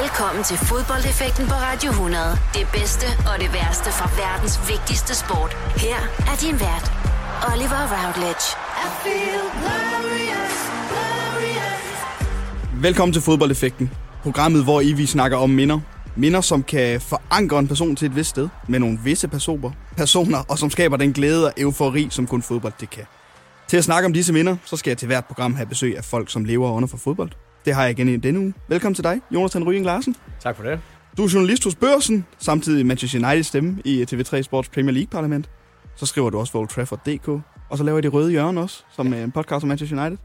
Velkommen 0.00 0.44
til 0.44 0.56
fodboldeffekten 0.56 1.46
på 1.46 1.54
Radio 1.54 1.90
100. 1.90 2.38
Det 2.54 2.66
bedste 2.72 3.06
og 3.32 3.40
det 3.42 3.50
værste 3.52 3.90
fra 3.98 4.08
verdens 4.22 4.56
vigtigste 4.72 5.12
sport. 5.22 5.52
Her 5.84 6.00
er 6.30 6.36
din 6.44 6.56
vært, 6.66 6.86
Oliver 7.50 7.82
Routledge. 7.92 8.46
I 8.84 8.88
feel 9.02 9.44
glorious, 9.60 10.56
glorious. 10.90 12.82
Velkommen 12.82 13.12
til 13.12 13.22
fodboldeffekten. 13.22 13.90
Programmet, 14.22 14.64
hvor 14.64 14.80
I 14.80 14.92
vi 14.92 15.06
snakker 15.06 15.36
om 15.36 15.50
minder. 15.50 15.80
Minder, 16.16 16.40
som 16.40 16.62
kan 16.62 17.00
forankre 17.00 17.58
en 17.58 17.68
person 17.68 17.96
til 17.96 18.06
et 18.06 18.16
vist 18.16 18.30
sted 18.30 18.48
med 18.68 18.78
nogle 18.78 18.98
visse 19.04 19.28
personer, 19.28 19.70
personer 19.96 20.38
og 20.48 20.58
som 20.58 20.70
skaber 20.70 20.96
den 20.96 21.12
glæde 21.12 21.46
og 21.46 21.52
eufori, 21.56 22.08
som 22.10 22.26
kun 22.26 22.42
fodbold 22.42 22.72
det 22.80 22.90
kan. 22.90 23.04
Til 23.68 23.76
at 23.76 23.84
snakke 23.84 24.06
om 24.06 24.12
disse 24.12 24.32
minder, 24.32 24.56
så 24.64 24.76
skal 24.76 24.90
jeg 24.90 24.98
til 24.98 25.06
hvert 25.06 25.24
program 25.24 25.54
have 25.54 25.66
besøg 25.66 25.96
af 25.96 26.04
folk, 26.04 26.30
som 26.30 26.44
lever 26.44 26.70
under 26.70 26.88
for 26.88 26.96
fodbold. 26.96 27.30
Det 27.64 27.74
har 27.74 27.82
jeg 27.82 27.90
igen 27.90 28.08
i 28.08 28.16
denne 28.16 28.40
uge. 28.40 28.54
Velkommen 28.68 28.94
til 28.94 29.04
dig, 29.04 29.20
Jonathan 29.30 29.64
Ryging 29.64 29.84
Larsen. 29.84 30.16
Tak 30.40 30.56
for 30.56 30.62
det. 30.62 30.80
Du 31.16 31.24
er 31.24 31.28
journalist 31.34 31.64
hos 31.64 31.74
Børsen, 31.74 32.26
samtidig 32.38 32.86
Manchester 32.86 33.28
United 33.28 33.42
stemme 33.42 33.82
i 33.84 34.02
TV3 34.12 34.42
Sports 34.42 34.68
Premier 34.68 34.92
League 34.92 35.08
Parlament. 35.10 35.50
Så 35.96 36.06
skriver 36.06 36.30
du 36.30 36.38
også 36.38 36.52
for 36.52 36.58
Old 36.58 36.68
Trafford.dk, 36.68 37.28
og 37.70 37.78
så 37.78 37.84
laver 37.84 37.96
jeg 37.96 38.02
Det 38.02 38.12
Røde 38.12 38.30
Hjørne 38.30 38.60
også, 38.60 38.84
som 38.96 39.12
er 39.12 39.24
en 39.24 39.30
podcast 39.30 39.62
om 39.62 39.68
Manchester 39.68 40.00
United. 40.00 40.18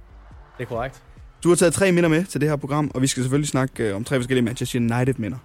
Det 0.57 0.63
er 0.63 0.67
korrekt. 0.67 1.03
Du 1.43 1.49
har 1.49 1.55
taget 1.55 1.73
tre 1.73 1.91
minder 1.91 2.09
med 2.09 2.25
til 2.25 2.41
det 2.41 2.49
her 2.49 2.55
program, 2.55 2.91
og 2.93 3.01
vi 3.01 3.07
skal 3.07 3.23
selvfølgelig 3.23 3.47
snakke 3.49 3.89
øh, 3.89 3.95
om 3.95 4.03
tre 4.03 4.15
forskellige 4.15 4.45
Manchester 4.45 4.79
United-minder. 4.79 5.37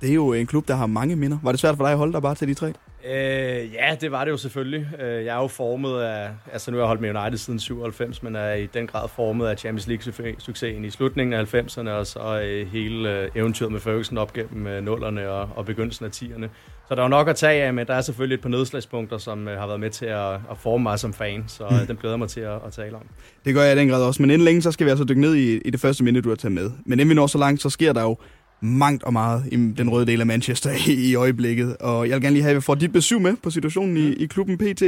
Det 0.00 0.10
er 0.10 0.14
jo 0.14 0.32
en 0.32 0.46
klub, 0.46 0.68
der 0.68 0.74
har 0.74 0.86
mange 0.86 1.16
minder. 1.16 1.38
Var 1.42 1.52
det 1.52 1.60
svært 1.60 1.76
for 1.76 1.84
dig 1.84 1.92
at 1.92 1.98
holde 1.98 2.12
dig 2.12 2.22
bare 2.22 2.34
til 2.34 2.48
de 2.48 2.54
tre? 2.54 2.72
Øh, 3.08 3.74
ja, 3.74 3.96
det 4.00 4.12
var 4.12 4.24
det 4.24 4.30
jo 4.30 4.36
selvfølgelig. 4.36 4.86
Øh, 5.00 5.24
jeg 5.24 5.36
er 5.36 5.40
jo 5.40 5.46
formet 5.46 6.00
af, 6.00 6.30
altså 6.52 6.70
nu 6.70 6.76
har 6.76 6.82
jeg 6.82 6.86
holdt 6.86 7.00
med 7.00 7.16
United 7.16 7.38
siden 7.38 7.58
97, 7.58 8.22
men 8.22 8.36
er 8.36 8.52
i 8.52 8.66
den 8.66 8.86
grad 8.86 9.08
formet 9.08 9.46
af 9.46 9.58
Champions 9.58 9.86
League-succesen 9.86 10.84
i 10.84 10.90
slutningen 10.90 11.32
af 11.32 11.54
90'erne, 11.54 11.88
og 11.88 12.06
så 12.06 12.40
øh, 12.40 12.66
hele 12.66 13.30
eventyret 13.38 13.72
med 13.72 13.80
Ferguson 13.80 14.18
op 14.18 14.32
gennem 14.32 14.84
nullerne 14.84 15.30
og, 15.30 15.48
og 15.56 15.66
begyndelsen 15.66 16.04
af 16.04 16.10
10'erne. 16.10 16.48
Så 16.88 16.94
der 16.94 17.00
er 17.00 17.04
jo 17.04 17.08
nok 17.08 17.28
at 17.28 17.36
tage 17.36 17.62
af, 17.62 17.74
men 17.74 17.86
der 17.86 17.94
er 17.94 18.00
selvfølgelig 18.00 18.34
et 18.34 18.40
par 18.40 18.48
nedslagspunkter, 18.48 19.18
som 19.18 19.46
har 19.46 19.66
været 19.66 19.80
med 19.80 19.90
til 19.90 20.06
at, 20.06 20.32
at 20.32 20.58
forme 20.58 20.82
mig 20.82 20.98
som 20.98 21.12
fan, 21.12 21.44
så 21.48 21.64
mm. 21.70 21.86
den 21.86 21.96
glæder 21.96 22.16
mig 22.16 22.28
til 22.28 22.40
at, 22.40 22.58
at 22.66 22.72
tale 22.72 22.96
om. 22.96 23.02
Det 23.44 23.54
gør 23.54 23.62
jeg 23.62 23.76
i 23.76 23.78
den 23.78 23.88
grad 23.88 24.02
også, 24.02 24.22
men 24.22 24.30
inden 24.30 24.44
længe, 24.44 24.62
så 24.62 24.72
skal 24.72 24.86
vi 24.86 24.90
altså 24.90 25.04
dykke 25.04 25.20
ned 25.20 25.34
i, 25.34 25.58
i 25.58 25.70
det 25.70 25.80
første 25.80 26.04
minde, 26.04 26.22
du 26.22 26.28
har 26.28 26.36
taget 26.36 26.52
med. 26.52 26.70
Men 26.84 26.92
inden 26.92 27.08
vi 27.08 27.14
når 27.14 27.26
så 27.26 27.38
langt, 27.38 27.62
så 27.62 27.70
sker 27.70 27.92
der 27.92 28.02
jo 28.02 28.16
mangt 28.60 29.02
og 29.02 29.12
meget 29.12 29.44
i 29.52 29.56
den 29.56 29.90
røde 29.90 30.06
del 30.06 30.20
af 30.20 30.26
Manchester 30.26 30.70
i, 30.86 30.92
i 31.10 31.14
øjeblikket. 31.14 31.76
Og 31.76 32.08
jeg 32.08 32.14
vil 32.14 32.22
gerne 32.22 32.34
lige 32.34 32.42
have, 32.42 32.50
at 32.50 32.56
vi 32.56 32.60
får 32.60 32.74
dit 32.74 32.92
besøg 32.92 33.20
med 33.22 33.36
på 33.42 33.50
situationen 33.50 33.96
i, 33.96 34.12
i 34.12 34.26
klubben 34.26 34.58
PT. 34.58 34.82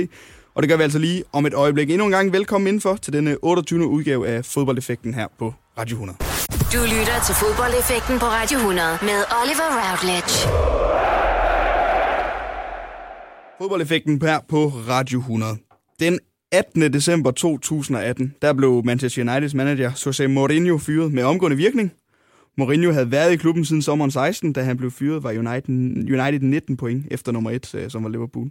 Og 0.54 0.62
det 0.62 0.68
gør 0.68 0.76
vi 0.76 0.82
altså 0.82 0.98
lige 0.98 1.24
om 1.32 1.46
et 1.46 1.54
øjeblik. 1.54 1.90
Endnu 1.90 2.04
en 2.04 2.10
gang 2.10 2.32
velkommen 2.32 2.68
indenfor 2.68 2.96
til 2.96 3.12
denne 3.12 3.36
28. 3.42 3.86
udgave 3.86 4.28
af 4.28 4.44
Fodboldeffekten 4.44 5.14
her 5.14 5.26
på 5.38 5.54
Radio 5.78 5.94
100. 5.94 6.18
Du 6.72 6.78
lytter 6.82 7.22
til 7.26 7.34
Fodboldeffekten 7.34 8.18
på 8.18 8.24
Radio 8.26 8.58
100 8.58 8.88
med 9.02 9.18
Oliver 9.42 9.68
Routledge. 9.80 10.34
Fodboldeffekten 13.60 14.22
her 14.22 14.38
på 14.48 14.72
Radio 14.88 15.18
100. 15.18 15.56
Den 16.00 16.18
18. 16.52 16.92
december 16.92 17.30
2018, 17.30 18.34
der 18.42 18.52
blev 18.52 18.82
Manchester 18.84 19.22
Uniteds 19.22 19.54
manager 19.54 20.02
Jose 20.06 20.26
Mourinho 20.28 20.78
fyret 20.78 21.12
med 21.12 21.22
omgående 21.22 21.56
virkning. 21.56 21.92
Mourinho 22.58 22.92
havde 22.92 23.10
været 23.10 23.32
i 23.32 23.36
klubben 23.36 23.64
siden 23.64 23.82
sommeren 23.82 24.10
16, 24.10 24.52
da 24.52 24.62
han 24.62 24.76
blev 24.76 24.90
fyret, 24.90 25.22
var 25.22 25.30
United, 25.30 25.68
United 26.20 26.40
19 26.40 26.76
point 26.76 27.06
efter 27.10 27.32
nummer 27.32 27.50
1, 27.50 27.74
øh, 27.74 27.90
som 27.90 28.04
var 28.04 28.10
Liverpool. 28.10 28.50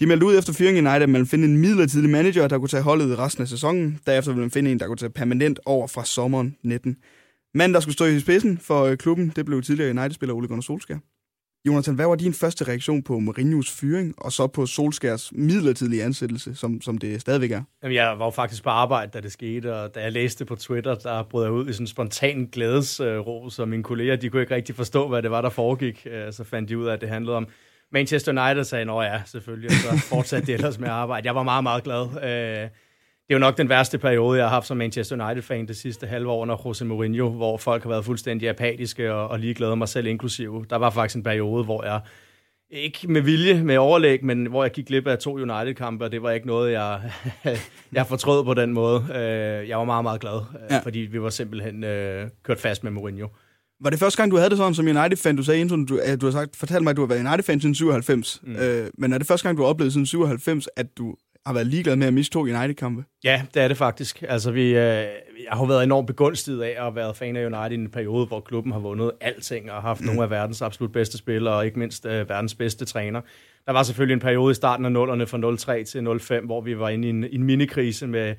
De 0.00 0.06
meldte 0.06 0.26
ud 0.26 0.38
efter 0.38 0.52
fyringen 0.52 0.86
United, 0.86 1.02
at 1.02 1.08
man 1.08 1.18
ville 1.18 1.28
finde 1.28 1.44
en 1.44 1.56
midlertidig 1.56 2.10
manager, 2.10 2.48
der 2.48 2.58
kunne 2.58 2.68
tage 2.68 2.82
holdet 2.82 3.18
resten 3.18 3.42
af 3.42 3.48
sæsonen. 3.48 3.98
Derefter 4.06 4.30
ville 4.30 4.40
man 4.40 4.50
finde 4.50 4.72
en, 4.72 4.80
der 4.80 4.86
kunne 4.86 4.96
tage 4.96 5.10
permanent 5.10 5.60
over 5.66 5.86
fra 5.86 6.04
sommeren 6.04 6.56
19. 6.62 6.96
Manden, 7.54 7.74
der 7.74 7.80
skulle 7.80 7.92
stå 7.92 8.04
i 8.04 8.20
spidsen 8.20 8.58
for 8.58 8.84
øh, 8.84 8.96
klubben, 8.96 9.32
det 9.36 9.46
blev 9.46 9.62
tidligere 9.62 9.90
United-spiller 9.90 10.34
Ole 10.34 10.48
Gunnar 10.48 10.62
Solskjaer. 10.62 10.98
Jonathan, 11.66 11.94
hvad 11.94 12.06
var 12.06 12.14
din 12.14 12.34
første 12.34 12.64
reaktion 12.68 13.02
på 13.02 13.18
Mourinhos 13.18 13.70
fyring, 13.70 14.14
og 14.18 14.32
så 14.32 14.46
på 14.46 14.66
Solskærs 14.66 15.32
midlertidige 15.32 16.04
ansættelse, 16.04 16.54
som, 16.54 16.80
som 16.80 16.98
det 16.98 17.20
stadigvæk 17.20 17.50
er? 17.50 17.62
Jamen, 17.82 17.94
jeg 17.94 18.18
var 18.18 18.24
jo 18.24 18.30
faktisk 18.30 18.62
på 18.62 18.70
arbejde, 18.70 19.10
da 19.14 19.20
det 19.20 19.32
skete, 19.32 19.74
og 19.74 19.94
da 19.94 20.00
jeg 20.00 20.12
læste 20.12 20.44
på 20.44 20.56
Twitter, 20.56 20.94
der 20.94 21.22
brød 21.22 21.44
jeg 21.44 21.52
ud 21.52 21.68
i 21.68 21.72
sådan 21.72 21.82
en 21.82 21.86
spontan 21.86 22.48
glædesros, 22.52 23.58
og 23.58 23.68
mine 23.68 23.82
kolleger, 23.82 24.16
de 24.16 24.28
kunne 24.28 24.42
ikke 24.42 24.54
rigtig 24.54 24.74
forstå, 24.74 25.08
hvad 25.08 25.22
det 25.22 25.30
var, 25.30 25.40
der 25.40 25.48
foregik. 25.48 26.06
Øh, 26.10 26.32
så 26.32 26.44
fandt 26.44 26.68
de 26.68 26.78
ud 26.78 26.86
af, 26.86 26.92
at 26.92 27.00
det 27.00 27.08
handlede 27.08 27.36
om 27.36 27.46
Manchester 27.92 28.44
United, 28.44 28.64
sagde, 28.64 28.84
nå 28.84 29.02
ja, 29.02 29.22
selvfølgelig, 29.26 29.70
og 29.70 29.98
så 29.98 30.06
fortsatte 30.08 30.46
det 30.46 30.54
ellers 30.54 30.78
med 30.78 30.88
at 30.88 30.94
arbejde. 30.94 31.26
Jeg 31.26 31.34
var 31.34 31.42
meget, 31.42 31.62
meget 31.62 31.84
glad. 31.84 32.02
Øh, 32.62 32.68
det 33.28 33.34
er 33.34 33.34
jo 33.34 33.38
nok 33.38 33.58
den 33.58 33.68
værste 33.68 33.98
periode, 33.98 34.38
jeg 34.38 34.46
har 34.46 34.54
haft 34.54 34.66
som 34.66 34.76
Manchester 34.76 35.24
United-fan 35.24 35.68
det 35.68 35.76
sidste 35.76 36.06
halve 36.06 36.30
år 36.30 36.42
under 36.42 36.62
Jose 36.66 36.84
Mourinho, 36.84 37.30
hvor 37.30 37.56
folk 37.56 37.82
har 37.82 37.90
været 37.90 38.04
fuldstændig 38.04 38.48
apatiske 38.48 39.14
og, 39.14 39.28
og 39.28 39.38
ligeglade 39.38 39.76
mig 39.76 39.88
selv 39.88 40.06
inklusive. 40.06 40.66
Der 40.70 40.76
var 40.76 40.90
faktisk 40.90 41.16
en 41.16 41.22
periode, 41.22 41.64
hvor 41.64 41.84
jeg 41.84 42.00
ikke 42.72 43.08
med 43.08 43.20
vilje, 43.20 43.62
med 43.62 43.76
overlæg, 43.76 44.24
men 44.24 44.46
hvor 44.46 44.64
jeg 44.64 44.72
gik 44.72 44.86
glip 44.86 45.06
af 45.06 45.18
to 45.18 45.34
United-kampe, 45.34 46.04
og 46.04 46.12
det 46.12 46.22
var 46.22 46.30
ikke 46.30 46.46
noget, 46.46 46.72
jeg, 46.72 47.00
jeg 47.92 48.06
fortrød 48.06 48.44
på 48.44 48.54
den 48.54 48.72
måde. 48.72 49.06
Øh, 49.14 49.68
jeg 49.68 49.78
var 49.78 49.84
meget, 49.84 50.04
meget 50.04 50.20
glad, 50.20 50.40
øh, 50.54 50.66
ja. 50.70 50.78
fordi 50.78 50.98
vi 50.98 51.22
var 51.22 51.30
simpelthen 51.30 51.84
øh, 51.84 52.28
kørt 52.42 52.60
fast 52.60 52.84
med 52.84 52.92
Mourinho. 52.92 53.28
Var 53.80 53.90
det 53.90 53.98
første 53.98 54.16
gang, 54.16 54.30
du 54.30 54.36
havde 54.36 54.50
det 54.50 54.58
sådan 54.58 54.74
som 54.74 54.86
United-fan? 54.86 55.36
Du 55.36 55.42
sagde 55.42 55.60
inden, 55.60 55.86
du, 55.86 56.00
du 56.20 56.26
har 56.26 56.32
sagt, 56.32 56.56
fortalt 56.56 56.82
mig, 56.82 56.90
at 56.90 56.96
du 56.96 57.02
har 57.02 57.06
været 57.06 57.26
United-fan 57.26 57.60
siden 57.60 57.74
97. 57.74 58.40
Mm. 58.42 58.56
Øh, 58.56 58.90
men 58.98 59.12
er 59.12 59.18
det 59.18 59.26
første 59.26 59.48
gang, 59.48 59.58
du 59.58 59.62
har 59.62 59.68
oplevet 59.68 59.92
siden 59.92 60.06
97, 60.06 60.68
at 60.76 60.86
du 60.98 61.14
har 61.46 61.52
været 61.52 61.66
ligeglad 61.66 61.96
med 61.96 62.06
at 62.06 62.14
miste 62.14 62.32
to 62.32 62.40
United-kampe. 62.40 63.04
Ja, 63.24 63.42
det 63.54 63.62
er 63.62 63.68
det 63.68 63.76
faktisk. 63.76 64.24
Altså, 64.28 64.50
vi, 64.50 64.68
øh, 64.68 64.74
jeg 64.74 65.52
har 65.52 65.66
været 65.66 65.84
enormt 65.84 66.06
begunstiget 66.06 66.62
af 66.62 66.70
at 66.70 66.82
have 66.82 66.94
været 66.94 67.16
fan 67.16 67.36
af 67.36 67.46
United 67.46 67.70
i 67.70 67.74
en 67.74 67.90
periode, 67.90 68.26
hvor 68.26 68.40
klubben 68.40 68.72
har 68.72 68.78
vundet 68.78 69.10
alting 69.20 69.72
og 69.72 69.82
haft 69.82 70.00
mm. 70.00 70.06
nogle 70.06 70.22
af 70.22 70.30
verdens 70.30 70.62
absolut 70.62 70.92
bedste 70.92 71.18
spillere, 71.18 71.54
og 71.54 71.66
ikke 71.66 71.78
mindst 71.78 72.06
øh, 72.06 72.28
verdens 72.28 72.54
bedste 72.54 72.84
træner. 72.84 73.20
Der 73.66 73.72
var 73.72 73.82
selvfølgelig 73.82 74.14
en 74.14 74.20
periode 74.20 74.50
i 74.50 74.54
starten 74.54 74.84
af 74.84 74.92
nullerne 74.92 75.26
fra 75.26 75.56
03 75.56 75.84
til 75.84 76.20
05, 76.20 76.44
hvor 76.44 76.60
vi 76.60 76.78
var 76.78 76.88
inde 76.88 77.08
i 77.08 77.10
en, 77.10 77.24
en 77.24 77.42
minikrise 77.42 78.06
med 78.06 78.34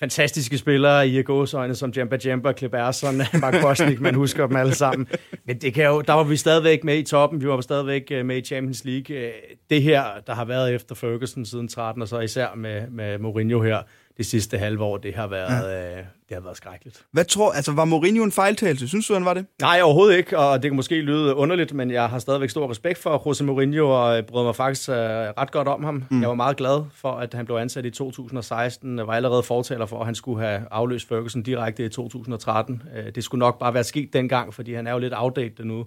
fantastiske 0.00 0.58
spillere 0.58 1.08
i 1.08 1.22
gåsøjne, 1.22 1.74
som 1.74 1.90
Jamba 1.96 2.18
Jamba, 2.24 2.52
Klip 2.52 2.74
Ersson, 2.74 3.16
Mark 3.40 3.54
Bosnik, 3.62 4.00
man 4.00 4.14
husker 4.14 4.46
dem 4.46 4.56
alle 4.56 4.74
sammen. 4.74 5.06
Men 5.46 5.58
det 5.58 5.74
kan 5.74 5.84
jo, 5.86 6.00
der 6.00 6.12
var 6.12 6.24
vi 6.24 6.36
stadigvæk 6.36 6.84
med 6.84 6.98
i 6.98 7.02
toppen, 7.02 7.40
vi 7.40 7.48
var 7.48 7.60
stadigvæk 7.60 8.02
øh, 8.10 8.26
med 8.26 8.36
i 8.36 8.40
Champions 8.40 8.84
League. 8.84 9.16
Øh, 9.16 9.32
det 9.70 9.82
her, 9.82 10.04
der 10.26 10.34
har 10.34 10.44
været 10.44 10.74
efter 10.74 10.94
Ferguson 10.94 11.44
siden 11.44 11.68
13, 11.68 12.02
og 12.02 12.08
så 12.08 12.20
især 12.20 12.54
med, 12.54 12.90
med 12.90 13.18
Mourinho 13.18 13.62
her, 13.62 13.78
det 14.16 14.26
sidste 14.26 14.58
halve 14.58 14.84
år, 14.84 14.96
det 14.96 15.14
har 15.14 15.26
været, 15.26 15.70
ja. 15.70 15.98
øh, 15.98 16.04
det 16.28 16.34
har 16.34 16.40
været 16.40 16.56
skrækkeligt. 16.56 17.04
Hvad 17.12 17.24
tror, 17.24 17.52
altså 17.52 17.72
var 17.72 17.84
Mourinho 17.84 18.24
en 18.24 18.32
fejltagelse? 18.32 18.88
Synes 18.88 19.06
du, 19.06 19.14
han 19.14 19.24
var 19.24 19.34
det? 19.34 19.46
Nej, 19.60 19.80
overhovedet 19.82 20.16
ikke, 20.16 20.38
og 20.38 20.62
det 20.62 20.70
kan 20.70 20.76
måske 20.76 21.00
lyde 21.00 21.34
underligt, 21.34 21.72
men 21.74 21.90
jeg 21.90 22.08
har 22.08 22.18
stadigvæk 22.18 22.50
stor 22.50 22.70
respekt 22.70 22.98
for 22.98 23.22
Jose 23.26 23.44
Mourinho, 23.44 23.90
og 23.90 24.26
brød 24.26 24.44
mig 24.44 24.56
faktisk 24.56 24.88
uh, 24.88 24.94
ret 24.94 25.50
godt 25.50 25.68
om 25.68 25.84
ham. 25.84 26.04
Mm. 26.10 26.20
Jeg 26.20 26.28
var 26.28 26.34
meget 26.34 26.56
glad 26.56 26.84
for, 26.94 27.12
at 27.12 27.34
han 27.34 27.46
blev 27.46 27.56
ansat 27.56 27.84
i 27.84 27.90
2016. 27.90 28.98
Jeg 28.98 29.06
var 29.06 29.12
allerede 29.12 29.42
fortaler 29.42 29.86
for, 29.86 30.00
at 30.00 30.06
han 30.06 30.14
skulle 30.14 30.46
have 30.46 30.62
afløst 30.70 31.08
Ferguson 31.08 31.42
direkte 31.42 31.84
i 31.84 31.88
2013. 31.88 32.82
Uh, 32.96 33.12
det 33.14 33.24
skulle 33.24 33.38
nok 33.38 33.58
bare 33.58 33.74
være 33.74 33.84
sket 33.84 34.12
dengang, 34.12 34.54
fordi 34.54 34.74
han 34.74 34.86
er 34.86 34.92
jo 34.92 34.98
lidt 34.98 35.14
outdated 35.16 35.64
nu. 35.64 35.86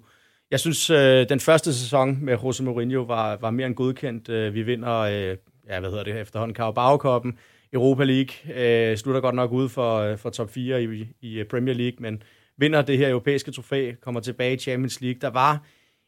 Jeg 0.52 0.60
synes, 0.60 0.90
uh, 0.90 0.98
den 1.30 1.40
første 1.40 1.74
sæson 1.74 2.18
med 2.22 2.38
Jose 2.44 2.64
Mourinho 2.64 3.02
var, 3.02 3.38
var 3.42 3.52
mere 3.52 3.68
end 3.68 3.76
godkendt. 3.76 4.30
Uh, 4.30 4.54
vi 4.54 4.62
vinder, 4.62 5.02
uh, 5.02 5.38
ja, 5.70 5.80
hvad 5.80 5.90
hedder 5.90 6.04
det 6.04 6.22
efterhånden, 6.22 6.56
Carabao-koppen 6.56 7.38
Europa 7.74 8.04
League. 8.04 8.56
Øh, 8.56 8.98
slutter 8.98 9.22
godt 9.22 9.36
nok 9.36 9.52
ud 9.52 9.70
for, 9.70 9.98
øh, 9.98 10.18
for 10.18 10.30
top 10.30 10.50
4 10.50 10.84
i, 10.84 11.08
i 11.22 11.44
Premier 11.50 11.76
League, 11.76 11.98
men 12.00 12.24
vinder 12.58 12.82
det 12.82 12.98
her 12.98 13.10
europæiske 13.10 13.52
trofæ, 13.52 13.92
kommer 14.02 14.22
tilbage 14.22 14.54
i 14.54 14.58
Champions 14.58 15.02
League. 15.02 15.20
Der 15.22 15.30
var 15.30 15.64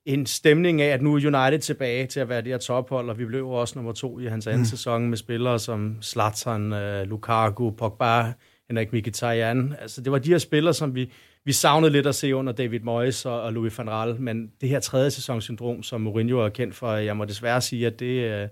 en 0.06 0.25
stemning 0.25 0.81
af, 0.81 0.88
at 0.88 1.02
nu 1.02 1.16
er 1.16 1.16
United 1.16 1.59
tilbage 1.59 2.06
til 2.06 2.20
at 2.20 2.30
være 2.30 2.42
det 2.42 2.47
her 2.47 2.58
tophold, 2.58 3.09
og 3.09 3.20
vi 3.20 3.25
blev 3.25 3.50
også 3.50 3.74
nummer 3.75 3.92
to 3.92 4.20
i 4.20 4.25
hans 4.25 4.47
anden 4.47 4.62
mm. 4.62 4.66
sæson 4.66 5.09
med 5.09 5.18
spillere 5.18 5.59
som 5.59 5.97
Zlatan, 6.02 6.74
uh, 6.74 7.09
Lukaku, 7.09 7.72
Pogba, 7.72 8.34
Henrik 8.68 8.94
Mkhitaryan. 8.94 9.76
Altså, 9.81 10.02
det 10.02 10.12
var 10.12 10.20
de 10.20 10.30
her 10.30 10.38
spillere, 10.38 10.74
som 10.74 10.96
vi, 10.96 11.12
vi 11.46 11.52
savnede 11.52 11.91
lidt 11.91 12.08
at 12.08 12.16
se 12.16 12.36
under 12.36 12.53
David 12.53 12.80
Moyes 12.80 13.26
og, 13.26 13.41
og 13.41 13.53
Louis 13.53 13.78
van 13.78 13.88
Gaal, 13.88 14.22
men 14.22 14.52
det 14.61 14.70
her 14.70 14.79
tredje 14.79 15.11
sæsonsyndrom, 15.11 15.84
som 15.84 16.02
Mourinho 16.02 16.40
er 16.40 16.50
kendt 16.50 16.76
for, 16.76 16.94
jeg 16.94 17.17
må 17.17 17.26
desværre 17.26 17.61
sige, 17.61 17.88
at 17.88 18.00
det, 18.00 18.44
uh, 18.44 18.50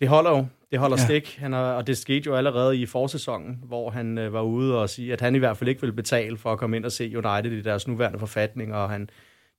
det 0.00 0.08
holder 0.08 0.30
jo. 0.30 0.46
Det 0.70 0.78
holder 0.78 0.96
ja. 1.00 1.04
stik, 1.04 1.38
han 1.38 1.52
har, 1.52 1.72
og 1.72 1.86
det 1.86 1.98
skete 1.98 2.26
jo 2.26 2.34
allerede 2.34 2.76
i 2.76 2.86
forsæsonen, 2.86 3.58
hvor 3.64 3.90
han 3.90 4.18
øh, 4.18 4.32
var 4.32 4.42
ude 4.42 4.80
og 4.80 4.90
sige, 4.90 5.12
at 5.12 5.20
han 5.20 5.34
i 5.34 5.38
hvert 5.38 5.56
fald 5.56 5.68
ikke 5.68 5.80
ville 5.80 5.96
betale 5.96 6.36
for 6.36 6.52
at 6.52 6.58
komme 6.58 6.76
ind 6.76 6.84
og 6.84 6.92
se 6.92 7.04
United 7.04 7.52
i 7.52 7.62
deres 7.62 7.88
nuværende 7.88 8.18
forfatning, 8.18 8.74
og 8.74 8.90
han 8.90 9.08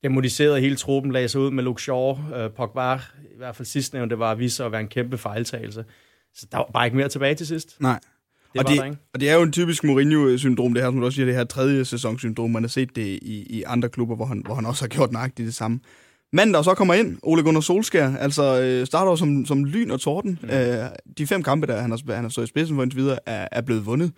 demoniserede 0.03 0.61
hele 0.61 0.75
truppen, 0.75 1.11
lagde 1.11 1.27
sig 1.27 1.41
ud 1.41 1.51
med 1.51 1.63
Luke 1.63 1.81
Shaw, 1.81 2.17
øh, 2.35 2.49
Pogba, 2.49 2.95
i 3.33 3.37
hvert 3.37 3.55
fald 3.55 3.65
sidstnævnte 3.65 4.19
var 4.19 4.31
at 4.31 4.39
vise 4.39 4.55
sig 4.55 4.65
at 4.65 4.71
være 4.71 4.81
en 4.81 4.87
kæmpe 4.87 5.17
fejltagelse. 5.17 5.85
Så 6.33 6.45
der 6.51 6.57
var 6.57 6.69
bare 6.73 6.85
ikke 6.85 6.97
mere 6.97 7.09
tilbage 7.09 7.35
til 7.35 7.47
sidst. 7.47 7.81
Nej. 7.81 7.99
Det 8.53 8.61
og, 8.61 8.67
det, 8.67 8.97
og 9.13 9.19
det 9.19 9.29
er 9.29 9.35
jo 9.35 9.41
en 9.41 9.51
typisk 9.51 9.83
Mourinho-syndrom, 9.83 10.73
det 10.73 10.83
her, 10.83 10.87
som 10.87 10.99
du 10.99 11.05
også 11.05 11.15
siger, 11.15 11.25
det 11.25 11.35
her 11.35 11.43
tredje 11.43 11.85
sæsonsyndrom. 11.85 12.49
Man 12.51 12.63
har 12.63 12.67
set 12.67 12.95
det 12.95 13.19
i, 13.21 13.57
i 13.57 13.63
andre 13.63 13.89
klubber, 13.89 14.15
hvor 14.15 14.25
han, 14.25 14.41
hvor 14.45 14.55
han 14.55 14.65
også 14.65 14.83
har 14.83 14.87
gjort 14.87 15.11
nøjagtigt 15.11 15.45
det 15.45 15.55
samme. 15.55 15.79
Manden, 16.33 16.53
der 16.53 16.61
så 16.61 16.73
kommer 16.73 16.93
ind, 16.93 17.17
Ole 17.23 17.43
Gunnar 17.43 17.61
Solskær, 17.61 18.15
altså 18.15 18.61
øh, 18.61 18.85
starter 18.85 19.15
som, 19.15 19.45
som 19.45 19.65
lyn 19.65 19.91
og 19.91 19.99
torden. 19.99 20.39
Mm. 20.41 20.49
Øh, 20.49 20.85
de 21.17 21.27
fem 21.27 21.43
kampe, 21.43 21.67
der 21.67 21.81
han 21.81 21.91
har, 21.91 22.13
han 22.13 22.23
har 22.23 22.29
stået 22.29 22.45
i 22.45 22.49
spidsen 22.49 22.75
for 22.75 22.83
indtil 22.83 22.99
videre, 22.99 23.19
er, 23.25 23.47
er 23.51 23.61
blevet 23.61 23.85
vundet. 23.85 24.11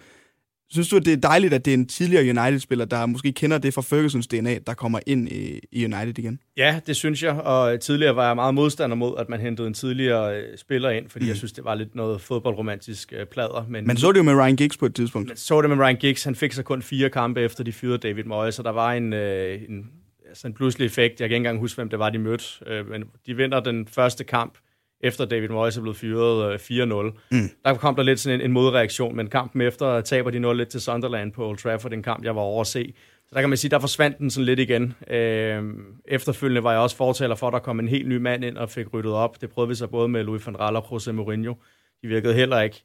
Synes 0.71 0.89
du, 0.89 0.97
at 0.97 1.05
det 1.05 1.13
er 1.13 1.17
dejligt, 1.17 1.53
at 1.53 1.65
det 1.65 1.71
er 1.71 1.77
en 1.77 1.87
tidligere 1.87 2.23
United-spiller, 2.23 2.85
der 2.85 3.05
måske 3.05 3.31
kender 3.31 3.57
det 3.57 3.73
fra 3.73 3.81
Fergusons 3.81 4.27
DNA, 4.27 4.57
der 4.67 4.73
kommer 4.73 4.99
ind 5.05 5.29
i, 5.29 5.59
i 5.71 5.85
United 5.85 6.19
igen? 6.19 6.39
Ja, 6.57 6.79
det 6.87 6.95
synes 6.95 7.23
jeg, 7.23 7.33
og 7.33 7.79
tidligere 7.79 8.15
var 8.15 8.27
jeg 8.27 8.35
meget 8.35 8.53
modstander 8.53 8.95
mod, 8.95 9.15
at 9.17 9.29
man 9.29 9.39
hentede 9.39 9.67
en 9.67 9.73
tidligere 9.73 10.37
øh, 10.37 10.57
spiller 10.57 10.89
ind, 10.89 11.09
fordi 11.09 11.25
mm. 11.25 11.29
jeg 11.29 11.37
synes, 11.37 11.51
det 11.51 11.65
var 11.65 11.75
lidt 11.75 11.95
noget 11.95 12.21
fodboldromantisk 12.21 13.13
øh, 13.17 13.25
plader. 13.25 13.65
Men 13.69 13.87
man 13.87 13.97
så 13.97 14.11
det 14.11 14.17
jo 14.17 14.23
med 14.23 14.33
Ryan 14.33 14.55
Giggs 14.55 14.77
på 14.77 14.85
et 14.85 14.95
tidspunkt. 14.95 15.27
Man 15.27 15.37
så 15.37 15.61
det 15.61 15.69
med 15.69 15.77
Ryan 15.77 15.95
Giggs, 15.95 16.23
han 16.23 16.35
fik 16.35 16.53
så 16.53 16.63
kun 16.63 16.81
fire 16.81 17.09
kampe 17.09 17.41
efter 17.41 17.63
de 17.63 17.71
fyrede 17.71 17.97
David 17.97 18.23
Moyes, 18.23 18.55
så 18.55 18.63
der 18.63 18.71
var 18.71 18.93
en, 18.93 19.13
øh, 19.13 19.61
en 19.69 19.85
altså 20.31 20.47
en 20.47 20.53
pludselig 20.53 20.85
effekt. 20.85 21.21
Jeg 21.21 21.29
kan 21.29 21.35
ikke 21.35 21.35
engang 21.35 21.59
huske, 21.59 21.77
hvem 21.77 21.89
det 21.89 21.99
var, 21.99 22.09
de 22.09 22.17
mødte, 22.17 22.83
men 22.83 23.03
de 23.25 23.35
vinder 23.35 23.59
den 23.59 23.87
første 23.87 24.23
kamp, 24.23 24.57
efter 25.03 25.25
David 25.25 25.49
Moyes 25.49 25.77
er 25.77 25.81
blevet 25.81 25.97
fyret 25.97 26.61
4-0. 26.61 27.19
Mm. 27.31 27.49
Der 27.65 27.73
kom 27.73 27.95
der 27.95 28.03
lidt 28.03 28.19
sådan 28.19 28.39
en, 28.39 28.45
en 28.45 28.51
modreaktion, 28.51 29.15
men 29.15 29.27
kampen 29.27 29.61
efter 29.61 30.01
taber 30.01 30.31
de 30.31 30.63
0-1 30.63 30.65
til 30.65 30.81
Sunderland 30.81 31.31
på 31.31 31.47
Old 31.47 31.57
Trafford, 31.57 31.93
en 31.93 32.03
kamp, 32.03 32.23
jeg 32.23 32.35
var 32.35 32.41
over 32.41 32.61
at 32.61 32.67
se. 32.67 32.93
Så 33.25 33.35
der 33.35 33.39
kan 33.39 33.49
man 33.49 33.57
sige, 33.57 33.71
der 33.71 33.79
forsvandt 33.79 34.17
den 34.17 34.29
sådan 34.29 34.45
lidt 34.45 34.59
igen. 34.59 34.93
Øh, 35.07 35.63
efterfølgende 36.05 36.63
var 36.63 36.71
jeg 36.71 36.81
også 36.81 36.95
fortaler 36.95 37.35
for, 37.35 37.47
at 37.47 37.53
der 37.53 37.59
kom 37.59 37.79
en 37.79 37.87
helt 37.87 38.07
ny 38.07 38.17
mand 38.17 38.43
ind 38.43 38.57
og 38.57 38.69
fik 38.69 38.93
ryddet 38.93 39.11
op. 39.11 39.41
Det 39.41 39.49
prøvede 39.49 39.69
vi 39.69 39.75
så 39.75 39.87
både 39.87 40.07
med 40.07 40.23
Louis 40.23 40.47
van 40.47 40.55
Gaal 40.55 40.75
og 40.75 40.85
José 40.85 41.11
Mourinho. 41.11 41.53
De 42.01 42.07
virkede 42.07 42.33
heller 42.33 42.61
ikke. 42.61 42.83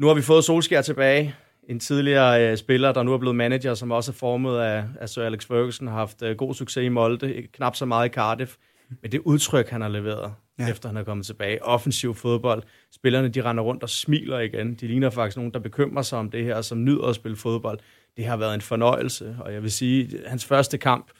Nu 0.00 0.06
har 0.06 0.14
vi 0.14 0.22
fået 0.22 0.44
Solskjaer 0.44 0.82
tilbage. 0.82 1.34
En 1.66 1.80
tidligere 1.80 2.50
øh, 2.50 2.56
spiller, 2.56 2.92
der 2.92 3.02
nu 3.02 3.12
er 3.12 3.18
blevet 3.18 3.36
manager, 3.36 3.74
som 3.74 3.90
også 3.90 4.10
er 4.10 4.14
formet 4.14 4.58
af, 4.58 4.84
af 5.00 5.08
Sir 5.08 5.22
Alex 5.22 5.46
Ferguson, 5.46 5.86
har 5.86 5.94
haft 5.94 6.22
øh, 6.22 6.36
god 6.36 6.54
succes 6.54 6.84
i 6.84 6.88
Molde, 6.88 7.42
knap 7.52 7.76
så 7.76 7.86
meget 7.86 8.08
i 8.08 8.12
Cardiff. 8.12 8.56
Men 9.02 9.12
det 9.12 9.20
udtryk, 9.24 9.68
han 9.68 9.80
har 9.80 9.88
leveret, 9.88 10.34
ja. 10.58 10.70
efter 10.70 10.88
han 10.88 10.96
er 10.96 11.04
kommet 11.04 11.26
tilbage. 11.26 11.64
Offensiv 11.64 12.14
fodbold. 12.14 12.62
Spillerne, 12.92 13.28
de 13.28 13.42
render 13.42 13.62
rundt 13.62 13.82
og 13.82 13.90
smiler 13.90 14.38
igen. 14.38 14.74
De 14.74 14.86
ligner 14.86 15.10
faktisk 15.10 15.36
nogen, 15.36 15.52
der 15.52 15.58
bekymrer 15.58 16.02
sig 16.02 16.18
om 16.18 16.30
det 16.30 16.44
her, 16.44 16.60
som 16.60 16.84
nyder 16.84 17.04
at 17.04 17.14
spille 17.14 17.36
fodbold. 17.36 17.78
Det 18.16 18.24
har 18.24 18.36
været 18.36 18.54
en 18.54 18.60
fornøjelse, 18.60 19.36
og 19.40 19.52
jeg 19.52 19.62
vil 19.62 19.72
sige, 19.72 20.10
hans 20.26 20.44
første 20.44 20.78
kamp, 20.78 21.10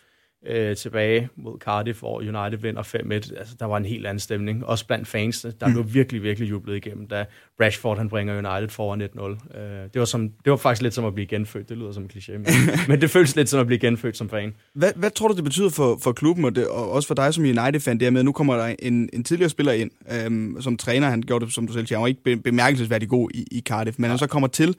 øh, 0.48 0.76
tilbage 0.76 1.28
mod 1.36 1.58
Cardiff, 1.58 1.98
hvor 1.98 2.18
United 2.18 2.58
vinder 2.58 2.82
5-1. 2.82 3.12
Altså, 3.12 3.54
der 3.58 3.64
var 3.64 3.76
en 3.76 3.84
helt 3.84 4.06
anden 4.06 4.20
stemning. 4.20 4.66
Også 4.66 4.86
blandt 4.86 5.08
fansene. 5.08 5.52
Der 5.60 5.66
mm. 5.66 5.72
blev 5.72 5.94
virkelig, 5.94 6.22
virkelig 6.22 6.50
jublet 6.50 6.76
igennem, 6.76 7.06
da 7.06 7.24
Rashford 7.60 7.98
han 7.98 8.08
bringer 8.08 8.34
United 8.34 8.68
foran 8.68 9.02
1-0. 9.02 9.58
Øh, 9.58 9.84
det, 9.94 9.98
var 9.98 10.04
som, 10.04 10.28
det 10.44 10.50
var 10.50 10.56
faktisk 10.56 10.82
lidt 10.82 10.94
som 10.94 11.04
at 11.04 11.14
blive 11.14 11.26
genfødt. 11.26 11.68
Det 11.68 11.78
lyder 11.78 11.92
som 11.92 12.02
en 12.02 12.10
kliché, 12.14 12.32
men, 12.32 12.46
men 12.88 13.00
det 13.00 13.10
føles 13.10 13.36
lidt 13.36 13.48
som 13.48 13.60
at 13.60 13.66
blive 13.66 13.78
genfødt 13.78 14.16
som 14.16 14.28
fan. 14.28 14.54
Hvad, 14.74 14.92
hvad 14.96 15.10
tror 15.10 15.28
du, 15.28 15.34
det 15.34 15.44
betyder 15.44 15.70
for, 15.70 15.98
for 16.02 16.12
klubben, 16.12 16.44
og, 16.44 16.56
det, 16.56 16.68
og 16.68 16.90
også 16.90 17.06
for 17.06 17.14
dig 17.14 17.34
som 17.34 17.44
United-fan, 17.44 18.00
det 18.00 18.12
med, 18.12 18.20
at 18.20 18.24
nu 18.24 18.32
kommer 18.32 18.56
der 18.56 18.74
en, 18.78 19.08
en 19.12 19.24
tidligere 19.24 19.50
spiller 19.50 19.72
ind, 19.72 19.90
øhm, 20.12 20.56
som 20.60 20.76
træner. 20.76 21.08
Han 21.08 21.22
gjorde 21.22 21.46
det, 21.46 21.54
som 21.54 21.66
du 21.66 21.72
selv 21.72 21.86
siger, 21.86 21.98
han 21.98 22.02
var 22.02 22.08
ikke 22.08 22.36
bemærkelsesværdig 22.36 23.08
god 23.08 23.30
i, 23.34 23.46
i 23.50 23.60
Cardiff, 23.60 23.98
men 23.98 24.04
ja. 24.04 24.08
han 24.08 24.18
så 24.18 24.26
kommer 24.26 24.48
til, 24.48 24.76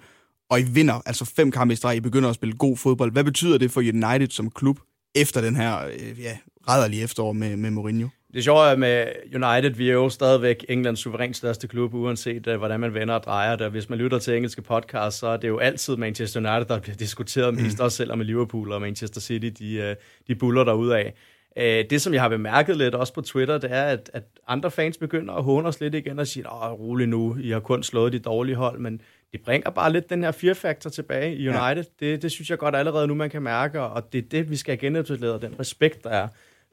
og 0.50 0.60
I 0.60 0.64
vinder 0.64 1.02
altså 1.06 1.26
fem 1.26 1.52
kampe 1.52 1.74
i 1.74 1.76
streg, 1.76 1.96
I 1.96 2.00
begynder 2.00 2.30
at 2.30 2.36
spille 2.36 2.56
god 2.56 2.78
fodbold. 2.78 3.12
Hvad 3.12 3.24
betyder 3.24 3.58
det 3.58 3.72
for 3.72 3.82
United 3.82 4.30
som 4.30 4.50
klub 4.50 4.80
efter 5.22 5.42
den 5.42 5.56
her 5.56 5.86
øh, 5.86 6.22
ja, 6.22 6.38
rædderlige 6.70 7.04
efterår 7.04 7.34
med, 7.34 7.56
med 7.56 7.72
Mourinho. 7.72 8.08
Det 8.34 8.44
sjove 8.44 8.68
er 8.72 8.76
med 8.76 9.08
United, 9.26 9.70
vi 9.70 9.90
er 9.90 9.94
jo 9.94 10.10
stadigvæk 10.10 10.66
Englands 10.70 11.00
suverænt 11.00 11.38
største 11.38 11.68
klub, 11.68 11.94
uanset 11.94 12.48
uh, 12.48 12.56
hvordan 12.56 12.80
man 12.80 12.94
vender 12.94 13.14
og 13.14 13.24
drejer 13.24 13.56
det. 13.56 13.72
Hvis 13.72 13.90
man 13.90 14.00
lytter 14.00 14.20
til 14.20 14.36
engelske 14.36 14.62
podcasts, 14.62 15.20
så 15.20 15.28
er 15.28 15.38
det 15.38 15.48
jo 15.48 15.58
altid 15.58 15.96
Manchester 15.96 16.40
United, 16.40 16.66
der 16.66 16.80
bliver 16.80 16.96
diskuteret 16.96 17.54
mest, 17.54 17.78
mm. 17.78 17.84
også 17.84 17.98
selvom 17.98 18.20
Liverpool 18.20 18.72
og 18.72 18.82
Manchester 18.82 19.22
City, 19.22 19.64
de, 19.64 19.90
uh, 19.90 19.96
de 20.28 20.36
buller 20.36 20.64
derudad. 20.64 21.06
Uh, 21.56 21.64
det, 21.64 22.02
som 22.02 22.14
jeg 22.14 22.22
har 22.22 22.30
bemærket 22.30 22.78
lidt 22.78 22.96
også 22.96 23.14
på 23.14 23.22
Twitter, 23.22 23.58
det 23.58 23.72
er, 23.72 23.84
at, 23.84 24.10
at 24.14 24.24
andre 24.48 24.72
fans 24.72 24.98
begynder 24.98 25.34
at 25.34 25.44
håne 25.44 25.68
os 25.68 25.80
lidt 25.80 25.96
igen 25.96 26.20
og 26.20 26.28
sige, 26.28 26.52
åh, 26.52 26.72
rolig 26.72 27.08
nu, 27.08 27.38
I 27.42 27.50
har 27.50 27.60
kun 27.60 27.84
slået 27.84 28.14
de 28.14 28.20
dårlige 28.20 28.56
hold, 28.56 28.80
men 28.80 29.02
det 29.32 29.42
bringer 29.42 29.70
bare 29.70 29.92
lidt 29.92 30.10
den 30.10 30.24
her 30.24 30.32
fear-faktor 30.32 30.90
tilbage 30.90 31.36
i 31.36 31.48
United. 31.48 31.86
Ja. 32.02 32.06
Det, 32.06 32.22
det 32.22 32.32
synes 32.32 32.50
jeg 32.50 32.58
godt 32.58 32.76
allerede 32.76 33.08
nu, 33.08 33.16
man 33.16 33.30
kan 33.30 33.42
mærke, 33.42 33.82
og 33.82 34.14
det 34.14 34.26
er 34.26 34.30
det, 34.30 34.50
vi 34.50 34.56
skal 34.56 34.80
genetablere, 34.80 35.40
den 35.40 35.60
respekt, 35.60 36.04
der 36.04 36.10
er 36.10 36.28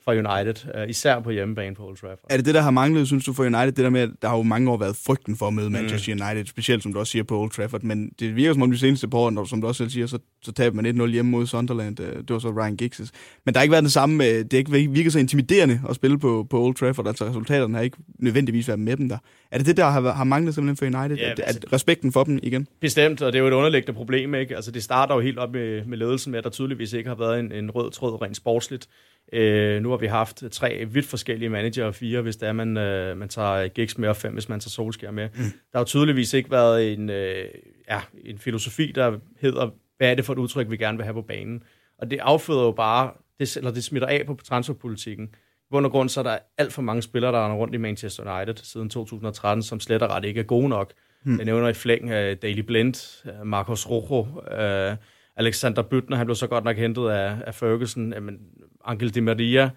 for 0.04 0.12
United, 0.12 0.82
uh, 0.82 0.90
især 0.90 1.20
på 1.20 1.30
hjemmebane 1.30 1.74
på 1.74 1.86
Old 1.86 1.96
Trafford. 1.96 2.26
Er 2.30 2.36
det 2.36 2.46
det, 2.46 2.54
der 2.54 2.60
har 2.60 2.70
manglet, 2.70 3.06
synes 3.06 3.24
du, 3.24 3.32
for 3.32 3.44
United? 3.44 3.66
Det 3.66 3.76
der 3.76 3.90
med, 3.90 4.00
at 4.00 4.10
der 4.22 4.28
har 4.28 4.36
jo 4.36 4.42
mange 4.42 4.70
år 4.70 4.76
været 4.76 4.96
frygten 5.06 5.36
for 5.36 5.46
at 5.46 5.54
møde 5.54 5.66
mm. 5.66 5.72
Manchester 5.72 6.14
mm. 6.14 6.20
United, 6.22 6.46
specielt 6.46 6.82
som 6.82 6.92
du 6.92 6.98
også 6.98 7.10
siger 7.10 7.22
på 7.22 7.40
Old 7.40 7.50
Trafford, 7.50 7.82
men 7.82 8.10
det 8.20 8.36
virker 8.36 8.52
som 8.52 8.62
om 8.62 8.70
de 8.70 8.78
seneste 8.78 9.08
par 9.08 9.18
år, 9.18 9.30
når, 9.30 9.44
som 9.44 9.60
du 9.60 9.66
også 9.66 9.78
selv 9.78 9.90
siger, 9.90 10.06
så, 10.06 10.18
så 10.42 10.52
taber 10.52 10.82
man 10.82 11.00
1-0 11.00 11.06
hjemme 11.06 11.30
mod 11.30 11.46
Sunderland. 11.46 12.00
Øh, 12.00 12.16
det 12.16 12.30
var 12.30 12.38
så 12.38 12.50
Ryan 12.50 12.76
Giggs. 12.76 13.12
Men 13.44 13.54
der 13.54 13.60
har 13.60 13.62
ikke 13.62 13.72
været 13.72 13.82
den 13.82 13.90
samme, 13.90 14.24
det 14.24 14.52
har 14.52 14.58
ikke 14.58 14.90
virket 14.90 15.12
så 15.12 15.18
intimiderende 15.18 15.80
at 15.88 15.96
spille 15.96 16.18
på, 16.18 16.46
på 16.50 16.64
Old 16.64 16.74
Trafford, 16.74 17.06
altså 17.06 17.28
resultaterne 17.28 17.74
har 17.74 17.82
ikke 17.82 17.96
nødvendigvis 18.18 18.68
været 18.68 18.80
med 18.80 18.96
dem 18.96 19.08
der. 19.08 19.18
Er 19.50 19.58
det 19.58 19.66
det, 19.66 19.76
der 19.76 19.84
har, 19.84 20.12
har 20.12 20.24
manglet 20.24 20.54
simpelthen 20.54 20.92
for 20.92 21.00
United? 21.00 21.16
Ja, 21.16 21.30
at, 21.30 21.40
at 21.40 21.72
respekten 21.72 22.12
for 22.12 22.24
dem 22.24 22.38
igen? 22.42 22.68
Bestemt, 22.80 23.22
og 23.22 23.32
det 23.32 23.38
er 23.38 23.42
jo 23.42 23.48
et 23.48 23.52
underliggende 23.52 23.96
problem, 23.96 24.34
ikke? 24.34 24.56
Altså 24.56 24.70
det 24.70 24.82
starter 24.82 25.14
jo 25.14 25.20
helt 25.20 25.38
op 25.38 25.52
med, 25.52 25.84
med 25.84 25.98
ledelsen 25.98 26.30
med, 26.30 26.38
at 26.38 26.44
der 26.44 26.50
tydeligvis 26.50 26.92
ikke 26.92 27.08
har 27.08 27.16
været 27.16 27.40
en, 27.40 27.52
en 27.52 27.70
rød 27.70 27.90
tråd 27.90 28.22
rent 28.22 28.36
sportsligt. 28.36 28.88
Øh, 29.32 29.82
nu 29.82 29.90
har 29.90 29.96
vi 29.96 30.06
haft 30.06 30.42
tre 30.52 30.84
vidt 30.84 31.06
forskellige 31.06 31.48
manager, 31.48 31.84
og 31.84 31.94
fire, 31.94 32.20
hvis 32.20 32.36
det 32.36 32.48
er, 32.48 32.52
man, 32.52 32.76
øh, 32.76 33.16
man 33.16 33.28
tager 33.28 33.68
Giggs 33.68 33.98
med, 33.98 34.08
og 34.08 34.16
fem, 34.16 34.32
hvis 34.32 34.48
man 34.48 34.60
tager 34.60 34.70
Solskjaer 34.70 35.12
med. 35.12 35.28
Mm. 35.34 35.42
Der 35.72 35.78
har 35.78 35.84
tydeligvis 35.84 36.32
ikke 36.32 36.50
været 36.50 36.92
en, 36.92 37.10
øh, 37.10 37.44
ja, 37.90 38.00
en 38.24 38.38
filosofi, 38.38 38.92
der 38.94 39.18
hedder, 39.40 39.70
hvad 39.96 40.10
er 40.10 40.14
det 40.14 40.24
for 40.24 40.32
et 40.32 40.38
udtryk, 40.38 40.70
vi 40.70 40.76
gerne 40.76 40.98
vil 40.98 41.04
have 41.04 41.14
på 41.14 41.22
banen. 41.22 41.62
Og 41.98 42.10
det 42.10 42.18
afføder 42.22 42.62
jo 42.62 42.70
bare, 42.70 43.10
det, 43.40 43.56
eller 43.56 43.70
det 43.70 43.84
smitter 43.84 44.08
af 44.08 44.26
på 44.26 44.38
transferpolitikken. 44.44 45.28
I 45.34 45.66
bund 45.70 45.86
og 45.86 45.92
grund 45.92 46.08
så 46.08 46.20
er 46.20 46.24
der 46.24 46.38
alt 46.58 46.72
for 46.72 46.82
mange 46.82 47.02
spillere, 47.02 47.32
der 47.32 47.38
er 47.38 47.54
rundt 47.54 47.74
i 47.74 47.78
Manchester 47.78 48.36
United 48.36 48.54
siden 48.62 48.90
2013, 48.90 49.62
som 49.62 49.80
slet 49.80 50.02
og 50.02 50.10
ret 50.10 50.24
ikke 50.24 50.40
er 50.40 50.44
gode 50.44 50.68
nok. 50.68 50.92
Mm. 51.24 51.36
Jeg 51.36 51.44
nævner 51.44 51.68
i 51.68 51.72
flæng 51.72 52.04
uh, 52.04 52.10
Daily 52.10 52.60
Blind, 52.60 52.94
uh, 53.24 53.46
Marcos 53.46 53.90
Rojo, 53.90 54.20
uh, 54.20 54.96
Alexander 55.36 55.82
Büttner, 55.82 56.16
han 56.16 56.26
blev 56.26 56.36
så 56.36 56.46
godt 56.46 56.64
nok 56.64 56.76
hentet 56.76 57.08
af, 57.08 57.36
af 57.46 57.54
Ferguson, 57.54 58.14
men 58.22 58.38
Angel 58.84 59.14
Di 59.14 59.20
Maria, 59.20 59.70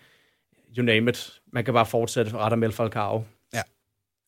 you 0.78 0.86
name 0.86 1.10
it. 1.10 1.42
Man 1.54 1.66
kan 1.66 1.74
bare 1.74 1.86
fortsætte 1.86 2.32
for 2.32 2.38
Radamel 2.38 2.72
Falcao. 2.72 3.24
Ja, 3.54 3.62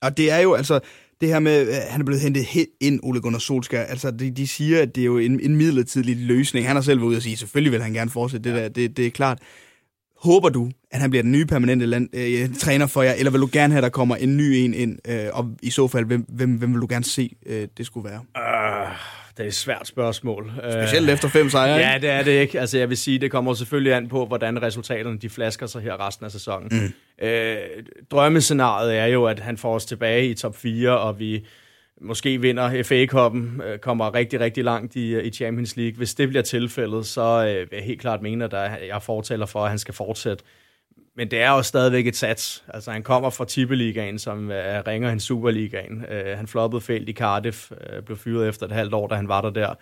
og 0.01 0.17
det 0.17 0.31
er 0.31 0.37
jo 0.37 0.53
altså, 0.53 0.79
det 1.21 1.29
her 1.29 1.39
med, 1.39 1.69
at 1.69 1.91
han 1.91 2.01
er 2.01 2.05
blevet 2.05 2.21
hentet 2.21 2.45
helt 2.45 2.69
ind, 2.81 2.99
Ole 3.03 3.21
Gunnar 3.21 3.39
Solskjaer, 3.39 3.83
altså 3.83 4.11
de, 4.11 4.31
de 4.31 4.47
siger, 4.47 4.81
at 4.81 4.95
det 4.95 5.01
er 5.01 5.05
jo 5.05 5.17
en, 5.17 5.39
en 5.39 5.55
midlertidig 5.55 6.17
løsning. 6.17 6.67
Han 6.67 6.75
har 6.75 6.81
selv 6.81 6.99
været 6.99 7.07
ude 7.07 7.17
og 7.17 7.21
sige, 7.21 7.37
selvfølgelig 7.37 7.71
vil 7.71 7.81
han 7.81 7.93
gerne 7.93 8.09
fortsætte 8.09 8.49
det 8.49 8.55
ja. 8.55 8.63
der, 8.63 8.69
det, 8.69 8.97
det 8.97 9.05
er 9.05 9.09
klart. 9.09 9.39
Håber 10.17 10.49
du, 10.49 10.71
at 10.91 11.01
han 11.01 11.09
bliver 11.09 11.23
den 11.23 11.31
nye 11.31 11.45
permanente 11.45 11.85
land, 11.85 12.09
øh, 12.13 12.55
træner 12.55 12.87
for 12.87 13.01
jer, 13.01 13.13
eller 13.13 13.31
vil 13.31 13.41
du 13.41 13.49
gerne 13.51 13.73
have, 13.73 13.77
at 13.77 13.83
der 13.83 13.89
kommer 13.89 14.15
en 14.15 14.37
ny 14.37 14.41
en 14.41 14.73
ind, 14.73 14.99
øh, 15.07 15.25
og 15.33 15.55
i 15.61 15.69
så 15.69 15.87
fald, 15.87 16.05
hvem, 16.05 16.25
hvem, 16.29 16.57
hvem 16.57 16.73
vil 16.73 16.81
du 16.81 16.87
gerne 16.89 17.05
se, 17.05 17.35
øh, 17.45 17.67
det 17.77 17.85
skulle 17.85 18.09
være? 18.09 18.19
Uh, 18.19 18.95
det 19.39 19.45
er 19.45 19.47
et 19.47 19.55
svært 19.55 19.87
spørgsmål. 19.87 20.51
Specielt 20.71 21.07
uh, 21.07 21.13
efter 21.13 21.27
fem 21.27 21.49
sejre, 21.49 21.75
Ja, 21.75 21.97
det 22.01 22.09
er 22.09 22.23
det 22.23 22.31
ikke. 22.31 22.59
Altså, 22.59 22.77
jeg 22.77 22.89
vil 22.89 22.97
sige, 22.97 23.19
det 23.19 23.31
kommer 23.31 23.53
selvfølgelig 23.53 23.93
an 23.93 24.07
på, 24.07 24.25
hvordan 24.25 24.61
resultaterne 24.61 25.17
de 25.17 25.29
flasker 25.29 25.65
sig 25.65 25.81
her 25.81 26.07
resten 26.07 26.25
af 26.25 26.31
sæsonen. 26.31 26.69
Mm. 26.71 26.93
Uh, 27.23 27.29
drømmescenariet 28.11 28.97
er 28.97 29.05
jo, 29.05 29.25
at 29.25 29.39
han 29.39 29.57
får 29.57 29.75
os 29.75 29.85
tilbage 29.85 30.29
i 30.29 30.33
top 30.33 30.55
4, 30.55 30.99
og 30.99 31.19
vi 31.19 31.45
måske 32.01 32.41
vinder 32.41 32.83
FA-koppen, 32.83 33.61
øh, 33.65 33.79
kommer 33.79 34.13
rigtig, 34.13 34.39
rigtig 34.39 34.63
langt 34.63 34.95
i, 34.95 35.13
øh, 35.13 35.25
i 35.25 35.29
Champions 35.29 35.77
League. 35.77 35.97
Hvis 35.97 36.15
det 36.15 36.29
bliver 36.29 36.43
tilfældet, 36.43 37.05
så 37.05 37.21
øh, 37.21 37.71
vil 37.71 37.77
jeg 37.77 37.85
helt 37.85 38.01
klart 38.01 38.21
mene, 38.21 38.45
at 38.45 38.51
der, 38.51 38.69
jeg 38.87 39.01
fortæller 39.01 39.45
for, 39.45 39.63
at 39.63 39.69
han 39.69 39.79
skal 39.79 39.93
fortsætte. 39.93 40.43
Men 41.19 41.31
det 41.31 41.41
er 41.41 41.49
jo 41.49 41.61
stadigvæk 41.61 42.07
et 42.07 42.15
sats. 42.15 42.63
Altså, 42.67 42.91
han 42.91 43.03
kommer 43.03 43.29
fra 43.29 43.45
Tippeligaen, 43.45 44.19
som 44.19 44.49
er 44.53 44.87
ringer 44.87 45.11
en 45.11 45.19
Superligaen. 45.19 46.05
han 46.35 46.47
floppede 46.47 46.81
fælt 46.81 47.09
i 47.09 47.13
Cardiff, 47.13 47.71
blev 48.05 48.17
fyret 48.17 48.47
efter 48.47 48.65
et 48.65 48.71
halvt 48.71 48.93
år, 48.93 49.07
da 49.07 49.15
han 49.15 49.27
var 49.27 49.41
der 49.41 49.49
der. 49.49 49.73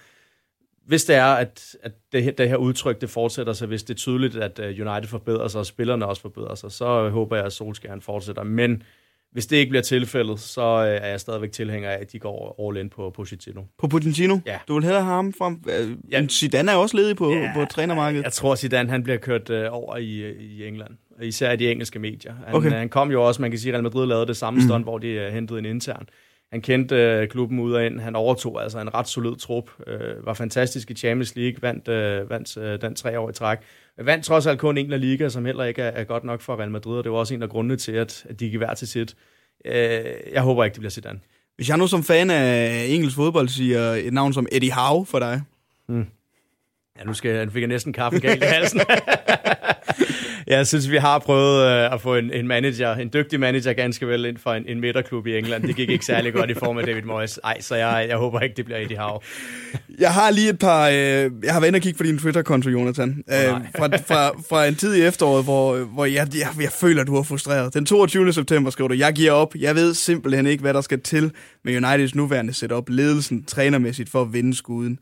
Hvis 0.86 1.06
det 1.06 1.15
er, 1.15 1.25
at, 1.25 1.75
at 1.84 1.91
det, 2.12 2.38
det 2.38 2.50
her 2.50 2.56
udtryk 2.56 3.01
det 3.01 3.10
fortsætter 3.10 3.53
sig, 3.53 3.67
hvis 3.67 3.84
det 3.84 3.94
er 3.94 3.98
tydeligt, 3.98 4.36
at 4.36 4.60
United 4.60 5.08
forbedrer 5.08 5.48
sig, 5.48 5.60
og 5.60 5.65
spillerne 5.65 6.06
også 6.06 6.22
forbedrer 6.22 6.56
sig, 6.56 6.72
så 6.72 7.10
håber 7.10 7.36
jeg, 7.36 7.46
at 7.46 7.53
Solskjaer 7.53 8.00
fortsætter. 8.00 8.44
Men 8.44 8.84
hvis 9.32 9.46
det 9.48 9.58
ikke 9.58 9.70
bliver 9.70 9.84
tilfældet, 9.84 10.39
så 10.39 10.62
øh, 10.62 10.88
er 10.88 11.08
jeg 11.08 11.20
stadigvæk 11.20 11.51
tilhænger 11.51 11.89
af, 11.89 11.98
at 12.01 12.12
de 12.12 12.20
går 12.20 12.67
all 12.67 12.77
in 12.77 12.89
på 12.89 13.10
Pochettino. 13.10 13.62
På 13.77 13.88
Pochettino? 13.88 14.38
Ja. 14.46 14.60
Du 14.67 14.74
vil 14.74 14.84
hellere 14.84 15.03
have 15.03 15.15
ham 15.15 15.34
frem? 15.34 15.63
Øh, 15.70 15.98
ja. 16.12 16.27
Zidane 16.27 16.72
er 16.72 16.75
også 16.75 16.98
ledig 16.98 17.17
på, 17.17 17.32
ja, 17.32 17.51
på 17.56 17.65
trænermarkedet. 17.65 18.24
Jeg 18.24 18.34
tror, 18.34 18.56
Zidane 18.56 18.89
han 18.89 19.03
bliver 19.03 19.17
kørt 19.17 19.50
øh, 19.50 19.67
over 19.72 19.98
i, 19.98 20.32
i 20.32 20.67
England. 20.67 20.98
Især 21.22 21.52
i 21.52 21.56
de 21.56 21.72
engelske 21.72 22.00
medier. 22.00 22.34
Han, 22.46 22.56
okay. 22.56 22.70
han 22.70 22.90
kom 22.90 23.12
jo 23.12 23.24
også, 23.24 23.42
man 23.42 23.52
kan 23.52 23.60
sige, 23.60 23.70
at 23.70 23.74
Real 23.74 23.84
Madrid 23.84 24.08
lavede 24.08 24.28
det 24.28 24.38
samme 24.38 24.60
mm. 24.60 24.68
stunt, 24.68 24.86
hvor 24.86 24.98
de 24.98 25.26
uh, 25.28 25.34
hentede 25.34 25.60
en 25.60 25.66
intern. 25.66 26.08
Han 26.52 26.62
kendte 26.62 26.96
øh, 26.96 27.28
klubben 27.28 27.60
ud 27.60 27.74
og 27.74 27.86
ind. 27.86 28.00
Han 28.00 28.16
overtog 28.16 28.64
altså 28.64 28.80
en 28.80 28.94
ret 28.94 29.08
solid 29.08 29.36
trup. 29.36 29.70
Øh, 29.88 30.26
var 30.26 30.34
fantastisk 30.34 30.92
i 30.92 30.94
Champions 30.94 31.36
League. 31.36 31.62
Vandt, 31.62 31.88
øh, 31.88 32.30
vandt 32.30 32.58
øh, 32.58 32.82
den 32.82 32.96
tre 32.96 33.20
år 33.20 33.30
i 33.30 33.34
træk. 33.34 33.58
Men 33.98 34.06
vandt 34.06 34.26
trods 34.26 34.46
alt 34.46 34.60
kun 34.60 34.78
en 34.78 34.94
af 34.94 35.02
liga, 35.02 35.30
som 35.30 35.46
heller 35.46 35.64
ikke 35.64 35.82
er, 35.82 35.90
er 35.90 36.04
godt 36.04 36.24
nok 36.24 36.42
for 36.42 36.60
Real 36.60 36.72
Madrid. 36.72 36.98
Og 36.98 37.04
det 37.04 37.12
var 37.12 37.18
også 37.18 37.34
en 37.34 37.44
af 37.44 37.50
grundene 37.50 37.76
til, 37.76 37.92
at, 37.92 38.26
at 38.30 38.40
de 38.40 38.50
gik 38.50 38.58
hver 38.58 38.74
til 38.74 38.88
sit. 38.88 39.16
Øh, 39.66 39.74
jeg 40.34 40.42
håber 40.42 40.64
ikke, 40.64 40.74
det 40.74 40.80
bliver 40.80 40.92
Zidane. 40.92 41.20
Hvis 41.56 41.70
jeg 41.70 41.78
nu 41.78 41.88
som 41.88 42.04
fan 42.04 42.30
af 42.30 42.86
engelsk 42.90 43.16
fodbold 43.16 43.48
siger 43.48 43.82
et 43.82 44.14
navn 44.14 44.34
som 44.34 44.48
Eddie 44.52 44.74
Howe 44.74 45.06
for 45.06 45.20
dig. 45.20 45.42
Hmm. 45.88 46.06
Ja, 47.00 47.04
nu 47.04 47.14
skal 47.14 47.32
jeg, 47.32 47.52
fik 47.52 47.62
jeg 47.62 47.68
næsten 47.68 47.94
kaffe 47.94 48.20
galt 48.20 48.44
i 48.44 48.46
halsen. 48.46 48.82
jeg 50.48 50.68
synes, 50.68 50.92
vi 50.92 50.98
har 50.98 51.20
prøvet 51.20 51.66
øh, 51.66 51.94
at 51.94 52.01
få 52.01 52.16
en, 52.16 52.34
en 52.34 52.48
manager, 52.48 52.96
en 52.96 53.10
dygtig 53.13 53.39
manager 53.39 53.74
ganske 53.74 54.08
vel 54.08 54.25
ind 54.25 54.38
for 54.38 54.54
en, 54.54 54.63
en 54.68 54.80
midterklub 54.80 55.27
i 55.27 55.38
England. 55.38 55.63
Det 55.63 55.75
gik 55.75 55.89
ikke 55.89 56.06
særlig 56.06 56.34
godt 56.34 56.50
i 56.50 56.54
form 56.54 56.77
af 56.77 56.86
David 56.86 57.01
Moyes. 57.01 57.39
Ej, 57.44 57.62
så 57.62 57.75
jeg, 57.75 58.06
jeg 58.10 58.18
håber 58.18 58.39
ikke, 58.39 58.56
det 58.56 58.66
bliver 58.66 58.80
Eddie 58.80 58.98
Howe. 58.98 59.20
Jeg 60.00 60.13
har 60.13 60.32
lige 60.32 60.50
et 60.50 60.60
par... 60.60 60.88
Øh, 60.88 60.96
jeg 60.96 61.54
har 61.54 61.60
været 61.60 61.68
inde 61.68 61.77
og 61.77 61.82
kigge 61.82 61.98
på 61.98 62.04
din 62.04 62.20
Twitter-konto, 62.20 62.70
Jonathan. 62.70 63.24
Øh, 63.30 63.36
fra, 63.77 63.88
fra, 63.88 64.30
fra 64.50 64.66
en 64.66 64.75
tid 64.75 64.96
i 64.96 65.01
efteråret, 65.01 65.44
hvor, 65.44 65.77
hvor 65.77 66.06
jeg, 66.06 66.27
jeg, 66.34 66.62
jeg 66.62 66.72
føler, 66.72 67.01
at 67.01 67.08
du 67.08 67.16
er 67.16 67.24
frustreret. 67.24 67.74
Den 67.74 67.86
22. 67.86 68.34
september 68.34 68.72
skriver 68.72 68.88
du, 68.88 68.94
jeg 68.94 69.13
giver 69.13 69.32
op. 69.32 69.56
Jeg 69.56 69.75
ved 69.75 69.94
simpelthen 69.94 70.48
ikke, 70.48 70.62
hvad 70.62 70.74
der 70.74 70.82
skal 70.82 71.01
til 71.01 71.32
med 71.63 71.77
Uniteds 71.77 72.16
nuværende 72.16 72.54
setup, 72.54 72.89
ledelsen, 72.89 73.44
trænermæssigt 73.44 74.10
for 74.10 74.22
at 74.22 74.34
vinde 74.34 74.56
skuden. 74.56 75.00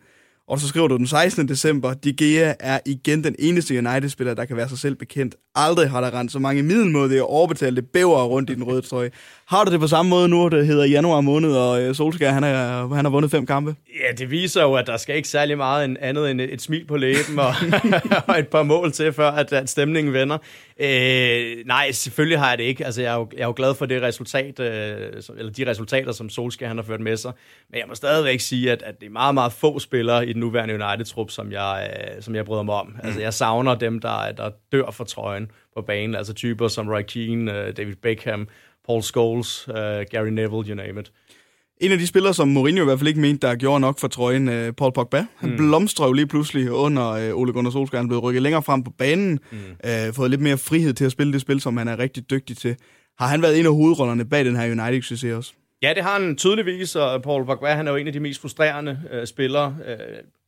Og 0.47 0.59
så 0.59 0.67
skriver 0.67 0.87
du 0.87 0.97
den 0.97 1.07
16. 1.07 1.47
december, 1.47 1.93
De 1.93 2.13
Gea 2.13 2.53
er 2.59 2.79
igen 2.85 3.23
den 3.23 3.35
eneste 3.39 3.77
United-spiller, 3.77 4.33
der 4.33 4.45
kan 4.45 4.57
være 4.57 4.69
sig 4.69 4.77
selv 4.77 4.95
bekendt. 4.95 5.35
Aldrig 5.55 5.89
har 5.89 6.01
der 6.01 6.19
rent 6.19 6.31
så 6.31 6.39
mange 6.39 6.63
middelmådige 6.63 7.23
og 7.23 7.29
overbetalte 7.29 7.81
bæver 7.81 8.23
rundt 8.23 8.49
i 8.49 8.55
den 8.55 8.63
røde 8.63 8.81
trøje. 8.81 9.11
Har 9.47 9.63
du 9.63 9.71
det 9.71 9.79
på 9.79 9.87
samme 9.87 10.09
måde 10.09 10.27
nu, 10.27 10.47
det 10.47 10.67
hedder 10.67 10.85
januar 10.85 11.21
måned, 11.21 11.51
og 11.51 11.81
øh, 11.81 11.95
Solskjaer, 11.95 12.31
han, 12.31 12.43
er, 12.43 12.87
han 12.95 13.05
har 13.05 13.09
vundet 13.09 13.31
fem 13.31 13.45
kampe? 13.45 13.75
Ja, 13.99 14.15
det 14.17 14.31
viser 14.31 14.61
jo, 14.61 14.73
at 14.73 14.87
der 14.87 14.97
skal 14.97 15.15
ikke 15.15 15.27
særlig 15.27 15.57
meget 15.57 15.85
en 15.85 15.97
andet 15.97 16.31
end 16.31 16.41
et 16.41 16.61
smil 16.61 16.85
på 16.85 16.97
læben 16.97 17.39
og, 17.39 17.53
og 18.27 18.39
et 18.39 18.47
par 18.47 18.63
mål 18.63 18.91
til, 18.91 19.13
før 19.13 19.31
at, 19.31 19.53
at 19.53 19.69
stemningen 19.69 20.13
vender. 20.13 20.37
Øh, 20.79 21.65
nej, 21.65 21.91
selvfølgelig 21.91 22.39
har 22.39 22.49
jeg 22.49 22.57
det 22.57 22.63
ikke. 22.63 22.85
Altså, 22.85 23.01
jeg 23.01 23.13
er 23.13 23.15
jo, 23.15 23.29
jeg 23.33 23.41
er 23.41 23.45
jo 23.45 23.53
glad 23.55 23.75
for 23.75 23.85
det 23.85 24.01
resultat, 24.01 24.59
øh, 24.59 25.13
eller 25.37 25.51
de 25.51 25.69
resultater, 25.69 26.11
som 26.11 26.29
Solskjaer 26.29 26.67
han 26.67 26.77
har 26.77 26.83
ført 26.83 27.01
med 27.01 27.17
sig. 27.17 27.33
Men 27.69 27.79
jeg 27.79 27.87
må 27.87 27.95
stadigvæk 27.95 28.39
sige, 28.39 28.71
at, 28.71 28.81
at 28.81 28.99
det 28.99 29.05
er 29.05 29.11
meget, 29.11 29.33
meget 29.33 29.53
få 29.53 29.79
spillere 29.79 30.27
i 30.27 30.33
den 30.33 30.39
nuværende 30.39 30.73
United-trup, 30.73 31.31
som 31.31 31.51
jeg, 31.51 31.89
øh, 32.15 32.21
som 32.21 32.35
jeg 32.35 32.45
bryder 32.45 32.63
mig 32.63 32.75
om. 32.75 32.95
Altså, 33.03 33.21
jeg 33.21 33.33
savner 33.33 33.75
dem, 33.75 33.99
der, 33.99 34.31
der 34.31 34.51
dør 34.71 34.91
for 34.91 35.03
trøjen 35.03 35.51
på 35.75 35.81
banen. 35.81 36.15
Altså 36.15 36.33
typer 36.33 36.67
som 36.67 36.89
Roy 36.89 37.01
Keane, 37.01 37.53
øh, 37.53 37.77
David 37.77 37.95
Beckham, 37.95 38.47
Paul 38.87 39.01
Scholes, 39.01 39.67
uh, 39.67 39.75
Gary 40.11 40.29
Neville, 40.29 40.69
you 40.69 40.75
name 40.75 40.99
it. 40.99 41.11
En 41.81 41.91
af 41.91 41.97
de 41.97 42.07
spillere, 42.07 42.33
som 42.33 42.47
Mourinho 42.47 42.81
i 42.81 42.85
hvert 42.85 42.99
fald 42.99 43.07
ikke 43.07 43.19
mente, 43.19 43.47
der 43.47 43.55
gjorde 43.55 43.79
nok 43.79 43.99
for 43.99 44.07
trøjen, 44.07 44.47
uh, 44.47 44.75
Paul 44.77 44.93
Pogba. 44.93 45.25
Han 45.35 45.49
mm. 45.49 45.57
blomstrede 45.57 46.07
jo 46.07 46.13
lige 46.13 46.27
pludselig 46.27 46.71
under 46.71 47.31
uh, 47.33 47.39
Ole 47.39 47.53
Gunnar 47.53 47.71
Solskjaer. 47.71 48.01
Han 48.01 48.07
blev 48.07 48.19
rykket 48.19 48.41
længere 48.41 48.63
frem 48.63 48.83
på 48.83 48.91
banen, 48.91 49.39
mm. 49.51 49.57
uh, 49.57 50.13
fået 50.13 50.29
lidt 50.29 50.41
mere 50.41 50.57
frihed 50.57 50.93
til 50.93 51.05
at 51.05 51.11
spille 51.11 51.33
det 51.33 51.41
spil, 51.41 51.61
som 51.61 51.77
han 51.77 51.87
er 51.87 51.99
rigtig 51.99 52.29
dygtig 52.29 52.57
til. 52.57 52.75
Har 53.19 53.27
han 53.27 53.41
været 53.41 53.59
en 53.59 53.65
af 53.65 53.71
hovedrollerne 53.71 54.25
bag 54.25 54.45
den 54.45 54.55
her 54.55 54.71
United-succes 54.71 55.35
også? 55.35 55.53
Ja, 55.81 55.93
det 55.93 56.03
har 56.03 56.19
han 56.19 56.35
tydeligvis, 56.35 56.95
og 56.95 57.21
Paul 57.21 57.45
Pogba 57.45 57.67
han 57.67 57.87
er 57.87 57.91
jo 57.91 57.97
en 57.97 58.07
af 58.07 58.13
de 58.13 58.19
mest 58.19 58.41
frustrerende 58.41 58.99
uh, 59.13 59.25
spillere 59.25 59.75
uh, 59.79 59.93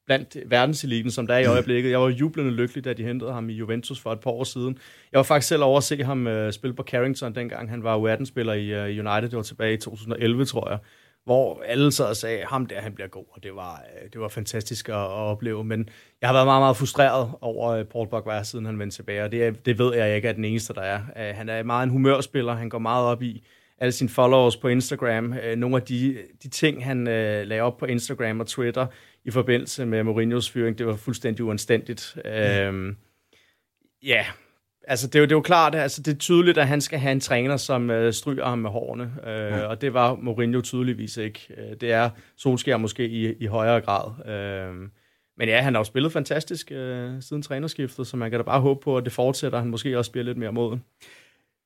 blandt 0.05 0.37
verdenseliten, 0.45 1.11
som 1.11 1.27
der 1.27 1.33
er 1.33 1.39
i 1.39 1.45
øjeblikket. 1.45 1.91
Jeg 1.91 1.99
var 1.99 2.09
jublende 2.09 2.51
lykkelig, 2.51 2.85
da 2.85 2.93
de 2.93 3.03
hentede 3.03 3.33
ham 3.33 3.49
i 3.49 3.53
Juventus 3.53 3.99
for 3.99 4.11
et 4.11 4.19
par 4.19 4.31
år 4.31 4.43
siden. 4.43 4.77
Jeg 5.11 5.17
var 5.17 5.23
faktisk 5.23 5.47
selv 5.47 5.63
over 5.63 5.77
at 5.77 5.83
se 5.83 6.03
ham 6.03 6.27
uh, 6.27 6.51
spille 6.51 6.73
på 6.73 6.83
Carrington, 6.83 7.35
dengang 7.35 7.69
han 7.69 7.83
var 7.83 7.97
U18-spiller 7.97 8.53
i 8.53 8.73
uh, 8.73 9.05
United. 9.05 9.29
Det 9.29 9.37
var 9.37 9.43
tilbage 9.43 9.73
i 9.73 9.77
2011, 9.77 10.45
tror 10.45 10.69
jeg. 10.69 10.79
Hvor 11.27 11.63
alle 11.65 11.91
sad 11.91 12.05
og 12.05 12.15
sagde, 12.15 12.45
ham 12.45 12.65
der, 12.65 12.81
han 12.81 12.93
bliver 12.93 13.07
god. 13.07 13.25
Og 13.31 13.43
det 13.43 13.55
var, 13.55 13.83
uh, 14.03 14.09
det 14.13 14.21
var 14.21 14.27
fantastisk 14.27 14.89
at, 14.89 14.95
at 14.95 15.01
opleve. 15.01 15.63
Men 15.63 15.89
jeg 16.21 16.29
har 16.29 16.33
været 16.33 16.47
meget, 16.47 16.61
meget 16.61 16.77
frustreret 16.77 17.31
over 17.41 17.79
uh, 17.79 17.85
Paul 17.85 18.07
Pogba, 18.07 18.43
siden 18.43 18.65
han 18.65 18.79
vendte 18.79 18.97
tilbage. 18.97 19.23
Og 19.23 19.31
det, 19.31 19.65
det 19.65 19.79
ved 19.79 19.95
jeg 19.95 20.15
ikke 20.15 20.27
er 20.27 20.33
den 20.33 20.45
eneste, 20.45 20.73
der 20.73 20.81
er. 20.81 20.99
Uh, 20.99 21.37
han 21.37 21.49
er 21.49 21.63
meget 21.63 21.83
en 21.83 21.89
humørspiller. 21.89 22.53
Han 22.53 22.69
går 22.69 22.79
meget 22.79 23.05
op 23.05 23.21
i 23.21 23.43
alle 23.77 23.91
sine 23.91 24.09
followers 24.09 24.57
på 24.57 24.67
Instagram. 24.67 25.33
Nogle 25.57 25.75
af 25.75 25.81
de, 25.81 26.17
de 26.43 26.49
ting, 26.49 26.85
han 26.85 27.03
lagde 27.03 27.61
op 27.61 27.77
på 27.77 27.85
Instagram 27.85 28.39
og 28.39 28.47
Twitter, 28.47 28.87
i 29.25 29.31
forbindelse 29.31 29.85
med 29.85 30.03
Mourinhos 30.03 30.49
fyring. 30.51 30.77
Det 30.77 30.87
var 30.87 30.95
fuldstændig 30.95 31.45
uanstændigt. 31.45 32.17
Mm. 32.25 32.31
Øhm, 32.31 32.97
ja, 34.03 34.25
altså 34.87 35.07
det 35.07 35.15
er, 35.15 35.19
jo, 35.19 35.25
det 35.25 35.31
er 35.31 35.35
jo 35.35 35.41
klart, 35.41 35.75
altså 35.75 36.01
det 36.01 36.13
er 36.13 36.17
tydeligt, 36.17 36.57
at 36.57 36.67
han 36.67 36.81
skal 36.81 36.99
have 36.99 37.11
en 37.11 37.19
træner, 37.19 37.57
som 37.57 37.89
øh, 37.89 38.13
stryger 38.13 38.45
ham 38.45 38.59
med 38.59 38.69
hårene, 38.69 39.11
øh, 39.27 39.31
ja. 39.31 39.65
og 39.65 39.81
det 39.81 39.93
var 39.93 40.15
Mourinho 40.15 40.61
tydeligvis 40.61 41.17
ikke. 41.17 41.47
Øh, 41.57 41.75
det 41.81 41.91
er 41.91 42.09
Solskjaer 42.37 42.77
måske 42.77 43.07
i, 43.07 43.33
i 43.39 43.45
højere 43.45 43.81
grad. 43.81 44.27
Øh, 44.29 44.75
men 45.37 45.49
ja, 45.49 45.61
han 45.61 45.73
har 45.73 45.79
jo 45.79 45.83
spillet 45.83 46.11
fantastisk 46.11 46.71
øh, 46.71 47.11
siden 47.21 47.41
trænerskiftet, 47.41 48.07
så 48.07 48.17
man 48.17 48.31
kan 48.31 48.39
da 48.39 48.43
bare 48.43 48.61
håbe 48.61 48.79
på, 48.83 48.97
at 48.97 49.05
det 49.05 49.13
fortsætter, 49.13 49.59
han 49.59 49.67
måske 49.67 49.97
også 49.97 50.11
bliver 50.11 50.25
lidt 50.25 50.37
mere 50.37 50.51
moden. 50.51 50.83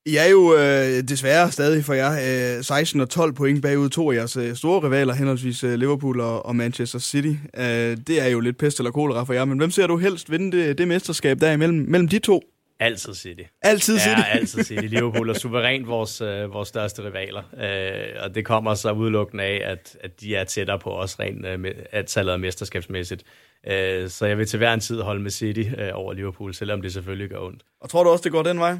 I 0.06 0.16
er 0.16 0.30
jo 0.30 0.54
øh, 0.54 1.08
desværre 1.08 1.50
stadig 1.50 1.84
for 1.84 1.94
jer 1.94 2.56
øh, 2.58 2.64
16 2.64 3.00
og 3.00 3.10
12 3.10 3.32
point 3.32 3.62
bagud 3.62 3.88
to 3.88 4.10
af 4.10 4.16
jeres 4.16 4.36
øh, 4.36 4.54
store 4.54 4.86
rivaler, 4.86 5.14
henholdsvis 5.14 5.64
øh, 5.64 5.74
Liverpool 5.74 6.20
og, 6.20 6.46
og 6.46 6.56
Manchester 6.56 6.98
City. 6.98 7.34
Øh, 7.56 7.96
det 8.06 8.22
er 8.22 8.26
jo 8.26 8.40
lidt 8.40 8.58
pest 8.58 8.78
eller 8.78 8.90
kolera 8.90 9.24
for 9.24 9.32
jer, 9.32 9.44
men 9.44 9.58
hvem 9.58 9.70
ser 9.70 9.86
du 9.86 9.96
helst 9.96 10.30
vinde 10.30 10.56
det, 10.56 10.78
det 10.78 10.88
mesterskab 10.88 11.40
der 11.40 11.52
imellem 11.52 11.84
mellem 11.88 12.08
de 12.08 12.18
to? 12.18 12.42
Altid 12.82 13.14
City. 13.14 13.42
Altid 13.62 13.98
City? 13.98 14.18
Ja, 14.18 14.24
altid 14.24 14.64
City. 14.64 14.86
Liverpool 14.94 15.30
er 15.30 15.34
suverænt 15.34 15.86
vores, 15.86 16.20
øh, 16.20 16.52
vores 16.52 16.68
største 16.68 17.04
rivaler. 17.04 17.42
Øh, 17.58 18.24
og 18.24 18.34
det 18.34 18.44
kommer 18.44 18.74
så 18.74 18.92
udelukkende 18.92 19.44
af, 19.44 19.62
at, 19.64 19.96
at 20.00 20.20
de 20.20 20.36
er 20.36 20.44
tættere 20.44 20.78
på 20.78 20.90
os 20.90 21.20
rent 21.20 21.46
øh, 21.46 21.74
at 21.90 22.06
tallet 22.06 22.40
mesterskabsmæssigt. 22.40 23.24
Øh, 23.66 24.08
så 24.08 24.26
jeg 24.26 24.38
vil 24.38 24.46
til 24.46 24.56
hver 24.56 24.74
en 24.74 24.80
tid 24.80 25.00
holde 25.00 25.22
med 25.22 25.30
City 25.30 25.62
øh, 25.78 25.90
over 25.92 26.12
Liverpool, 26.12 26.54
selvom 26.54 26.82
det 26.82 26.92
selvfølgelig 26.92 27.30
gør 27.30 27.38
ondt. 27.38 27.62
Og 27.80 27.90
tror 27.90 28.04
du 28.04 28.10
også, 28.10 28.22
det 28.22 28.32
går 28.32 28.42
den 28.42 28.58
vej? 28.58 28.78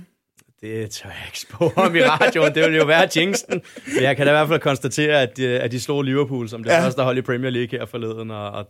Det 0.61 0.91
tør 0.91 1.09
jeg 1.09 1.23
ikke 1.27 1.41
spå 1.41 1.73
om 1.77 1.97
i 1.97 2.03
radioen. 2.03 2.55
Det 2.55 2.71
vil 2.71 2.77
jo 2.77 2.85
være 2.85 3.09
jinxen. 3.17 3.63
Men 3.95 4.03
jeg 4.03 4.17
kan 4.17 4.27
da 4.27 4.33
i 4.33 4.35
hvert 4.35 4.49
fald 4.49 4.61
konstatere, 4.61 5.23
at 5.23 5.37
de, 5.37 5.47
at 5.47 5.73
de 5.73 5.81
slog 5.81 6.03
Liverpool 6.03 6.49
som 6.49 6.65
det 6.65 6.71
ja. 6.71 6.85
første 6.85 7.03
hold 7.03 7.19
i 7.19 7.23
Premier 7.23 7.51
League 7.51 7.79
her 7.79 7.87
forleden, 7.87 8.31
og, 8.31 8.51
og 8.51 8.67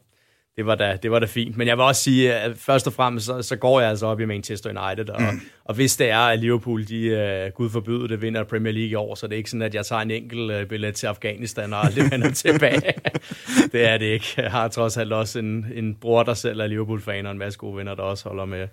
det 0.57 0.67
var, 0.67 0.75
da, 0.75 0.99
det 1.03 1.11
var 1.11 1.19
da 1.19 1.27
fint. 1.27 1.57
Men 1.57 1.69
jeg 1.69 1.77
vil 1.77 1.85
også 1.85 2.03
sige, 2.03 2.35
at 2.35 2.57
først 2.57 2.87
og 2.87 2.93
fremmest, 2.93 3.27
så, 3.27 3.43
så 3.43 3.57
går 3.57 3.81
jeg 3.81 3.91
altså 3.91 4.07
op 4.07 4.21
i 4.21 4.25
Manchester 4.25 4.71
United. 4.71 5.09
Og, 5.09 5.23
mm. 5.23 5.41
og 5.65 5.75
hvis 5.75 5.97
det 5.97 6.11
er, 6.11 6.19
at 6.19 6.39
Liverpool, 6.39 6.85
de, 6.89 7.47
uh, 7.47 7.53
gud 7.57 7.71
forbyde 7.71 8.09
det, 8.09 8.23
vinder 8.23 8.45
Premier 8.45 8.73
League 8.73 8.91
i 8.91 8.95
år, 8.95 9.15
så 9.15 9.27
det 9.27 9.33
er 9.33 9.37
ikke 9.37 9.51
sådan, 9.51 9.63
at 9.63 9.75
jeg 9.75 9.87
tager 9.87 10.03
en 10.03 10.11
enkelt 10.11 10.51
uh, 10.51 10.69
billet 10.69 10.95
til 10.95 11.07
Afghanistan 11.07 11.73
og 11.73 11.85
aldrig 11.85 12.11
vender 12.11 12.31
tilbage. 12.45 12.93
det 13.73 13.89
er 13.89 13.99
det 13.99 14.07
ikke. 14.07 14.35
Jeg 14.37 14.51
har 14.51 14.69
trods 14.69 14.97
alt 14.97 15.13
også 15.13 15.39
en, 15.39 15.67
en 15.75 15.95
bror, 15.95 16.23
der 16.23 16.35
selv 16.35 16.61
er 16.61 16.67
Liverpool-fan, 16.67 17.27
og 17.27 17.33
en 17.33 17.39
masse 17.39 17.59
gode 17.59 17.77
venner, 17.77 17.95
der 17.95 18.03
også 18.03 18.29
holder 18.29 18.45
med, 18.45 18.69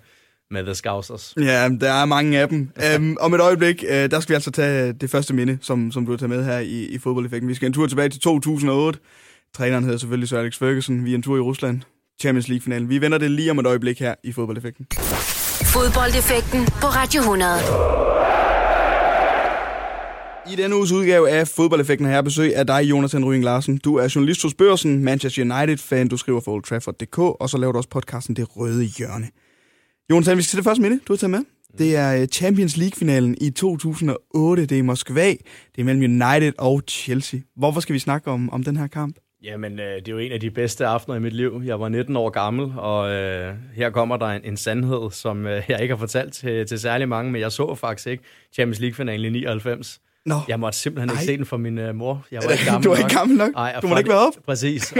med 0.50 0.64
The 0.64 0.74
Scousers. 0.74 1.34
Ja, 1.36 1.68
der 1.80 1.92
er 1.92 2.04
mange 2.04 2.38
af 2.38 2.48
dem. 2.48 2.70
um, 2.98 3.16
om 3.20 3.34
et 3.34 3.40
øjeblik, 3.40 3.84
uh, 3.88 3.94
der 3.94 4.20
skal 4.20 4.32
vi 4.32 4.34
altså 4.34 4.50
tage 4.50 4.92
det 4.92 5.10
første 5.10 5.34
minde, 5.34 5.58
som, 5.60 5.92
som 5.92 6.06
du 6.06 6.12
har 6.12 6.18
taget 6.18 6.30
med 6.30 6.44
her 6.44 6.58
i, 6.58 6.84
i 6.84 6.98
fodboldeffekten. 6.98 7.48
Vi 7.48 7.54
skal 7.54 7.66
en 7.66 7.72
tur 7.72 7.86
tilbage 7.86 8.08
til 8.08 8.20
2008. 8.20 8.98
Træneren 9.56 9.84
hedder 9.84 9.98
selvfølgelig 9.98 10.28
Sir 10.28 10.38
Alex 10.38 10.58
Ferguson. 10.58 11.04
Vi 11.04 11.10
er 11.10 11.14
en 11.14 11.22
tur 11.22 11.36
i 11.36 11.40
Rusland. 11.40 11.80
Champions 12.20 12.48
League-finalen. 12.48 12.88
Vi 12.88 13.00
vender 13.00 13.18
det 13.18 13.30
lige 13.30 13.50
om 13.50 13.58
et 13.58 13.66
øjeblik 13.66 14.00
her 14.00 14.14
i 14.24 14.32
fodboldeffekten. 14.32 14.86
Fodboldeffekten 15.64 16.64
på 16.66 16.86
Radio 16.86 17.20
100. 17.20 17.50
I 20.52 20.56
denne 20.62 20.76
uges 20.76 20.92
udgave 20.92 21.30
af 21.30 21.48
Fodboldeffekten 21.48 22.06
har 22.06 22.12
jeg 22.14 22.24
besøg 22.24 22.56
af 22.56 22.66
dig, 22.66 22.80
Jonathan 22.82 23.24
Ryen 23.24 23.42
Larsen. 23.42 23.78
Du 23.78 23.96
er 23.96 24.12
journalist 24.14 24.42
hos 24.42 24.54
Børsen, 24.54 25.04
Manchester 25.04 25.42
United-fan, 25.42 26.08
du 26.08 26.16
skriver 26.16 26.40
for 26.40 26.52
Old 26.52 26.62
Trafford.dk, 26.62 27.18
og 27.18 27.50
så 27.50 27.58
laver 27.58 27.72
du 27.72 27.76
også 27.76 27.88
podcasten 27.88 28.36
Det 28.36 28.56
Røde 28.56 28.84
Hjørne. 28.84 29.28
Jonathan, 30.10 30.36
vi 30.36 30.42
skal 30.42 30.50
til 30.50 30.56
det 30.56 30.64
første 30.64 30.82
minde, 30.82 31.00
du 31.08 31.12
har 31.12 31.16
taget 31.16 31.30
med. 31.30 31.40
Det 31.78 31.96
er 31.96 32.20
øh, 32.22 32.26
Champions 32.26 32.76
League-finalen 32.76 33.36
i 33.40 33.50
2008. 33.50 34.62
Det 34.62 34.72
er 34.72 34.78
i 34.78 34.82
Moskva. 34.82 35.28
Det 35.74 35.78
er 35.78 35.84
mellem 35.84 36.22
United 36.22 36.52
og 36.58 36.82
Chelsea. 36.88 37.40
Hvorfor 37.56 37.80
skal 37.80 37.92
vi 37.92 37.98
snakke 37.98 38.30
om, 38.30 38.50
om 38.50 38.64
den 38.64 38.76
her 38.76 38.86
kamp? 38.86 39.16
Jamen, 39.42 39.80
øh, 39.80 39.96
det 39.96 40.08
er 40.08 40.12
jo 40.12 40.18
en 40.18 40.32
af 40.32 40.40
de 40.40 40.50
bedste 40.50 40.86
aftener 40.86 41.16
i 41.16 41.20
mit 41.20 41.32
liv. 41.32 41.62
Jeg 41.64 41.80
var 41.80 41.88
19 41.88 42.16
år 42.16 42.30
gammel, 42.30 42.72
og 42.76 43.10
øh, 43.10 43.54
her 43.74 43.90
kommer 43.90 44.16
der 44.16 44.26
en, 44.26 44.44
en 44.44 44.56
sandhed, 44.56 45.10
som 45.10 45.46
øh, 45.46 45.62
jeg 45.68 45.82
ikke 45.82 45.94
har 45.94 45.98
fortalt 45.98 46.32
til, 46.32 46.66
til 46.66 46.80
særlig 46.80 47.08
mange, 47.08 47.32
men 47.32 47.40
jeg 47.40 47.52
så 47.52 47.74
faktisk 47.74 48.06
ikke 48.06 48.24
Champions 48.52 48.80
League-finalen 48.80 49.34
i 49.34 49.38
99. 49.38 50.00
Nå. 50.26 50.34
Jeg 50.48 50.60
måtte 50.60 50.78
simpelthen 50.78 51.10
ikke 51.10 51.20
Ej. 51.20 51.24
se 51.24 51.36
den 51.36 51.46
for 51.46 51.56
min 51.56 51.78
uh, 51.78 51.94
mor. 51.94 52.26
Jeg 52.30 52.42
var 52.44 52.50
ikke 52.50 52.64
gammel 52.64 52.84
du 52.84 52.88
var 52.88 52.96
ikke 52.96 53.14
gammel 53.14 53.36
nok? 53.36 53.50
Ej, 53.56 53.80
du 53.82 53.86
må 53.86 53.98
ikke 53.98 54.10
være 54.10 54.26
op? 54.26 54.32
Præcis. 54.46 54.84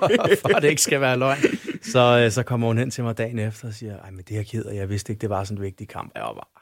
for 0.42 0.56
at 0.56 0.62
det 0.62 0.68
ikke 0.68 0.82
skal 0.82 1.00
være 1.00 1.18
løgn. 1.18 1.38
Så, 1.82 2.24
uh, 2.26 2.32
så 2.32 2.42
kommer 2.42 2.66
hun 2.66 2.78
hen 2.78 2.90
til 2.90 3.04
mig 3.04 3.18
dagen 3.18 3.38
efter 3.38 3.68
og 3.68 3.74
siger, 3.74 3.98
ej, 3.98 4.10
men 4.10 4.18
det 4.18 4.30
er 4.30 4.36
jeg 4.36 4.46
ked 4.46 4.64
af. 4.64 4.74
Jeg 4.74 4.88
vidste 4.88 5.12
ikke, 5.12 5.20
det 5.20 5.30
var 5.30 5.44
sådan 5.44 5.58
en 5.58 5.62
vigtig 5.62 5.88
kamp. 5.88 6.12
Jeg 6.14 6.22
var 6.22 6.57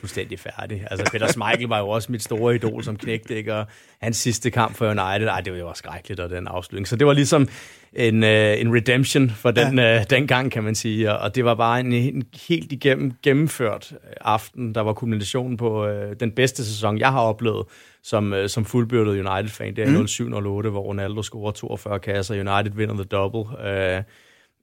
fuldstændig 0.00 0.38
færdig. 0.38 0.86
Altså, 0.90 1.10
Peter 1.12 1.26
Schmeichel 1.26 1.68
var 1.68 1.78
jo 1.78 1.88
også 1.88 2.12
mit 2.12 2.22
store 2.22 2.54
idol 2.54 2.84
som 2.84 2.96
knægte, 2.96 3.54
og 3.54 3.66
hans 4.00 4.16
sidste 4.16 4.50
kamp 4.50 4.76
for 4.76 4.86
United, 4.86 5.28
ej, 5.28 5.40
det 5.40 5.52
var 5.52 5.58
jo 5.58 5.74
skrækkeligt, 5.74 6.20
og 6.20 6.30
den 6.30 6.46
afslutning. 6.46 6.88
Så 6.88 6.96
det 6.96 7.06
var 7.06 7.12
ligesom 7.12 7.48
en, 7.92 8.22
uh, 8.22 8.30
en 8.30 8.74
redemption 8.76 9.30
for 9.30 9.50
den, 9.50 9.78
ja. 9.78 10.00
uh, 10.00 10.04
den 10.10 10.26
gang, 10.26 10.52
kan 10.52 10.64
man 10.64 10.74
sige. 10.74 11.18
Og 11.18 11.34
det 11.34 11.44
var 11.44 11.54
bare 11.54 11.80
en, 11.80 11.92
en 11.92 12.24
helt 12.48 12.72
igennem 12.72 13.12
gennemført 13.22 13.92
aften, 14.20 14.74
der 14.74 14.80
var 14.80 14.92
kulminationen 14.92 15.56
på 15.56 15.86
uh, 15.86 15.92
den 16.20 16.32
bedste 16.32 16.64
sæson, 16.64 16.98
jeg 16.98 17.12
har 17.12 17.20
oplevet 17.20 17.66
som, 18.02 18.32
uh, 18.32 18.46
som 18.46 18.64
fuldbyrdet 18.64 19.26
United-fan. 19.26 19.76
Det 19.76 19.84
er 19.84 20.30
mm. 20.30 20.34
07-08, 20.34 20.68
hvor 20.68 20.80
Ronaldo 20.80 21.22
scorer 21.22 21.52
42 21.52 21.98
kasser, 21.98 22.34
United 22.34 22.76
vinder 22.76 22.94
the 22.94 23.04
double. 23.04 23.40
Uh, 23.40 24.04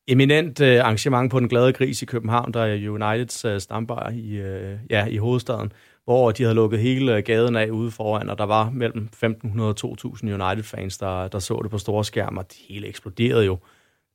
eminent 0.07 0.62
uh, 0.62 0.67
arrangement 0.67 1.31
på 1.31 1.39
den 1.39 1.50
glade 1.50 1.74
gris 1.74 2.01
i 2.01 2.05
København, 2.05 2.53
der 2.53 2.65
er 2.65 2.89
Uniteds 2.89 3.45
uh, 3.45 3.57
stambar 3.57 4.10
i, 4.10 4.41
uh, 4.41 4.79
ja, 4.89 5.05
i 5.05 5.17
hovedstaden, 5.17 5.72
hvor 6.05 6.31
de 6.31 6.43
havde 6.43 6.55
lukket 6.55 6.79
hele 6.79 7.22
gaden 7.22 7.55
af 7.55 7.69
ude 7.69 7.91
foran, 7.91 8.29
og 8.29 8.38
der 8.38 8.45
var 8.45 8.69
mellem 8.69 9.10
1.500 9.24 9.62
og 9.62 9.75
2.000 9.86 10.24
United-fans, 10.24 10.98
der, 10.98 11.27
der 11.27 11.39
så 11.39 11.60
det 11.63 11.72
på 11.72 11.77
store 11.77 12.05
skærm, 12.05 12.38
og 12.38 12.50
det 12.50 12.57
hele 12.69 12.88
eksploderede 12.88 13.45
jo, 13.45 13.57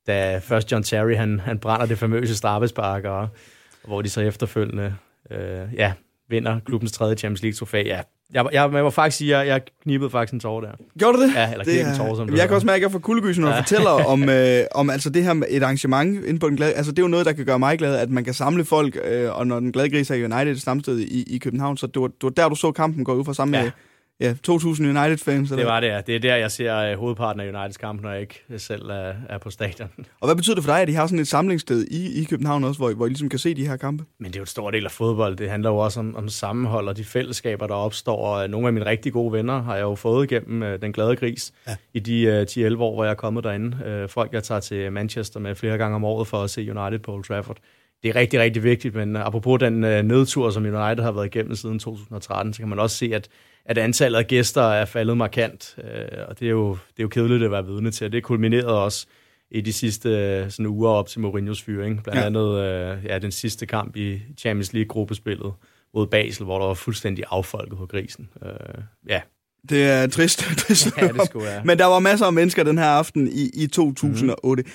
da 0.07 0.37
først 0.37 0.71
John 0.71 0.83
Terry, 0.83 1.15
han, 1.15 1.39
han 1.39 1.59
brænder 1.59 1.85
det 1.85 1.97
famøse 1.97 2.35
straffespark, 2.35 3.03
og 3.03 3.27
hvor 3.85 4.01
de 4.01 4.09
så 4.09 4.21
efterfølgende 4.21 4.95
øh, 5.31 5.73
ja, 5.73 5.93
vinder 6.29 6.59
klubbens 6.65 6.91
tredje 6.91 7.15
Champions 7.15 7.41
League-trofæ. 7.41 7.83
Ja, 7.85 8.01
jeg, 8.33 8.45
jeg, 8.51 8.73
jeg 8.73 8.83
må 8.83 8.89
faktisk 8.89 9.17
sige, 9.17 9.35
at 9.35 9.39
jeg, 9.39 9.47
jeg 9.47 9.61
knippede 9.83 10.09
faktisk 10.11 10.33
en 10.33 10.39
tårer 10.39 10.61
der. 10.61 10.71
Gjorde 10.99 11.17
du 11.17 11.23
det? 11.23 11.33
Ja, 11.35 11.51
eller 11.51 11.63
det, 11.63 11.81
en 11.81 11.97
tårer, 11.97 12.15
som 12.15 12.35
Jeg 12.35 12.47
kan 12.47 12.55
også 12.55 12.67
mærke, 12.67 12.75
at 12.77 12.81
jeg 12.81 12.91
får 12.91 12.99
kuldegysen, 12.99 13.43
når 13.43 13.51
ja. 13.51 13.59
fortæller 13.59 13.89
om, 14.13 14.29
øh, 14.29 14.63
om 14.71 14.89
altså 14.89 15.09
det 15.09 15.23
her 15.23 15.33
med 15.33 15.47
et 15.49 15.63
arrangement 15.63 16.25
inde 16.25 16.39
på 16.39 16.49
den 16.49 16.57
glade. 16.57 16.73
Altså 16.73 16.91
det 16.91 16.99
er 16.99 17.03
jo 17.03 17.07
noget, 17.07 17.25
der 17.25 17.31
kan 17.31 17.45
gøre 17.45 17.59
mig 17.59 17.77
glad, 17.77 17.95
at 17.95 18.09
man 18.09 18.23
kan 18.23 18.33
samle 18.33 18.65
folk, 18.65 18.97
øh, 19.03 19.37
og 19.37 19.47
når 19.47 19.59
den 19.59 19.71
glade 19.71 19.89
gris 19.89 20.11
er 20.11 20.15
United 20.15 20.51
et 20.51 20.61
stamsted 20.61 20.99
i, 20.99 21.35
i 21.35 21.37
København, 21.37 21.77
så 21.77 21.87
det 21.87 22.01
var, 22.01 22.07
det 22.07 22.23
var 22.23 22.29
der, 22.29 22.49
du 22.49 22.55
så 22.55 22.71
kampen 22.71 23.03
gå 23.03 23.13
ud 23.13 23.25
fra 23.25 23.33
sammen 23.33 23.55
ja. 23.55 23.63
med 23.63 23.71
Ja, 24.21 24.33
2000 24.43 24.97
United-fans. 24.97 25.49
Det 25.49 25.65
var 25.65 25.79
det, 25.79 25.87
ja. 25.87 26.01
Det 26.01 26.15
er 26.15 26.19
der, 26.19 26.35
jeg 26.35 26.51
ser 26.51 26.93
uh, 26.93 26.99
hovedparten 26.99 27.39
af 27.39 27.47
Uniteds 27.47 27.77
kamp, 27.77 28.01
når 28.01 28.11
jeg 28.11 28.21
ikke 28.21 28.43
selv 28.57 28.89
er, 28.89 29.13
er 29.29 29.37
på 29.37 29.49
stadion. 29.49 29.89
Og 30.19 30.27
hvad 30.27 30.35
betyder 30.35 30.55
det 30.55 30.63
for 30.63 30.71
dig, 30.71 30.81
at 30.81 30.87
de 30.87 30.95
har 30.95 31.07
sådan 31.07 31.19
et 31.19 31.27
samlingssted 31.27 31.85
i, 31.91 32.21
i 32.21 32.23
København 32.23 32.63
også, 32.63 32.79
hvor, 32.79 32.93
hvor 32.93 33.05
I 33.05 33.09
ligesom 33.09 33.29
kan 33.29 33.39
se 33.39 33.53
de 33.53 33.67
her 33.67 33.77
kampe? 33.77 34.03
Men 34.19 34.27
det 34.27 34.35
er 34.35 34.39
jo 34.39 34.43
en 34.43 34.47
stor 34.47 34.71
del 34.71 34.85
af 34.85 34.91
fodbold. 34.91 35.35
Det 35.35 35.49
handler 35.49 35.69
jo 35.69 35.77
også 35.77 35.99
om, 35.99 36.15
om 36.15 36.29
sammenhold 36.29 36.87
og 36.87 36.97
de 36.97 37.03
fællesskaber, 37.03 37.67
der 37.67 37.75
opstår. 37.75 38.17
Og 38.17 38.49
nogle 38.49 38.67
af 38.67 38.73
mine 38.73 38.85
rigtig 38.85 39.13
gode 39.13 39.33
venner 39.33 39.61
har 39.61 39.75
jeg 39.75 39.83
jo 39.83 39.95
fået 39.95 40.31
igennem 40.31 40.61
uh, 40.61 40.81
Den 40.81 40.93
Glade 40.93 41.15
Gris 41.15 41.53
ja. 41.67 41.75
i 41.93 41.99
de 41.99 42.45
uh, 42.57 42.73
10-11 42.75 42.81
år, 42.81 42.93
hvor 42.93 43.03
jeg 43.03 43.11
er 43.11 43.15
kommet 43.15 43.43
derinde. 43.43 44.01
Uh, 44.03 44.09
folk, 44.09 44.33
jeg 44.33 44.43
tager 44.43 44.61
til 44.61 44.91
Manchester 44.91 45.39
med 45.39 45.55
flere 45.55 45.77
gange 45.77 45.95
om 45.95 46.03
året 46.03 46.27
for 46.27 46.43
at 46.43 46.49
se 46.49 46.61
United 46.61 46.99
på 46.99 47.13
Old 47.13 47.23
Trafford 47.23 47.57
det 48.03 48.09
er 48.09 48.15
rigtig, 48.15 48.39
rigtig 48.39 48.63
vigtigt, 48.63 48.95
men 48.95 49.15
apropos 49.15 49.59
den 49.59 49.83
uh, 49.83 49.89
nedtur, 49.89 50.49
som 50.49 50.63
United 50.63 51.03
har 51.03 51.11
været 51.11 51.25
igennem 51.25 51.55
siden 51.55 51.79
2013, 51.79 52.53
så 52.53 52.59
kan 52.59 52.69
man 52.69 52.79
også 52.79 52.97
se, 52.97 53.11
at 53.13 53.29
at 53.69 53.77
antallet 53.77 54.19
af 54.19 54.27
gæster 54.27 54.61
er 54.61 54.85
faldet 54.85 55.17
markant, 55.17 55.75
øh, 55.83 56.25
og 56.27 56.39
det 56.39 56.45
er, 56.45 56.49
jo, 56.49 56.71
det 56.71 56.99
er 56.99 57.03
jo 57.03 57.07
kedeligt 57.07 57.43
at 57.43 57.51
være 57.51 57.65
vidne 57.65 57.91
til, 57.91 58.05
og 58.05 58.11
det 58.11 58.23
kulminerede 58.23 58.83
også 58.83 59.07
i 59.51 59.61
de 59.61 59.73
sidste 59.73 60.09
øh, 60.09 60.51
sådan, 60.51 60.65
uger 60.65 60.89
op 60.89 61.07
til 61.07 61.19
Mourinho's 61.19 61.63
fyring. 61.65 62.03
Blandt 62.03 62.19
ja. 62.19 62.25
andet 62.25 62.59
øh, 62.59 63.05
ja, 63.05 63.19
den 63.19 63.31
sidste 63.31 63.65
kamp 63.65 63.95
i 63.95 64.21
Champions 64.37 64.73
League-gruppespillet 64.73 65.53
mod 65.93 66.07
Basel, 66.07 66.45
hvor 66.45 66.59
der 66.59 66.65
var 66.65 66.73
fuldstændig 66.73 67.23
affolket 67.29 67.77
på 67.77 67.85
grisen. 67.85 68.29
Øh, 68.45 68.83
ja. 69.09 69.21
Det 69.69 69.83
er 69.83 70.07
trist. 70.07 70.39
trist 70.67 70.97
ja, 70.97 71.07
det 71.07 71.21
skulle 71.25 71.45
være. 71.45 71.61
Men 71.65 71.79
der 71.79 71.85
var 71.85 71.99
masser 71.99 72.25
af 72.25 72.33
mennesker 72.33 72.63
den 72.63 72.77
her 72.77 72.85
aften 72.85 73.27
i, 73.27 73.49
i 73.53 73.67
2008. 73.67 74.63
Mm 74.63 74.69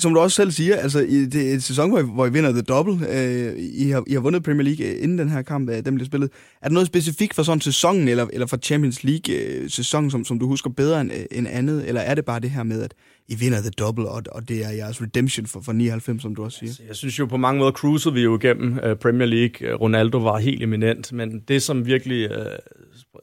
som 0.00 0.14
du 0.14 0.20
også 0.20 0.34
selv 0.34 0.50
siger, 0.50 0.76
altså 0.76 1.00
i 1.00 1.24
det 1.24 1.50
er 1.50 1.54
et 1.54 1.62
sæson, 1.62 1.90
hvor 1.90 1.98
I, 1.98 2.02
hvor 2.02 2.26
I 2.26 2.32
vinder 2.32 2.52
The 2.52 2.62
Double. 2.62 3.08
Øh, 3.10 3.54
I, 3.58 3.90
har, 3.90 4.04
I 4.06 4.12
har 4.12 4.20
vundet 4.20 4.42
Premier 4.42 4.64
League 4.64 4.86
øh, 4.86 5.02
inden 5.02 5.18
den 5.18 5.28
her 5.28 5.42
kamp, 5.42 5.70
øh, 5.70 5.84
den 5.84 5.94
blev 5.94 6.06
spillet. 6.06 6.30
Er 6.62 6.68
der 6.68 6.74
noget 6.74 6.86
specifikt 6.86 7.34
for 7.34 7.42
sådan 7.42 7.60
sæsonen, 7.60 8.08
eller, 8.08 8.26
eller 8.32 8.46
for 8.46 8.56
Champions 8.56 9.04
League-sæsonen, 9.04 10.06
øh, 10.06 10.10
som, 10.10 10.24
som 10.24 10.38
du 10.38 10.46
husker 10.46 10.70
bedre 10.70 11.00
end, 11.00 11.12
øh, 11.12 11.24
end 11.30 11.46
andet? 11.50 11.88
Eller 11.88 12.00
er 12.00 12.14
det 12.14 12.24
bare 12.24 12.40
det 12.40 12.50
her 12.50 12.62
med, 12.62 12.82
at 12.82 12.94
I 13.28 13.34
vinder 13.34 13.60
The 13.60 13.70
Double, 13.70 14.08
og, 14.08 14.22
og 14.32 14.48
det 14.48 14.64
er 14.64 14.70
jeres 14.70 15.02
redemption 15.02 15.46
for, 15.46 15.60
for 15.60 15.72
99, 15.72 16.22
som 16.22 16.34
du 16.34 16.44
også 16.44 16.58
siger? 16.58 16.70
Altså, 16.70 16.82
jeg 16.86 16.96
synes 16.96 17.18
jo 17.18 17.26
på 17.26 17.36
mange 17.36 17.58
måder, 17.58 17.72
cruisede 17.72 18.14
vi 18.14 18.20
jo 18.20 18.38
igennem 18.38 18.78
øh, 18.82 18.96
Premier 18.96 19.26
League. 19.26 19.74
Ronaldo 19.74 20.18
var 20.18 20.38
helt 20.38 20.62
eminent, 20.62 21.12
men 21.12 21.40
det, 21.48 21.62
som 21.62 21.86
virkelig 21.86 22.30
øh, 22.30 22.46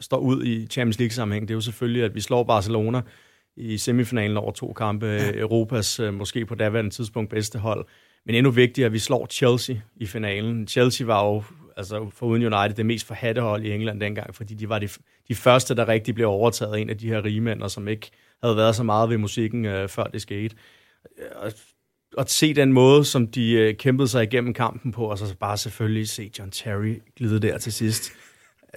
står 0.02 0.18
ud 0.18 0.44
i 0.44 0.68
Champions 0.68 1.00
League-sammenhæng, 1.00 1.48
det 1.48 1.54
er 1.54 1.58
jo 1.58 1.62
selvfølgelig, 1.62 2.04
at 2.04 2.16
vi 2.16 2.22
slår 2.22 2.44
Barcelona 2.44 3.02
i 3.58 3.78
semifinalen 3.78 4.38
over 4.38 4.52
to 4.52 4.74
kampe. 4.74 5.06
Ja. 5.06 5.32
Europas 5.36 6.00
øh, 6.00 6.14
måske 6.14 6.46
på 6.46 6.56
daværende 6.56 6.92
tidspunkt 6.92 7.30
bedste 7.30 7.60
hold. 7.60 7.86
Men 8.26 8.36
endnu 8.36 8.52
vigtigere, 8.52 8.86
at 8.86 8.94
vi 8.94 9.00
slår 9.00 9.28
Chelsea 9.32 9.76
i 9.96 10.06
finalen. 10.06 10.68
Chelsea 10.68 11.08
var 11.08 11.26
jo 11.26 11.44
altså 11.78 12.10
for 12.14 12.26
uden 12.26 12.54
United 12.54 12.76
det 12.76 12.86
mest 12.86 13.08
forhatte 13.08 13.42
hold 13.42 13.66
i 13.66 13.72
England 13.72 14.00
dengang, 14.00 14.36
fordi 14.36 14.54
de 14.54 14.70
var 14.70 14.80
de, 14.80 14.90
de 15.28 15.36
første, 15.36 15.76
der 15.76 15.88
rigtig 15.88 16.16
blev 16.16 16.28
overtaget 16.28 16.76
af 16.76 16.80
en 16.80 16.90
af 16.90 16.98
de 16.98 17.08
her 17.08 17.26
rigmænd, 17.26 17.70
som 17.70 17.88
ikke 17.88 18.12
havde 18.44 18.58
været 18.58 18.76
så 18.76 18.84
meget 18.84 19.10
ved 19.10 19.18
musikken, 19.18 19.66
øh, 19.66 19.90
før 19.90 20.04
det 20.04 20.22
skete. 20.22 20.56
Og, 21.36 21.52
at 22.18 22.30
se 22.30 22.54
den 22.54 22.74
måde, 22.74 23.06
som 23.06 23.28
de 23.28 23.52
øh, 23.54 23.76
kæmpede 23.76 24.08
sig 24.08 24.24
igennem 24.24 24.54
kampen 24.54 24.92
på, 24.92 25.06
og 25.06 25.18
så 25.18 25.36
bare 25.40 25.58
selvfølgelig 25.58 26.10
se 26.10 26.32
John 26.40 26.52
Terry 26.52 26.96
glide 27.18 27.40
der 27.40 27.58
til 27.58 27.74
sidst. 27.74 28.12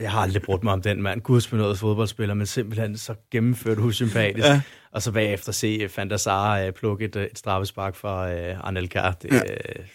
Jeg 0.00 0.12
har 0.12 0.20
aldrig 0.20 0.42
brugt 0.42 0.64
mig 0.64 0.72
om 0.72 0.82
den 0.82 1.02
mand. 1.02 1.20
Gudsbenået 1.20 1.78
fodboldspiller, 1.78 2.34
men 2.34 2.46
simpelthen 2.46 2.96
så 2.96 3.14
gennemført 3.30 3.78
usympatisk. 3.78 4.46
Ja. 4.46 4.60
Og 4.92 5.02
så 5.02 5.12
bagefter 5.12 5.52
se 5.52 5.88
Fantasara 5.88 6.66
uh, 6.66 6.74
plukke 6.74 7.04
et, 7.04 7.16
et 7.16 7.38
straffespark 7.38 7.94
fra 7.94 8.26
uh, 8.26 8.68
Anelka. 8.68 9.12
Det, 9.22 9.32
ja. 9.32 9.40
Uh, 9.40 9.86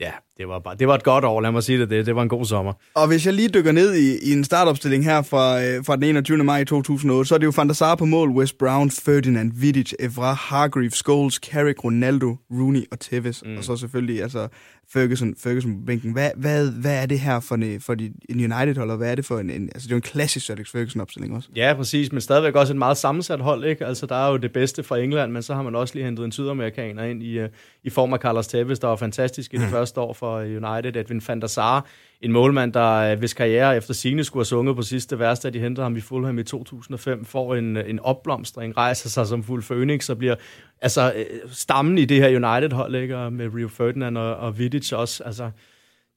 ja, 0.00 0.12
det 0.38 0.48
var, 0.48 0.58
bare, 0.58 0.76
det 0.76 0.88
var 0.88 0.94
et 0.94 1.02
godt 1.02 1.24
år, 1.24 1.40
lad 1.40 1.52
mig 1.52 1.62
sige 1.62 1.80
det, 1.80 1.90
det. 1.90 2.06
Det 2.06 2.16
var 2.16 2.22
en 2.22 2.28
god 2.28 2.44
sommer. 2.44 2.72
Og 2.94 3.06
hvis 3.06 3.26
jeg 3.26 3.34
lige 3.34 3.48
dykker 3.48 3.72
ned 3.72 3.94
i, 3.94 4.30
i 4.30 4.32
en 4.32 4.44
startopstilling 4.44 5.04
her 5.04 5.22
fra, 5.22 5.62
øh, 5.62 5.84
fra 5.84 5.96
den 5.96 6.04
21. 6.04 6.44
maj 6.44 6.64
2008, 6.64 7.28
så 7.28 7.34
er 7.34 7.38
det 7.38 7.46
jo 7.46 7.50
Fantasar 7.50 7.94
på 7.94 8.04
mål, 8.04 8.30
West 8.30 8.58
Brown, 8.58 8.90
Ferdinand, 8.90 9.52
Vidic, 9.54 9.92
Evra, 10.00 10.32
Hargreaves, 10.32 10.94
Scholes, 10.94 11.34
Carrick, 11.34 11.84
Ronaldo, 11.84 12.36
Rooney 12.50 12.84
og 12.92 13.00
Tevez. 13.00 13.42
Mm. 13.44 13.56
Og 13.56 13.64
så 13.64 13.76
selvfølgelig 13.76 14.22
altså 14.22 14.48
Ferguson, 14.92 15.34
Ferguson 15.38 15.80
på 15.80 15.86
bænken. 15.86 16.12
Hvad, 16.12 16.30
hvad, 16.36 16.70
hvad 16.70 17.02
er 17.02 17.06
det 17.06 17.20
her 17.20 17.40
for, 17.40 17.54
en, 17.54 17.80
for 17.80 17.92
en 18.28 18.52
United-hold, 18.52 18.90
og 18.90 18.96
hvad 18.96 19.10
er 19.10 19.14
det 19.14 19.24
for 19.24 19.38
en, 19.38 19.50
en... 19.50 19.68
Altså, 19.74 19.86
det 19.86 19.92
er 19.92 19.96
jo 19.96 19.96
en 19.96 20.02
klassisk 20.02 20.50
Alex 20.50 20.70
Ferguson-opstilling 20.70 21.36
også. 21.36 21.48
Ja, 21.56 21.74
præcis, 21.76 22.12
men 22.12 22.20
stadigvæk 22.20 22.54
også 22.54 22.72
et 22.72 22.76
meget 22.76 22.96
sammensat 22.96 23.40
hold, 23.40 23.64
ikke? 23.64 23.86
Altså, 23.86 24.06
der 24.06 24.14
er 24.14 24.30
jo 24.30 24.36
det 24.36 24.52
bedste 24.52 24.82
fra 24.82 24.98
England, 24.98 25.32
men 25.32 25.42
så 25.42 25.54
har 25.54 25.62
man 25.62 25.74
også 25.74 25.94
lige 25.94 26.04
hentet 26.04 26.24
en 26.24 26.32
sydamerikaner 26.32 27.04
ind 27.04 27.22
i, 27.22 27.42
uh, 27.42 27.48
i 27.84 27.90
form 27.90 28.12
af 28.12 28.18
Carlos 28.18 28.46
Tevez, 28.46 28.78
der 28.78 28.88
var 28.88 28.96
fantastisk 28.96 29.54
i 29.54 29.56
det 29.56 29.64
mm. 29.64 29.70
første 29.70 30.00
år 30.00 30.12
for 30.24 30.40
United. 30.40 30.96
Edwin 30.96 31.22
van 31.28 31.40
der 31.40 31.46
Sar, 31.46 31.86
en 32.20 32.32
målmand, 32.32 32.72
der 32.72 33.12
øh, 33.12 33.18
hvis 33.18 33.34
karriere 33.34 33.76
efter 33.76 33.94
sine 33.94 34.24
skulle 34.24 34.40
have 34.40 34.44
sunget 34.44 34.76
på 34.76 34.82
sidste 34.82 35.18
værste, 35.18 35.48
at 35.48 35.54
de 35.54 35.58
hentede 35.58 35.82
ham 35.82 35.96
i 35.96 36.00
Fulham 36.00 36.38
i 36.38 36.42
2005, 36.42 37.24
får 37.24 37.54
en, 37.54 37.76
en 37.76 38.00
opblomstring, 38.00 38.76
rejser 38.76 39.08
sig 39.08 39.26
som 39.26 39.42
fuld 39.42 39.62
Phoenix 39.62 40.10
og 40.10 40.18
bliver 40.18 40.34
altså, 40.80 41.12
øh, 41.16 41.24
stammen 41.52 41.98
i 41.98 42.04
det 42.04 42.16
her 42.16 42.28
United-hold, 42.28 42.94
ikke? 42.94 43.30
med 43.30 43.54
Rio 43.54 43.68
Ferdinand 43.68 44.18
og, 44.18 44.36
og 44.36 44.58
Vidic 44.58 44.92
også. 44.92 45.24
Altså, 45.24 45.50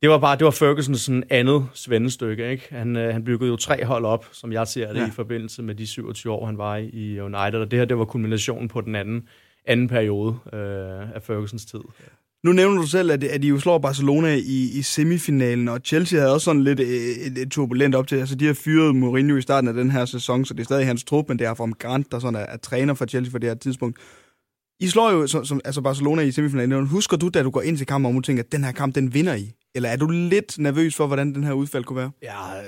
det 0.02 0.10
var 0.10 0.18
bare, 0.18 0.38
det 0.38 0.46
var 0.46 0.52
Fergusons 0.52 1.02
sådan 1.02 1.24
andet 1.30 1.68
svendestykke, 1.74 2.52
ikke? 2.52 2.68
Han, 2.70 2.96
øh, 2.96 3.14
han 3.14 3.24
byggede 3.24 3.50
jo 3.50 3.56
tre 3.56 3.86
hold 3.86 4.06
op, 4.06 4.26
som 4.32 4.52
jeg 4.52 4.68
ser 4.68 4.94
det, 4.94 5.00
ja. 5.00 5.08
i 5.08 5.12
forbindelse 5.12 5.64
med 5.64 5.76
de 5.76 5.88
27 5.88 6.34
år, 6.34 6.46
han 6.46 6.58
var 6.58 6.76
i, 6.76 6.88
i 6.88 7.20
United, 7.20 7.60
og 7.60 7.72
det 7.72 7.80
her, 7.80 7.86
det 7.86 7.98
var 7.98 8.06
kulminationen 8.06 8.68
på 8.68 8.82
den 8.82 8.96
anden, 8.96 9.28
anden 9.66 9.88
periode 9.88 10.36
øh, 10.54 11.16
af 11.16 11.24
Fergusons 11.24 11.66
tid. 11.66 11.80
Nu 12.44 12.52
nævner 12.52 12.82
du 12.82 12.88
selv, 12.88 13.12
at, 13.12 13.24
at 13.24 13.42
de 13.42 13.48
jo 13.48 13.60
slår 13.60 13.78
Barcelona 13.78 14.36
i, 14.36 14.72
i 14.74 14.82
semifinalen, 14.82 15.68
og 15.68 15.80
Chelsea 15.86 16.20
havde 16.20 16.34
også 16.34 16.46
sådan 16.46 16.64
lidt 16.64 16.80
et, 16.80 17.28
et, 17.28 17.38
et 17.38 17.52
turbulent 17.52 17.96
op 17.96 18.08
til. 18.08 18.16
Altså, 18.16 18.36
de 18.36 18.46
har 18.46 18.54
fyret 18.54 18.96
Mourinho 18.96 19.38
i 19.38 19.42
starten 19.42 19.68
af 19.68 19.74
den 19.74 19.92
her 19.92 20.06
sæson, 20.06 20.46
så 20.46 20.54
det 20.54 20.60
er 20.60 20.66
stadig 20.66 20.86
hans 20.86 21.04
trup, 21.04 21.26
men 21.28 21.40
det 21.40 21.48
er 21.48 21.54
fra 21.54 21.70
Grant, 21.80 22.12
der 22.12 22.20
sådan 22.20 22.36
er, 22.36 22.46
er 22.46 22.58
træner 22.58 22.94
for 22.94 23.06
Chelsea 23.06 23.32
for 23.32 23.38
det 23.38 23.50
her 23.50 23.56
tidspunkt. 23.56 24.00
I 24.80 24.88
slår 24.88 25.12
jo 25.12 25.28
som, 25.28 25.46
som, 25.46 25.62
altså 25.66 25.82
Barcelona 25.82 26.22
i 26.22 26.32
semifinalen. 26.32 26.88
Husker 26.88 27.18
du, 27.18 27.30
da 27.30 27.44
du 27.44 27.50
går 27.50 27.62
ind 27.62 27.78
til 27.78 27.88
kampen, 27.88 28.10
og 28.10 28.16
du 28.16 28.22
tænker, 28.22 28.44
at 28.44 28.52
den 28.52 28.64
her 28.64 28.72
kamp, 28.72 28.96
den 28.96 29.14
vinder 29.14 29.36
I? 29.36 29.52
Eller 29.76 29.90
er 29.90 29.96
du 29.96 30.08
lidt 30.08 30.60
nervøs 30.60 30.96
for, 30.96 31.08
hvordan 31.08 31.34
den 31.34 31.44
her 31.44 31.54
udfald 31.54 31.84
kunne 31.84 31.98
være? 31.98 32.12
Ja, 32.24 32.58
øh, 32.58 32.66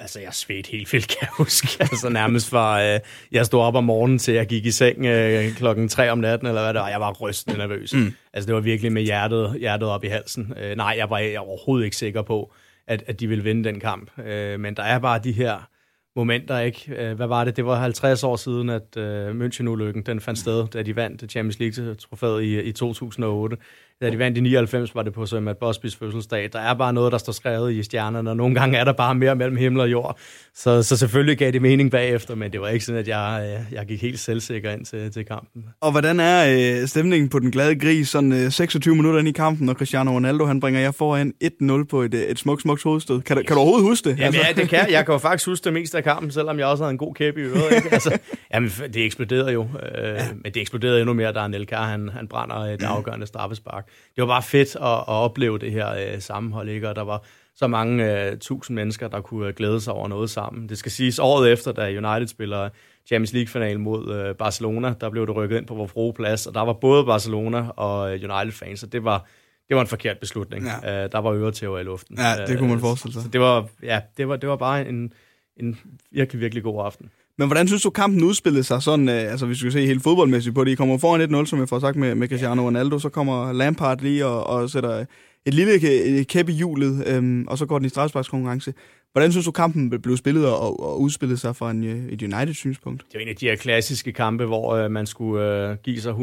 altså 0.00 0.20
jeg 0.20 0.34
svedte 0.34 0.70
helt 0.70 0.92
vildt, 0.92 1.08
kan 1.08 1.18
jeg 1.20 1.28
huske. 1.32 1.68
altså 1.80 2.08
nærmest 2.08 2.48
fra, 2.50 2.84
øh, 2.84 3.00
jeg 3.32 3.46
stod 3.46 3.60
op 3.60 3.74
om 3.74 3.84
morgenen 3.84 4.18
til 4.18 4.34
jeg 4.34 4.46
gik 4.46 4.66
i 4.66 4.70
seng 4.70 5.06
øh, 5.06 5.56
klokken 5.56 5.88
3 5.88 6.10
om 6.10 6.18
natten, 6.18 6.48
eller 6.48 6.62
hvad 6.62 6.74
det 6.74 6.80
var. 6.80 6.88
Jeg 6.88 7.00
var 7.00 7.12
rystende 7.12 7.58
nervøs. 7.58 7.94
Mm. 7.94 8.12
Altså 8.32 8.46
det 8.46 8.54
var 8.54 8.60
virkelig 8.60 8.92
med 8.92 9.02
hjertet, 9.02 9.56
hjertet 9.60 9.88
op 9.88 10.04
i 10.04 10.08
halsen. 10.08 10.52
Øh, 10.62 10.76
nej, 10.76 10.94
jeg 10.98 11.10
var, 11.10 11.18
jeg 11.18 11.40
var 11.40 11.46
overhovedet 11.46 11.84
ikke 11.84 11.96
sikker 11.96 12.22
på, 12.22 12.52
at, 12.86 13.04
at 13.06 13.20
de 13.20 13.26
ville 13.26 13.44
vinde 13.44 13.64
den 13.64 13.80
kamp. 13.80 14.18
Øh, 14.18 14.60
men 14.60 14.76
der 14.76 14.82
er 14.82 14.98
bare 14.98 15.20
de 15.24 15.32
her 15.32 15.68
momenter, 16.16 16.58
ikke? 16.58 16.94
Øh, 16.96 17.16
hvad 17.16 17.26
var 17.26 17.44
det? 17.44 17.56
Det 17.56 17.66
var 17.66 17.76
50 17.76 18.24
år 18.24 18.36
siden, 18.36 18.70
at 18.70 18.96
øh, 18.96 19.30
München-ulykken 19.30 20.02
den 20.02 20.20
fandt 20.20 20.38
sted, 20.38 20.66
da 20.68 20.82
de 20.82 20.96
vandt 20.96 21.30
Champions 21.30 21.58
League-trofæet 21.58 22.42
i, 22.42 22.62
i 22.62 22.72
2008 22.72 23.56
da 24.02 24.10
de 24.10 24.18
vandt 24.18 24.38
i 24.38 24.40
99, 24.40 24.94
var 24.94 25.02
det 25.02 25.12
på 25.12 25.26
Sir 25.26 25.40
Matt 25.40 25.58
Busbys 25.58 25.96
fødselsdag. 25.96 26.50
Der 26.52 26.58
er 26.58 26.74
bare 26.74 26.92
noget, 26.92 27.12
der 27.12 27.18
står 27.18 27.32
skrevet 27.32 27.72
i 27.72 27.82
stjernerne, 27.82 28.30
og 28.30 28.36
nogle 28.36 28.54
gange 28.54 28.78
er 28.78 28.84
der 28.84 28.92
bare 28.92 29.14
mere 29.14 29.36
mellem 29.36 29.56
himmel 29.56 29.80
og 29.80 29.90
jord. 29.90 30.18
Så, 30.54 30.82
så 30.82 30.96
selvfølgelig 30.96 31.38
gav 31.38 31.50
det 31.50 31.62
mening 31.62 31.90
bagefter, 31.90 32.34
men 32.34 32.52
det 32.52 32.60
var 32.60 32.68
ikke 32.68 32.84
sådan, 32.84 32.98
at 33.00 33.08
jeg, 33.08 33.56
øh, 33.70 33.74
jeg 33.74 33.86
gik 33.86 34.02
helt 34.02 34.20
selvsikker 34.20 34.70
ind 34.70 34.84
til, 34.84 35.12
til 35.12 35.24
kampen. 35.24 35.64
Og 35.80 35.90
hvordan 35.90 36.20
er 36.20 36.80
øh, 36.80 36.88
stemningen 36.88 37.28
på 37.28 37.38
den 37.38 37.50
glade 37.50 37.78
gris, 37.78 38.08
sådan 38.08 38.32
øh, 38.32 38.50
26 38.50 38.96
minutter 38.96 39.18
ind 39.20 39.28
i 39.28 39.32
kampen, 39.32 39.66
når 39.66 39.74
Cristiano 39.74 40.10
Ronaldo 40.10 40.44
han 40.44 40.60
bringer 40.60 40.80
jer 40.80 40.90
foran 40.90 41.32
1-0 41.44 41.84
på 41.90 42.02
et, 42.02 42.14
øh, 42.14 42.20
et 42.20 42.38
smukt, 42.38 42.62
smukt 42.62 42.82
hovedstød? 42.82 43.20
Kan, 43.20 43.38
yes. 43.38 43.46
kan 43.46 43.54
du 43.54 43.60
overhovedet 43.60 43.88
huske 43.88 44.10
det? 44.10 44.18
Jamen, 44.18 44.26
altså? 44.26 44.40
ja, 44.46 44.62
det 44.62 44.68
kan 44.68 44.90
jeg. 44.90 45.04
kan 45.06 45.12
jo 45.12 45.18
faktisk 45.18 45.48
huske 45.48 45.64
det 45.64 45.72
meste 45.72 45.96
af 45.96 46.04
kampen, 46.04 46.30
selvom 46.30 46.58
jeg 46.58 46.66
også 46.66 46.84
havde 46.84 46.92
en 46.92 46.98
god 46.98 47.14
kæp 47.14 47.38
i. 47.38 47.40
Ikke? 47.40 47.88
Altså, 47.92 48.18
jamen, 48.54 48.68
det 48.68 49.04
eksploderede 49.04 49.52
jo. 49.52 49.62
Øh, 49.62 50.04
ja. 50.04 50.26
Men 50.42 50.52
det 50.52 50.56
eksploderede 50.56 51.00
endnu 51.00 51.14
mere, 51.14 51.32
da 51.32 51.38
Anelka 51.38 51.76
han, 51.76 52.08
han 52.08 52.28
brænder 52.28 52.56
et 52.56 52.82
afgørende 52.82 53.26
straffespark. 53.26 53.83
Det 54.16 54.22
var 54.22 54.26
bare 54.26 54.42
fedt 54.42 54.76
at, 54.76 54.82
at 54.82 55.04
opleve 55.08 55.58
det 55.58 55.72
her 55.72 55.90
øh, 55.90 56.20
sammenhold, 56.20 56.68
ikke? 56.68 56.88
og 56.88 56.96
der 56.96 57.02
var 57.02 57.24
så 57.56 57.66
mange 57.66 58.26
øh, 58.30 58.38
tusind 58.38 58.74
mennesker, 58.74 59.08
der 59.08 59.20
kunne 59.20 59.48
øh, 59.48 59.54
glæde 59.54 59.80
sig 59.80 59.92
over 59.92 60.08
noget 60.08 60.30
sammen. 60.30 60.68
Det 60.68 60.78
skal 60.78 60.92
siges, 60.92 61.18
året 61.18 61.52
efter, 61.52 61.72
da 61.72 61.88
United 61.88 62.28
spiller 62.28 62.68
Champions 63.06 63.32
League-final 63.32 63.80
mod 63.80 64.14
øh, 64.14 64.34
Barcelona, 64.34 64.94
der 65.00 65.10
blev 65.10 65.26
det 65.26 65.36
rykket 65.36 65.56
ind 65.56 65.66
på 65.66 65.74
vores 65.74 66.16
plads, 66.16 66.46
og 66.46 66.54
der 66.54 66.60
var 66.60 66.72
både 66.72 67.04
Barcelona 67.04 67.68
og 67.68 68.14
øh, 68.14 68.30
United-fans, 68.30 68.80
så 68.80 68.86
det 68.86 69.04
var, 69.04 69.26
det 69.68 69.76
var 69.76 69.80
en 69.80 69.88
forkert 69.88 70.18
beslutning. 70.18 70.66
Ja. 70.82 71.04
Uh, 71.04 71.12
der 71.12 71.18
var 71.18 71.32
øretæver 71.32 71.78
i 71.78 71.82
luften. 71.82 72.18
Ja, 72.18 72.46
det 72.46 72.58
kunne 72.58 72.70
man 72.70 72.80
forestille 72.80 73.12
sig. 73.12 73.22
Så 73.22 73.28
det 73.28 73.40
var, 73.40 73.68
ja, 73.82 74.00
det 74.16 74.28
var, 74.28 74.36
det 74.36 74.48
var 74.48 74.56
bare 74.56 74.88
en, 74.88 75.12
en 75.56 75.78
virkelig, 76.10 76.40
virkelig 76.40 76.62
god 76.62 76.86
aften. 76.86 77.10
Men 77.38 77.48
hvordan 77.48 77.66
synes 77.66 77.82
du, 77.82 77.90
kampen 77.90 78.24
udspillede 78.24 78.64
sig 78.64 78.82
sådan, 78.82 79.08
øh, 79.08 79.30
altså 79.30 79.46
hvis 79.46 79.64
vi 79.64 79.70
skal 79.70 79.72
se 79.72 79.86
helt 79.86 80.02
fodboldmæssigt 80.02 80.54
på 80.54 80.64
det, 80.64 80.70
I 80.70 80.74
kommer 80.74 80.98
foran 80.98 81.34
1-0, 81.34 81.46
som 81.46 81.58
jeg 81.58 81.68
får 81.68 81.78
sagt 81.78 81.96
med, 81.96 82.14
med 82.14 82.28
Cristiano 82.28 82.66
Ronaldo, 82.66 82.98
så 82.98 83.08
kommer 83.08 83.52
Lampard 83.52 84.00
lige 84.00 84.26
og, 84.26 84.46
og 84.46 84.70
sætter 84.70 85.04
et 85.46 85.54
lille 85.54 86.24
kæppe 86.24 86.52
i 86.52 86.54
hjulet, 86.54 87.04
øhm, 87.06 87.46
og 87.48 87.58
så 87.58 87.66
går 87.66 87.78
den 87.78 87.86
i 87.86 87.88
strafsparkskonkurrence. 87.88 88.74
Hvordan 89.12 89.32
synes 89.32 89.44
du, 89.44 89.50
kampen 89.50 90.00
blev 90.02 90.16
spillet 90.16 90.46
og, 90.46 90.80
og 90.80 91.00
udspillet 91.00 91.40
sig 91.40 91.56
fra 91.56 91.70
en, 91.70 91.84
et 91.84 92.22
United-synspunkt? 92.22 93.04
Det 93.12 93.18
er 93.18 93.22
en 93.22 93.28
af 93.28 93.36
de 93.36 93.46
her 93.46 93.56
klassiske 93.56 94.12
kampe, 94.12 94.44
hvor 94.44 94.74
øh, 94.74 94.90
man 94.90 95.06
skulle 95.06 95.68
øh, 95.70 95.76
give 95.84 96.00
sig 96.00 96.12
100% 96.12 96.16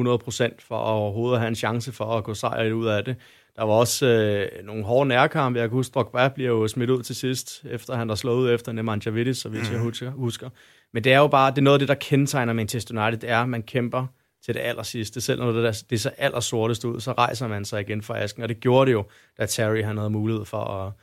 for 0.68 0.76
at 0.76 0.92
overhovedet 0.92 1.40
have 1.40 1.48
en 1.48 1.56
chance 1.56 1.92
for 1.92 2.06
at 2.06 2.24
gå 2.24 2.34
sejr 2.34 2.74
ud 2.74 2.88
af 2.88 3.06
det. 3.06 3.16
Der 3.56 3.64
var 3.64 3.74
også 3.74 4.08
øh, 4.08 4.66
nogle 4.66 4.84
hårde 4.84 5.08
nærkampe. 5.08 5.60
Jeg 5.60 5.70
kan 5.70 5.76
huske, 5.76 5.94
Drogba 5.94 6.28
bliver 6.28 6.50
jo 6.50 6.68
smidt 6.68 6.90
ud 6.90 7.04
til 7.04 7.16
sidst, 7.16 7.66
efter 7.72 7.96
han 7.96 8.10
har 8.10 8.16
slået 8.16 8.44
ud 8.44 8.54
efter 8.54 8.72
Nemanja 8.72 9.12
Vidic, 9.12 9.38
så 9.38 9.50
vidt 9.50 9.72
jeg 9.72 9.78
mhm. 9.78 10.18
husker. 10.18 10.50
Men 10.94 11.04
det 11.04 11.14
er 11.14 11.18
jo 11.18 11.28
bare, 11.28 11.52
det 11.52 11.58
er 11.58 11.62
noget 11.62 11.76
af 11.76 11.80
det, 11.80 11.88
der 11.88 11.96
kendetegner 11.96 12.54
Manchester 12.54 13.04
United, 13.04 13.20
det 13.20 13.30
er, 13.30 13.42
at 13.42 13.50
man 13.50 13.64
kæmper 13.64 14.08
til 14.46 14.54
det 14.54 14.60
allersidste. 14.60 15.22
Selv 15.22 15.40
når 15.40 15.52
det, 15.52 15.64
der, 15.64 15.84
det 15.90 16.06
er 16.06 16.10
aller 16.18 16.40
sortest 16.40 16.86
ud, 16.86 17.00
så 17.00 17.12
rejser 17.12 17.48
man 17.48 17.66
sig 17.66 17.82
igen 17.82 18.02
fra 18.02 18.20
asken. 18.20 18.44
Og 18.44 18.50
det 18.50 18.60
gjorde 18.60 18.86
det 18.86 18.94
jo, 18.94 19.06
da 19.40 19.46
Terry 19.46 19.84
han 19.84 19.98
havde 19.98 20.10
mulighed 20.10 20.46
for 20.46 20.58
at, 20.58 20.94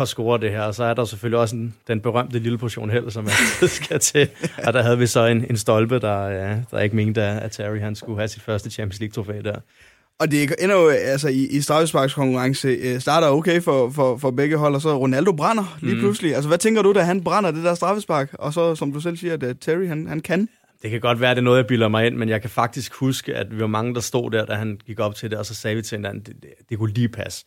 at 0.00 0.08
score 0.08 0.40
det 0.40 0.50
her. 0.50 0.62
Og 0.62 0.74
så 0.74 0.84
er 0.84 0.94
der 0.94 1.04
selvfølgelig 1.04 1.38
også 1.38 1.56
en, 1.56 1.74
den 1.88 2.00
berømte 2.00 2.38
lille 2.38 2.58
portion 2.58 2.90
held, 2.90 3.10
som 3.10 3.24
man 3.24 3.32
skal 3.68 4.00
til. 4.00 4.30
Og 4.66 4.72
der 4.72 4.82
havde 4.82 4.98
vi 4.98 5.06
så 5.06 5.26
en, 5.26 5.44
en 5.50 5.56
stolpe, 5.56 5.98
der, 5.98 6.28
ja, 6.28 6.60
der 6.70 6.80
ikke 6.80 6.96
mente, 6.96 7.22
at 7.22 7.52
Terry 7.52 7.78
han 7.78 7.94
skulle 7.94 8.18
have 8.18 8.28
sit 8.28 8.42
første 8.42 8.70
Champions 8.70 9.00
League-trofæ 9.00 9.40
der. 9.40 9.60
Og 10.20 10.30
det 10.30 10.54
ender 10.58 10.76
jo 10.76 10.88
altså, 10.88 11.28
i, 11.28 11.46
i 11.46 11.60
straffesparkskonkurrence 11.60 12.68
øh, 12.68 13.00
starter 13.00 13.28
okay 13.28 13.60
for, 13.60 13.90
for, 13.90 14.16
for 14.16 14.30
begge 14.30 14.56
hold, 14.56 14.74
og 14.74 14.80
så 14.80 14.98
Ronaldo 14.98 15.32
brænder 15.32 15.78
lige 15.80 15.94
mm. 15.94 16.00
pludselig. 16.00 16.34
Altså, 16.34 16.48
hvad 16.48 16.58
tænker 16.58 16.82
du, 16.82 16.92
da 16.92 17.00
han 17.00 17.24
brænder 17.24 17.50
det 17.50 17.64
der 17.64 17.74
straffespark, 17.74 18.30
og 18.32 18.52
så, 18.52 18.74
som 18.74 18.92
du 18.92 19.00
selv 19.00 19.16
siger, 19.16 19.34
at 19.34 19.42
uh, 19.42 19.50
Terry, 19.60 19.86
han, 19.86 20.06
han 20.06 20.20
kan? 20.20 20.48
Det 20.82 20.90
kan 20.90 21.00
godt 21.00 21.20
være, 21.20 21.30
at 21.30 21.36
det 21.36 21.40
er 21.40 21.44
noget, 21.44 21.58
jeg 21.58 21.66
bilder 21.66 21.88
mig 21.88 22.06
ind, 22.06 22.16
men 22.16 22.28
jeg 22.28 22.40
kan 22.40 22.50
faktisk 22.50 22.94
huske, 22.94 23.34
at 23.34 23.56
vi 23.56 23.60
var 23.60 23.66
mange, 23.66 23.94
der 23.94 24.00
stod 24.00 24.30
der, 24.30 24.44
da 24.44 24.54
han 24.54 24.80
gik 24.86 25.00
op 25.00 25.14
til 25.14 25.30
det, 25.30 25.38
og 25.38 25.46
så 25.46 25.54
sagde 25.54 25.76
vi 25.76 25.82
til 25.82 25.98
hinanden, 25.98 26.22
det, 26.22 26.42
det, 26.42 26.50
det 26.68 26.78
kunne 26.78 26.92
lige 26.92 27.08
passe. 27.08 27.46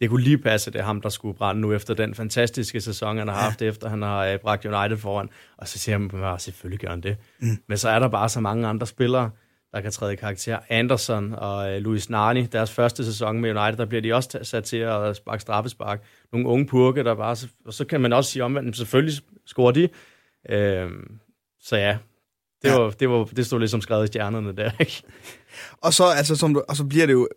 Det 0.00 0.10
kunne 0.10 0.22
lige 0.22 0.38
passe, 0.38 0.68
at 0.68 0.72
det 0.72 0.80
er 0.80 0.84
ham, 0.84 1.00
der 1.00 1.08
skulle 1.08 1.38
brænde 1.38 1.60
nu 1.60 1.72
efter 1.72 1.94
den 1.94 2.14
fantastiske 2.14 2.80
sæson, 2.80 3.18
han 3.18 3.28
har 3.28 3.34
haft, 3.34 3.62
ja. 3.62 3.66
efter 3.66 3.88
han 3.88 4.02
har 4.02 4.34
uh, 4.34 4.40
bragt 4.40 4.64
United 4.64 4.96
foran. 4.96 5.28
Og 5.58 5.68
så 5.68 5.78
siger 5.78 5.98
han, 5.98 6.24
at 6.24 6.42
selvfølgelig 6.42 6.80
gør 6.80 6.90
han 6.90 7.00
det. 7.00 7.16
Mm. 7.40 7.58
Men 7.68 7.78
så 7.78 7.88
er 7.88 7.98
der 7.98 8.08
bare 8.08 8.28
så 8.28 8.40
mange 8.40 8.66
andre 8.66 8.86
spillere, 8.86 9.30
der 9.72 9.80
kan 9.80 9.92
træde 9.92 10.12
i 10.12 10.16
karakter. 10.16 10.58
Anderson 10.68 11.34
og 11.34 11.72
øh, 11.72 11.80
Luis 11.80 12.10
Nani, 12.10 12.46
deres 12.46 12.70
første 12.70 13.04
sæson 13.04 13.40
med 13.40 13.50
United, 13.50 13.76
der 13.76 13.84
bliver 13.84 14.02
de 14.02 14.12
også 14.12 14.38
sat 14.42 14.64
til 14.64 14.76
at 14.76 15.16
sparke 15.16 15.42
straffespark. 15.42 16.02
Nogle 16.32 16.48
unge 16.48 16.66
purke, 16.66 17.04
der 17.04 17.14
bare... 17.14 17.36
Og 17.64 17.74
så 17.74 17.84
kan 17.84 18.00
man 18.00 18.12
også 18.12 18.30
sige 18.30 18.44
omvendt, 18.44 18.76
selvfølgelig 18.76 19.22
scorer 19.46 19.72
de. 19.72 19.88
Øh, 20.50 20.90
så 21.60 21.76
ja, 21.76 21.98
det, 22.62 22.68
ja. 22.68 22.78
Var, 22.78 22.90
det, 22.90 23.10
var, 23.10 23.24
det 23.24 23.46
stod 23.46 23.58
ligesom 23.58 23.80
skrevet 23.80 24.04
i 24.04 24.06
stjernerne 24.06 24.56
der, 24.56 24.70
ikke? 24.80 25.02
Og 25.82 25.92
så, 25.92 26.04
altså, 26.16 26.36
som 26.36 26.54
du, 26.54 26.62
og 26.68 26.76
så 26.76 26.84
bliver 26.84 27.06
det 27.06 27.12
jo 27.12 27.28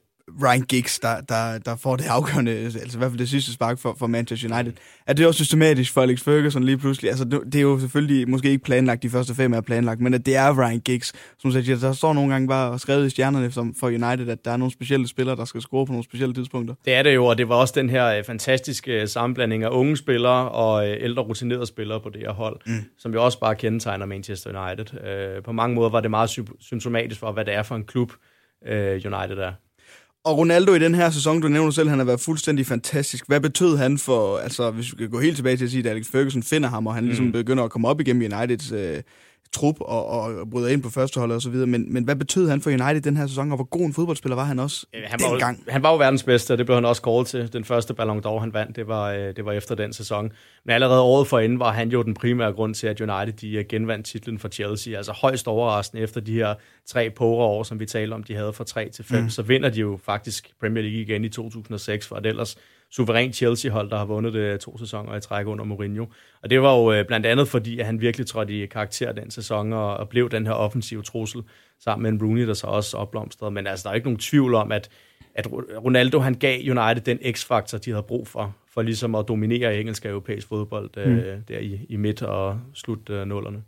Ryan 0.43 0.61
Giggs, 0.61 0.99
der, 0.99 1.21
der, 1.21 1.57
der 1.57 1.75
får 1.75 1.95
det 1.95 2.05
afgørende, 2.05 2.51
altså 2.51 2.97
i 2.97 2.97
hvert 2.97 3.11
fald 3.11 3.19
det 3.19 3.29
sidste 3.29 3.53
spark 3.53 3.79
for, 3.79 3.95
for 3.99 4.07
Manchester 4.07 4.55
United. 4.55 4.73
Er 5.07 5.13
det 5.13 5.27
også 5.27 5.43
systematisk 5.43 5.93
for 5.93 6.01
Alex 6.01 6.21
Ferguson 6.21 6.63
lige 6.63 6.77
pludselig? 6.77 7.09
Altså 7.09 7.25
det 7.25 7.55
er 7.55 7.61
jo 7.61 7.79
selvfølgelig 7.79 8.29
måske 8.29 8.49
ikke 8.49 8.63
planlagt, 8.63 9.03
de 9.03 9.09
første 9.09 9.35
fem 9.35 9.53
er 9.53 9.61
planlagt, 9.61 10.01
men 10.01 10.13
at 10.13 10.25
det 10.25 10.35
er 10.35 10.59
Ryan 10.59 10.79
Giggs, 10.79 11.13
som 11.39 11.51
siger, 11.51 11.77
der 11.77 11.93
står 11.93 12.13
nogle 12.13 12.31
gange 12.31 12.47
bare 12.47 12.79
skrevet 12.79 13.07
i 13.07 13.09
stjernerne 13.09 13.51
som 13.51 13.75
for 13.79 13.87
United, 13.87 14.29
at 14.29 14.45
der 14.45 14.51
er 14.51 14.57
nogle 14.57 14.71
specielle 14.71 15.07
spillere, 15.07 15.35
der 15.35 15.45
skal 15.45 15.61
score 15.61 15.85
på 15.85 15.91
nogle 15.91 16.03
specielle 16.03 16.33
tidspunkter. 16.33 16.75
Det 16.85 16.93
er 16.93 17.03
det 17.03 17.15
jo, 17.15 17.25
og 17.25 17.37
det 17.37 17.49
var 17.49 17.55
også 17.55 17.73
den 17.77 17.89
her 17.89 18.17
øh, 18.17 18.23
fantastiske 18.23 19.07
sammenblanding 19.07 19.63
af 19.63 19.69
unge 19.69 19.97
spillere 19.97 20.49
og 20.49 20.89
øh, 20.89 20.97
ældre 20.99 21.23
rutinerede 21.23 21.65
spillere 21.65 21.99
på 21.99 22.09
det 22.09 22.21
her 22.21 22.31
hold, 22.31 22.59
mm. 22.65 22.83
som 22.97 23.13
jo 23.13 23.25
også 23.25 23.39
bare 23.39 23.55
kendetegner 23.55 24.05
Manchester 24.05 24.67
United. 24.67 25.03
Øh, 25.03 25.43
på 25.43 25.51
mange 25.51 25.75
måder 25.75 25.89
var 25.89 25.99
det 25.99 26.09
meget 26.09 26.29
symptomatisk 26.59 27.19
for, 27.19 27.31
hvad 27.31 27.45
det 27.45 27.53
er 27.53 27.63
for 27.63 27.75
en 27.75 27.83
klub, 27.83 28.11
United 28.65 29.37
er. 29.37 29.51
Og 30.23 30.37
Ronaldo 30.37 30.73
i 30.73 30.79
den 30.79 30.95
her 30.95 31.09
sæson, 31.09 31.41
du 31.41 31.47
nævner 31.47 31.71
selv, 31.71 31.89
han 31.89 31.97
har 31.97 32.05
været 32.05 32.19
fuldstændig 32.19 32.65
fantastisk. 32.65 33.27
Hvad 33.27 33.39
betød 33.39 33.77
han 33.77 33.97
for, 33.97 34.37
altså 34.37 34.71
hvis 34.71 34.91
vi 34.91 34.97
kan 34.97 35.09
gå 35.09 35.19
helt 35.19 35.35
tilbage 35.35 35.57
til 35.57 35.65
at 35.65 35.71
sige, 35.71 35.89
at 35.89 35.95
Alex 35.95 36.07
Ferguson 36.07 36.43
finder 36.43 36.69
ham, 36.69 36.87
og 36.87 36.95
han 36.95 37.05
ligesom 37.05 37.25
mm. 37.25 37.31
begynder 37.31 37.63
at 37.63 37.71
komme 37.71 37.87
op 37.87 38.01
igennem 38.01 38.31
Uniteds 38.33 38.71
øh, 38.71 39.01
trup 39.53 39.75
og, 39.79 40.05
og 40.07 40.49
bryder 40.49 40.69
ind 40.69 40.83
på 40.83 40.89
førsteholdet 40.89 41.35
og 41.35 41.41
så 41.41 41.49
videre. 41.49 41.67
Men, 41.67 41.93
men 41.93 42.03
hvad 42.03 42.15
betød 42.15 42.49
han 42.49 42.61
for 42.61 42.69
United 42.69 43.01
den 43.01 43.17
her 43.17 43.27
sæson, 43.27 43.51
og 43.51 43.55
hvor 43.55 43.65
god 43.65 43.81
en 43.81 43.93
fodboldspiller 43.93 44.35
var 44.35 44.43
han 44.43 44.59
også 44.59 44.85
han 44.93 45.19
var, 45.23 45.39
gang? 45.39 45.63
Han 45.67 45.83
var 45.83 45.91
jo 45.91 45.97
verdens 45.97 46.23
bedste, 46.23 46.51
og 46.51 46.57
det 46.57 46.65
blev 46.65 46.75
han 46.75 46.85
også 46.85 47.01
kåret 47.01 47.27
til. 47.27 47.53
Den 47.53 47.63
første 47.63 47.93
Ballon 47.93 48.25
d'Or, 48.25 48.39
han 48.39 48.53
vandt, 48.53 48.75
det 48.75 48.87
var, 48.87 49.11
øh, 49.11 49.35
det 49.35 49.45
var 49.45 49.51
efter 49.51 49.75
den 49.75 49.93
sæson. 49.93 50.31
Men 50.65 50.73
allerede 50.73 51.01
året 51.01 51.27
forinden 51.27 51.59
var 51.59 51.71
han 51.71 51.89
jo 51.89 52.03
den 52.03 52.13
primære 52.13 52.53
grund 52.53 52.75
til, 52.75 52.87
at 52.87 53.01
United 53.01 53.33
de 53.33 53.53
øh, 53.53 53.65
genvandt 53.69 54.05
titlen 54.05 54.39
for 54.39 54.47
Chelsea. 54.47 54.97
Altså 54.97 55.11
højst 55.11 55.47
overraskende 55.47 56.03
efter 56.03 56.21
de 56.21 56.33
her 56.33 56.53
tre 56.85 57.09
poker 57.09 57.43
år, 57.43 57.63
som 57.63 57.79
vi 57.79 57.85
taler 57.85 58.15
om, 58.15 58.23
de 58.23 58.35
havde 58.35 58.53
fra 58.53 58.63
3 58.63 58.89
til 58.89 59.05
5. 59.05 59.23
Mm. 59.23 59.29
Så 59.29 59.41
vinder 59.41 59.69
de 59.69 59.79
jo 59.79 59.99
faktisk 60.05 60.49
Premier 60.59 60.83
League 60.83 61.01
igen 61.01 61.25
i 61.25 61.29
2006, 61.29 62.07
for 62.07 62.15
at 62.15 62.25
ellers 62.25 62.57
suverænt 62.91 63.35
Chelsea-hold, 63.35 63.89
der 63.89 63.97
har 63.97 64.05
vundet 64.05 64.33
det 64.33 64.59
to 64.59 64.77
sæsoner 64.77 65.15
i 65.15 65.21
træk 65.21 65.47
under 65.47 65.65
Mourinho. 65.65 66.05
Og 66.43 66.49
det 66.49 66.61
var 66.61 66.77
jo 66.77 66.93
øh, 66.93 67.05
blandt 67.05 67.25
andet 67.25 67.47
fordi, 67.47 67.79
at 67.79 67.85
han 67.85 68.01
virkelig 68.01 68.27
trådte 68.27 68.63
i 68.63 68.65
karakter 68.65 69.11
den 69.11 69.31
sæson, 69.31 69.73
og, 69.73 69.97
og 69.97 70.09
blev 70.09 70.29
den 70.29 70.45
her 70.45 70.53
offensive 70.53 71.01
trussel, 71.01 71.43
sammen 71.79 72.03
med 72.03 72.11
en 72.11 72.27
Rooney, 72.27 72.47
der 72.47 72.53
så 72.53 72.67
også 72.67 72.97
opblomstrede. 72.97 73.51
Men 73.51 73.67
altså, 73.67 73.83
der 73.83 73.89
er 73.89 73.95
ikke 73.95 74.07
nogen 74.07 74.19
tvivl 74.19 74.53
om, 74.53 74.71
at, 74.71 74.89
at 75.35 75.47
Ronaldo 75.85 76.19
han 76.19 76.33
gav 76.33 76.59
United 76.59 77.01
den 77.01 77.33
x-faktor, 77.33 77.77
de 77.77 77.91
havde 77.91 78.03
brug 78.03 78.27
for, 78.27 78.55
for 78.73 78.81
ligesom 78.81 79.15
at 79.15 79.27
dominere 79.27 79.79
engelsk 79.79 80.05
og 80.05 80.11
europæisk 80.11 80.47
fodbold 80.47 80.89
øh, 80.97 81.17
mm. 81.17 81.43
der 81.47 81.59
i, 81.59 81.85
i 81.89 81.95
midt- 81.95 82.21
og 82.21 82.59
slut 82.73 83.09
øh, 83.09 83.27
nullerne. 83.27 83.63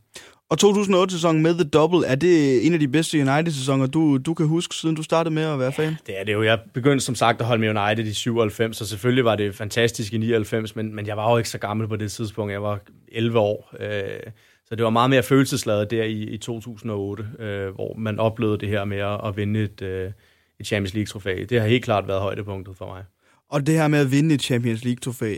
Og 0.54 0.60
2008-sæsonen 0.64 1.44
med 1.44 1.54
The 1.54 1.64
Double, 1.64 2.08
er 2.08 2.16
det 2.16 2.66
en 2.68 2.74
af 2.74 2.80
de 2.80 2.88
bedste 2.88 3.18
United-sæsoner, 3.18 3.88
du, 3.88 4.18
du 4.18 4.34
kan 4.34 4.48
huske, 4.48 4.76
siden 4.76 4.96
du 4.96 5.04
startede 5.04 5.36
med 5.36 5.44
at 5.44 5.60
være 5.60 5.72
fan? 5.72 5.86
Ja, 5.86 5.96
det 6.08 6.20
er 6.20 6.24
det 6.24 6.34
jo. 6.34 6.44
Jeg 6.44 6.60
begyndte 6.74 7.06
som 7.06 7.16
sagt 7.16 7.42
at 7.42 7.48
holde 7.48 7.62
med 7.62 7.82
United 7.82 8.06
i 8.06 8.14
97, 8.14 8.78
så 8.78 8.86
selvfølgelig 8.86 9.26
var 9.26 9.36
det 9.36 9.56
fantastisk 9.56 10.14
i 10.14 10.18
99, 10.18 10.76
men, 10.76 10.96
men 10.96 11.08
jeg 11.08 11.18
var 11.18 11.32
jo 11.32 11.38
ikke 11.38 11.50
så 11.50 11.58
gammel 11.58 11.88
på 11.88 11.96
det 11.96 12.12
tidspunkt. 12.12 12.52
Jeg 12.52 12.64
var 12.64 12.80
11 13.08 13.40
år. 13.40 13.74
Øh, 13.80 14.20
så 14.66 14.76
det 14.76 14.84
var 14.84 14.90
meget 14.90 15.10
mere 15.10 15.24
følelsesladet 15.24 15.92
der 15.92 16.04
i, 16.04 16.22
i 16.22 16.38
2008, 16.38 17.28
øh, 17.40 17.76
hvor 17.76 17.96
man 17.98 18.20
oplevede 18.20 18.58
det 18.58 18.70
her 18.70 18.86
med 18.86 18.98
at, 18.98 19.20
at 19.26 19.38
vinde 19.38 19.64
et, 19.64 19.82
øh, 19.82 20.12
et 20.60 20.68
Champions 20.68 20.94
League-trofæ. 20.94 21.46
Det 21.50 21.62
har 21.62 21.68
helt 21.68 21.84
klart 21.84 22.08
været 22.08 22.22
højdepunktet 22.22 22.78
for 22.78 22.86
mig. 22.86 23.04
Og 23.50 23.68
det 23.68 23.76
her 23.76 23.88
med 23.88 24.00
at 24.00 24.12
vinde 24.12 24.36
et 24.36 24.42
Champions 24.42 24.84
League-trofæ, 24.84 25.36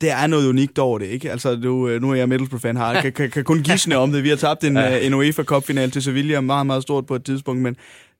det 0.00 0.10
er 0.10 0.26
noget 0.26 0.48
unikt 0.48 0.78
over 0.78 0.98
det, 0.98 1.06
ikke? 1.06 1.30
Altså, 1.30 1.56
du, 1.56 1.88
øh, 1.88 2.02
nu 2.02 2.10
er 2.10 2.14
jeg 2.14 2.28
Middlesbrough-fan 2.28 2.76
her, 2.76 3.02
kan, 3.02 3.12
kan, 3.12 3.30
kan 3.30 3.44
kun 3.44 3.62
gisne 3.62 3.96
om 3.96 4.12
det. 4.12 4.24
Vi 4.24 4.28
har 4.28 4.36
tabt 4.36 4.64
en, 4.64 4.76
ja. 4.76 4.98
Øh, 4.98 5.06
en 5.06 5.14
UEFA 5.14 5.42
Cup-final 5.42 5.90
til 5.90 6.02
Sevilla, 6.02 6.40
meget, 6.40 6.66
meget 6.66 6.82
stort 6.82 7.06
på 7.06 7.14
et 7.14 7.24
tidspunkt, 7.24 7.62
men 7.62 7.76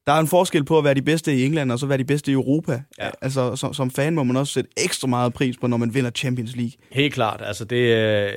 der 0.07 0.13
er 0.13 0.21
en 0.21 0.27
forskel 0.27 0.65
på 0.65 0.79
at 0.79 0.85
være 0.85 0.95
de 0.95 1.03
bedste 1.03 1.35
i 1.35 1.45
England, 1.45 1.73
og 1.73 1.79
så 1.79 1.87
være 1.87 1.99
de 1.99 2.05
bedste 2.05 2.31
i 2.31 2.35
Europa. 2.35 2.83
Ja. 2.99 3.11
Altså, 3.23 3.57
som, 3.57 3.75
som 3.75 3.91
fan 3.91 4.15
må 4.15 4.23
man 4.23 4.37
også 4.37 4.53
sætte 4.53 4.71
ekstra 4.77 5.09
meget 5.09 5.33
pris 5.33 5.57
på, 5.57 5.67
når 5.67 5.77
man 5.77 5.95
vinder 5.95 6.11
Champions 6.11 6.57
League. 6.57 6.73
Helt 6.93 7.15
klart. 7.15 7.43
Altså, 7.45 7.65
det, 7.65 7.77
øh, 7.77 8.31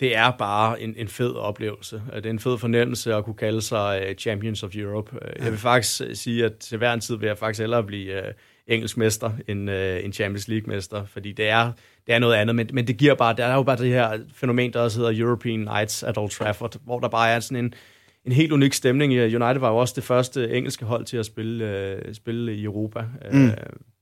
det 0.00 0.16
er 0.16 0.30
bare 0.38 0.82
en, 0.82 0.94
en 0.96 1.08
fed 1.08 1.34
oplevelse. 1.34 2.02
Det 2.14 2.26
er 2.26 2.30
en 2.30 2.38
fed 2.38 2.58
fornemmelse 2.58 3.14
at 3.14 3.24
kunne 3.24 3.34
kalde 3.34 3.62
sig 3.62 4.14
Champions 4.18 4.62
of 4.62 4.76
Europe. 4.76 5.18
Jeg 5.38 5.50
vil 5.50 5.58
faktisk 5.58 6.02
sige, 6.14 6.44
at 6.44 6.52
til 6.56 6.78
hver 6.78 6.92
en 6.92 7.00
tid 7.00 7.16
vil 7.16 7.26
jeg 7.26 7.38
faktisk 7.38 7.60
hellere 7.60 7.84
blive 7.84 8.12
engelsk 8.66 8.96
mester 8.96 9.32
end 9.48 9.70
øh, 9.70 10.04
en 10.04 10.12
Champions 10.12 10.48
League-mester, 10.48 11.04
fordi 11.04 11.32
det 11.32 11.48
er, 11.48 11.72
det 12.06 12.14
er 12.14 12.18
noget 12.18 12.34
andet, 12.34 12.56
men, 12.56 12.68
men 12.72 12.86
det 12.86 12.96
giver 12.96 13.14
bare, 13.14 13.34
der 13.36 13.44
er 13.44 13.54
jo 13.54 13.62
bare 13.62 13.76
det 13.76 13.88
her 13.88 14.18
fænomen, 14.34 14.72
der 14.72 14.80
også 14.80 14.98
hedder 14.98 15.24
European 15.24 15.58
Nights 15.60 16.02
at 16.02 16.18
Old 16.18 16.30
Trafford, 16.30 16.76
hvor 16.84 17.00
der 17.00 17.08
bare 17.08 17.30
er 17.30 17.40
sådan 17.40 17.64
en, 17.64 17.74
en 18.24 18.32
helt 18.32 18.52
unik 18.52 18.72
stemning. 18.72 19.12
United 19.12 19.58
var 19.58 19.68
jo 19.68 19.76
også 19.76 19.94
det 19.96 20.04
første 20.04 20.50
engelske 20.50 20.84
hold 20.84 21.04
til 21.04 21.16
at 21.16 21.26
spille, 21.26 21.78
øh, 21.78 22.14
spille 22.14 22.54
i 22.54 22.64
Europa. 22.64 23.04
Mm. 23.32 23.46
Øh, 23.46 23.56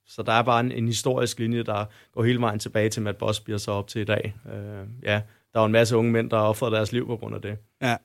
så 0.07 0.23
der 0.23 0.33
er 0.33 0.42
bare 0.42 0.61
en, 0.61 0.73
en 0.73 0.87
historisk 0.87 1.38
linje, 1.38 1.62
der 1.62 1.85
går 2.14 2.25
hele 2.25 2.40
vejen 2.40 2.59
tilbage 2.59 2.88
til 2.88 3.03
Matt 3.03 3.18
Busby 3.18 3.51
og 3.51 3.61
så 3.61 3.70
op 3.70 3.88
til 3.88 4.01
i 4.01 4.05
dag. 4.05 4.35
Øh, 4.53 4.87
ja, 5.03 5.20
der 5.53 5.59
var 5.59 5.66
en 5.66 5.73
masse 5.73 5.96
unge 5.96 6.12
mænd, 6.12 6.31
der 6.31 6.37
har 6.37 6.44
offret 6.44 6.73
deres 6.73 6.92
liv 6.92 7.07
på 7.07 7.16
grund 7.16 7.35
af 7.35 7.42
det. 7.42 7.57
Ja, 7.83 7.96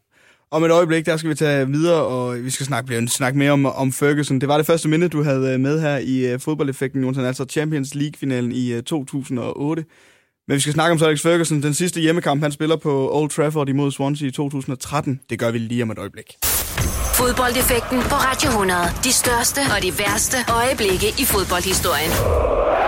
om 0.52 0.64
et 0.64 0.72
øjeblik, 0.72 1.06
der 1.06 1.18
skal 1.18 1.30
vi 1.30 1.36
tage 1.36 1.68
videre, 1.68 2.02
og 2.02 2.44
vi 2.44 2.50
skal 2.50 2.66
snakke, 2.66 3.08
snakke 3.08 3.38
mere 3.40 3.52
om, 3.52 3.66
om 3.66 3.92
Ferguson. 3.92 4.42
Det 4.42 4.50
var 4.50 4.58
det 4.58 4.66
første 4.66 4.90
minde, 4.90 5.10
du 5.10 5.24
havde 5.24 5.54
øh, 5.54 5.60
med 5.60 5.82
her 5.82 5.98
i 5.98 6.34
uh, 6.34 6.40
fodboldeffekten, 6.40 7.04
Jonsen, 7.04 7.26
altså 7.26 7.46
Champions 7.50 7.96
League-finalen 7.96 8.52
i 8.52 8.72
øh, 8.72 8.78
uh, 8.78 8.84
2008. 8.84 9.86
Men 10.48 10.56
vi 10.56 10.60
skal 10.60 10.74
snakke 10.74 10.92
om 10.92 11.08
Alex 11.08 11.22
Ferguson. 11.22 11.64
Den 11.64 11.74
sidste 11.74 12.02
hjemmekamp, 12.02 12.42
han 12.44 12.52
spiller 12.52 12.76
på 12.76 13.10
Old 13.14 13.30
Trafford 13.30 13.70
imod 13.70 13.92
Swansea 13.92 14.28
i 14.28 14.32
2013. 14.32 15.20
Det 15.30 15.40
gør 15.40 15.52
vi 15.52 15.58
lige 15.58 15.84
om 15.84 15.92
et 15.92 16.00
øjeblik. 16.00 16.26
Fodboldeffekten 17.16 18.00
på 18.00 18.16
Radio 18.16 18.50
100. 18.50 18.80
De 19.04 19.14
største 19.14 19.60
og 19.76 19.84
de 19.84 20.00
værste 20.00 20.38
øjeblikke 20.50 21.08
i 21.08 21.26
fodboldhistorien. 21.26 22.85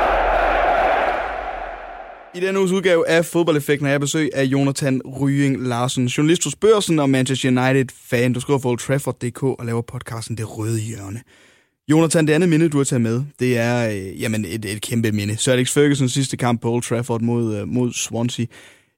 I 2.38 2.40
denne 2.40 2.60
uges 2.60 2.72
udgave 2.72 3.08
af 3.08 3.26
Fodboldeffekten 3.26 3.86
har 3.86 3.92
jeg 3.92 4.00
besøg 4.00 4.30
af 4.34 4.44
Jonathan 4.44 5.02
Rying 5.22 5.68
Larsen, 5.68 6.06
journalist 6.06 6.44
hos 6.44 6.56
Børsen 6.56 7.00
og 7.00 7.10
Manchester 7.10 7.50
United-fan. 7.50 8.34
Du 8.34 8.40
skriver 8.40 8.60
for 8.60 8.70
Old 8.70 8.80
Trafford.dk 8.80 9.44
og 9.44 9.66
laver 9.66 9.82
podcasten 9.82 10.38
Det 10.38 10.58
Røde 10.58 10.80
Hjørne. 10.80 11.22
Jonathan, 11.88 12.28
det 12.28 12.34
andet 12.34 12.50
minde, 12.50 12.70
du 12.70 12.78
har 12.78 12.84
taget 12.84 13.02
med, 13.02 13.22
det 13.40 13.58
er 13.58 13.90
øh, 13.90 14.22
jamen 14.22 14.46
et, 14.46 14.66
et 14.66 14.82
kæmpe 14.82 15.12
minde. 15.12 15.38
Sir 15.38 15.52
Alex 15.54 15.74
Fergusons 15.74 16.14
sidste 16.14 16.38
kamp 16.38 16.62
på 16.62 16.72
Old 16.72 16.84
Trafford 16.84 17.22
mod, 17.22 17.56
øh, 17.56 17.68
mod 17.68 17.94
Swansea. 17.94 18.46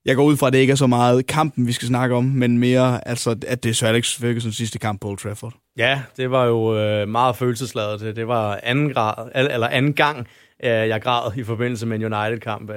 Jeg 0.05 0.15
går 0.15 0.23
ud 0.23 0.37
fra, 0.37 0.47
at 0.47 0.53
det 0.53 0.59
ikke 0.59 0.71
er 0.71 0.75
så 0.75 0.87
meget 0.87 1.27
kampen, 1.27 1.67
vi 1.67 1.71
skal 1.71 1.87
snakke 1.87 2.15
om, 2.15 2.23
men 2.23 2.57
mere, 2.57 3.07
altså, 3.07 3.35
at 3.47 3.63
det 3.63 3.69
er 3.69 3.73
Sir 3.73 3.87
Alex 3.87 4.19
Fergusons 4.19 4.57
sidste 4.57 4.79
kamp 4.79 5.01
på 5.01 5.07
Old 5.07 5.17
Trafford. 5.17 5.53
Ja, 5.77 6.01
det 6.17 6.31
var 6.31 6.45
jo 6.45 6.77
øh, 6.77 7.07
meget 7.07 7.35
følelsesladet. 7.35 8.15
Det 8.15 8.27
var 8.27 8.59
anden, 8.63 8.93
grad, 8.93 9.29
eller 9.35 9.67
anden 9.67 9.93
gang, 9.93 10.27
jeg 10.63 11.01
græd 11.01 11.37
i 11.37 11.43
forbindelse 11.43 11.87
med 11.87 11.99
en 11.99 12.13
United-kamp. 12.13 12.69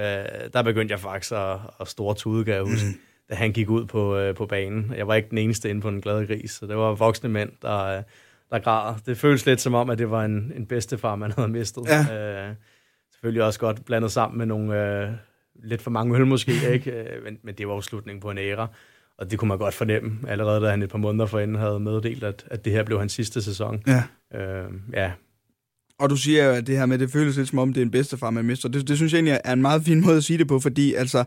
Der 0.53 0.61
begyndte 0.63 0.91
jeg 0.91 0.99
faktisk 0.99 1.31
at, 1.31 1.57
at 1.81 1.87
store 1.87 2.15
tude, 2.15 2.45
kan 2.45 2.53
jeg 2.53 2.63
huske, 2.63 2.87
mm. 2.87 2.99
da 3.29 3.35
han 3.35 3.51
gik 3.51 3.69
ud 3.69 3.85
på, 3.85 4.33
på 4.35 4.45
banen. 4.45 4.93
Jeg 4.97 5.07
var 5.07 5.15
ikke 5.15 5.29
den 5.29 5.37
eneste 5.37 5.69
inde 5.69 5.81
på 5.81 5.89
den 5.89 6.01
glade 6.01 6.27
gris, 6.27 6.51
så 6.51 6.65
det 6.65 6.77
var 6.77 6.93
voksne 6.93 7.29
mænd, 7.29 7.49
der, 7.61 8.03
der 8.53 8.59
græd. 8.59 8.95
Det 9.05 9.17
føles 9.17 9.45
lidt 9.45 9.61
som 9.61 9.73
om, 9.73 9.89
at 9.89 9.97
det 9.97 10.11
var 10.11 10.25
en, 10.25 10.51
en 10.55 10.65
bedstefar, 10.65 11.15
man 11.15 11.31
havde 11.31 11.47
mistet. 11.47 11.85
Ja. 11.87 12.47
Øh, 12.47 12.55
selvfølgelig 13.11 13.43
også 13.43 13.59
godt 13.59 13.85
blandet 13.85 14.11
sammen 14.11 14.37
med 14.37 14.45
nogle 14.45 15.01
øh, 15.01 15.09
lidt 15.63 15.81
for 15.81 15.91
mange 15.91 16.15
øl 16.15 16.25
måske, 16.25 16.51
ikke? 16.73 16.91
Øh, 16.91 17.23
men, 17.23 17.37
men 17.43 17.55
det 17.55 17.67
var 17.67 17.73
jo 17.73 17.81
slutningen 17.81 18.21
på 18.21 18.31
en 18.31 18.37
æra. 18.37 18.67
Og 19.17 19.31
det 19.31 19.39
kunne 19.39 19.47
man 19.47 19.57
godt 19.57 19.73
fornemme, 19.73 20.19
allerede 20.27 20.61
da 20.61 20.69
han 20.69 20.81
et 20.81 20.89
par 20.89 20.97
måneder 20.97 21.25
forinden 21.25 21.57
havde 21.57 21.79
meddelt, 21.79 22.23
at, 22.23 22.45
at 22.51 22.65
det 22.65 22.73
her 22.73 22.83
blev 22.83 22.99
hans 22.99 23.11
sidste 23.11 23.41
sæson. 23.41 23.83
Ja. 23.87 24.03
Øh, 24.39 24.71
ja. 24.93 25.11
Og 25.99 26.09
du 26.09 26.15
siger, 26.15 26.51
at 26.51 26.67
det 26.67 26.77
her 26.77 26.85
med, 26.85 26.99
det 26.99 27.11
føles 27.11 27.37
lidt 27.37 27.49
som 27.49 27.59
om, 27.59 27.73
det 27.73 27.81
er 27.81 27.85
en 27.85 27.91
bedstefar, 27.91 28.29
man 28.29 28.45
mister. 28.45 28.69
Det, 28.69 28.87
det 28.87 28.97
synes 28.97 29.13
jeg 29.13 29.17
egentlig 29.17 29.39
er 29.43 29.53
en 29.53 29.61
meget 29.61 29.83
fin 29.83 30.01
måde 30.05 30.17
at 30.17 30.23
sige 30.23 30.37
det 30.37 30.47
på, 30.47 30.59
fordi 30.59 30.93
altså, 30.93 31.23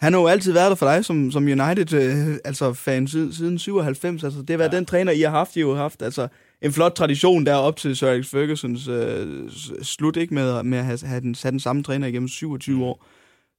han 0.00 0.12
har 0.12 0.20
jo 0.20 0.26
altid 0.26 0.52
været 0.52 0.70
der 0.70 0.74
for 0.74 0.86
dig 0.86 1.04
som, 1.04 1.30
som 1.30 1.44
United 1.44 1.92
øh, 1.92 2.36
altså 2.44 2.72
fan 2.72 3.08
siden, 3.08 3.32
siden 3.32 3.58
97. 3.58 4.24
Altså, 4.24 4.40
det 4.40 4.50
har 4.50 4.56
været 4.56 4.72
ja. 4.72 4.76
den 4.76 4.86
træner, 4.86 5.12
I 5.12 5.20
har 5.20 5.30
haft, 5.30 5.56
I 5.56 5.60
har 5.60 5.74
haft. 5.74 6.02
Altså, 6.02 6.28
en 6.62 6.72
flot 6.72 6.92
tradition 6.92 7.46
der 7.46 7.54
op 7.54 7.76
til 7.76 7.96
Sir 7.96 8.08
Alex 8.08 8.26
Fergusons 8.26 8.88
øh, 8.88 9.50
slut, 9.82 10.16
ikke 10.16 10.34
med, 10.34 10.62
med 10.62 10.78
at 10.78 10.84
have, 10.84 10.98
have 11.04 11.20
den, 11.20 11.34
have 11.42 11.50
den 11.50 11.60
samme 11.60 11.82
træner 11.82 12.06
igennem 12.06 12.28
27 12.28 12.76
mm. 12.76 12.82
år. 12.82 13.06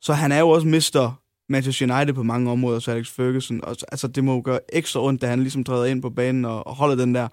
Så 0.02 0.14
han 0.14 0.32
er 0.32 0.40
jo 0.40 0.50
også 0.50 0.68
mister 0.68 1.22
Manchester 1.50 1.96
United 1.96 2.14
på 2.14 2.24
mange 2.24 2.52
områder, 2.52 2.80
Sir 2.80 2.94
Alex 2.94 3.10
Ferguson. 3.10 3.64
Og, 3.64 3.76
altså, 3.92 4.08
det 4.08 4.24
må 4.24 4.34
jo 4.34 4.42
gøre 4.46 4.60
ekstra 4.74 5.04
ondt, 5.04 5.22
da 5.22 5.28
han 5.28 5.40
ligesom 5.40 5.64
træder 5.64 5.86
ind 5.86 6.02
på 6.02 6.10
banen 6.10 6.46
og, 6.46 6.68
og 6.68 6.76
holder 6.76 6.96
den 6.96 7.16
der 7.16 7.28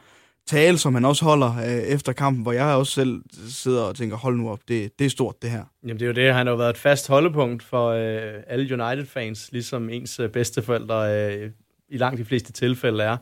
tale, 0.49 0.79
som 0.79 0.95
han 0.95 1.05
også 1.05 1.25
holder 1.25 1.59
øh, 1.59 1.95
efter 1.95 2.13
kampen, 2.13 2.43
hvor 2.43 2.53
jeg 2.53 2.75
også 2.75 2.93
selv 2.93 3.23
sidder 3.49 3.83
og 3.83 3.97
tænker, 3.97 4.17
hold 4.17 4.37
nu 4.37 4.51
op, 4.51 4.61
det, 4.69 4.99
det 4.99 5.05
er 5.05 5.11
stort 5.11 5.43
det 5.43 5.51
her. 5.51 5.65
Jamen 5.83 6.01
det 6.01 6.03
er 6.03 6.07
jo 6.07 6.13
det, 6.13 6.35
han 6.35 6.47
har 6.47 6.53
jo 6.53 6.57
været 6.57 6.71
et 6.71 6.79
fast 6.79 7.09
holdepunkt 7.09 7.63
for 7.63 7.89
øh, 7.89 8.33
alle 8.47 8.83
United-fans, 8.83 9.53
ligesom 9.53 9.91
ens 9.91 10.21
øh, 10.21 10.29
bedsteforældre 10.29 11.33
øh, 11.35 11.51
i 11.89 11.97
langt 11.97 12.19
de 12.19 12.25
fleste 12.25 12.53
tilfælde 12.53 13.05
er. 13.05 13.17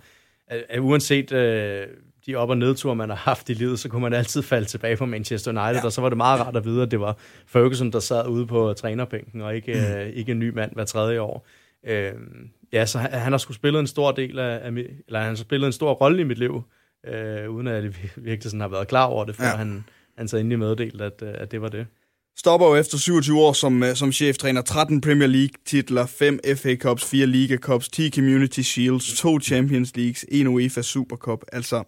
At, 0.48 0.64
at 0.68 0.80
uanset 0.80 1.32
øh, 1.32 1.86
de 2.26 2.36
op- 2.36 2.50
og 2.50 2.58
nedture, 2.58 2.96
man 2.96 3.08
har 3.08 3.16
haft 3.16 3.50
i 3.50 3.54
livet, 3.54 3.78
så 3.78 3.88
kunne 3.88 4.02
man 4.02 4.12
altid 4.12 4.42
falde 4.42 4.66
tilbage 4.66 4.96
på 4.96 5.06
Manchester 5.06 5.50
United, 5.50 5.80
ja. 5.80 5.84
og 5.84 5.92
så 5.92 6.00
var 6.00 6.08
det 6.08 6.16
meget 6.16 6.40
rart 6.40 6.56
at 6.56 6.64
vide, 6.64 6.82
at 6.82 6.90
det 6.90 7.00
var 7.00 7.16
Ferguson, 7.46 7.92
der 7.92 8.00
sad 8.00 8.28
ude 8.28 8.46
på 8.46 8.74
trænerbænken, 8.76 9.40
og 9.40 9.56
ikke, 9.56 9.72
mm. 9.74 9.96
øh, 9.96 10.08
ikke 10.08 10.32
en 10.32 10.38
ny 10.38 10.48
mand 10.48 10.72
hver 10.74 10.84
tredje 10.84 11.20
år. 11.20 11.46
Øh, 11.86 12.12
ja, 12.72 12.86
så 12.86 12.98
han, 12.98 13.12
han 13.12 13.32
har 13.32 13.38
skulle 13.38 13.56
spillet 13.56 13.80
en 13.80 13.86
stor 13.86 14.12
del 14.12 14.38
af, 14.38 14.60
af 14.62 14.68
eller 14.68 15.18
han 15.18 15.28
har 15.28 15.34
spillet 15.34 15.66
en 15.66 15.72
stor 15.72 15.92
rolle 15.92 16.20
i 16.20 16.24
mit 16.24 16.38
liv, 16.38 16.62
øh, 17.06 17.50
uden 17.50 17.66
at 17.66 17.84
jeg 17.84 17.94
virkelig 18.16 18.42
sådan 18.42 18.60
har 18.60 18.68
været 18.68 18.88
klar 18.88 19.04
over 19.04 19.24
det, 19.24 19.36
før 19.36 19.44
ja. 19.44 19.56
han, 19.56 19.84
han 20.18 20.28
så 20.28 20.36
endelig 20.36 20.58
meddelte, 20.58 21.04
at, 21.04 21.22
øh, 21.22 21.34
at 21.34 21.50
det 21.50 21.62
var 21.62 21.68
det. 21.68 21.86
Stopper 22.38 22.66
jo 22.66 22.76
efter 22.76 22.98
27 22.98 23.40
år 23.40 23.52
som, 23.52 23.82
øh, 23.82 23.94
som 23.94 24.12
cheftræner. 24.12 24.62
13 24.62 25.00
Premier 25.00 25.28
League-titler, 25.28 26.06
5 26.06 26.40
FA 26.56 26.76
Cups, 26.76 27.04
4 27.04 27.26
Liga 27.26 27.56
Cups, 27.56 27.88
10 27.88 28.10
Community 28.10 28.60
Shields, 28.60 29.20
2 29.20 29.40
Champions 29.40 29.96
Leagues, 29.96 30.24
1 30.28 30.46
UEFA 30.46 30.82
Super 30.82 31.16
Cup. 31.16 31.44
Altså, 31.52 31.84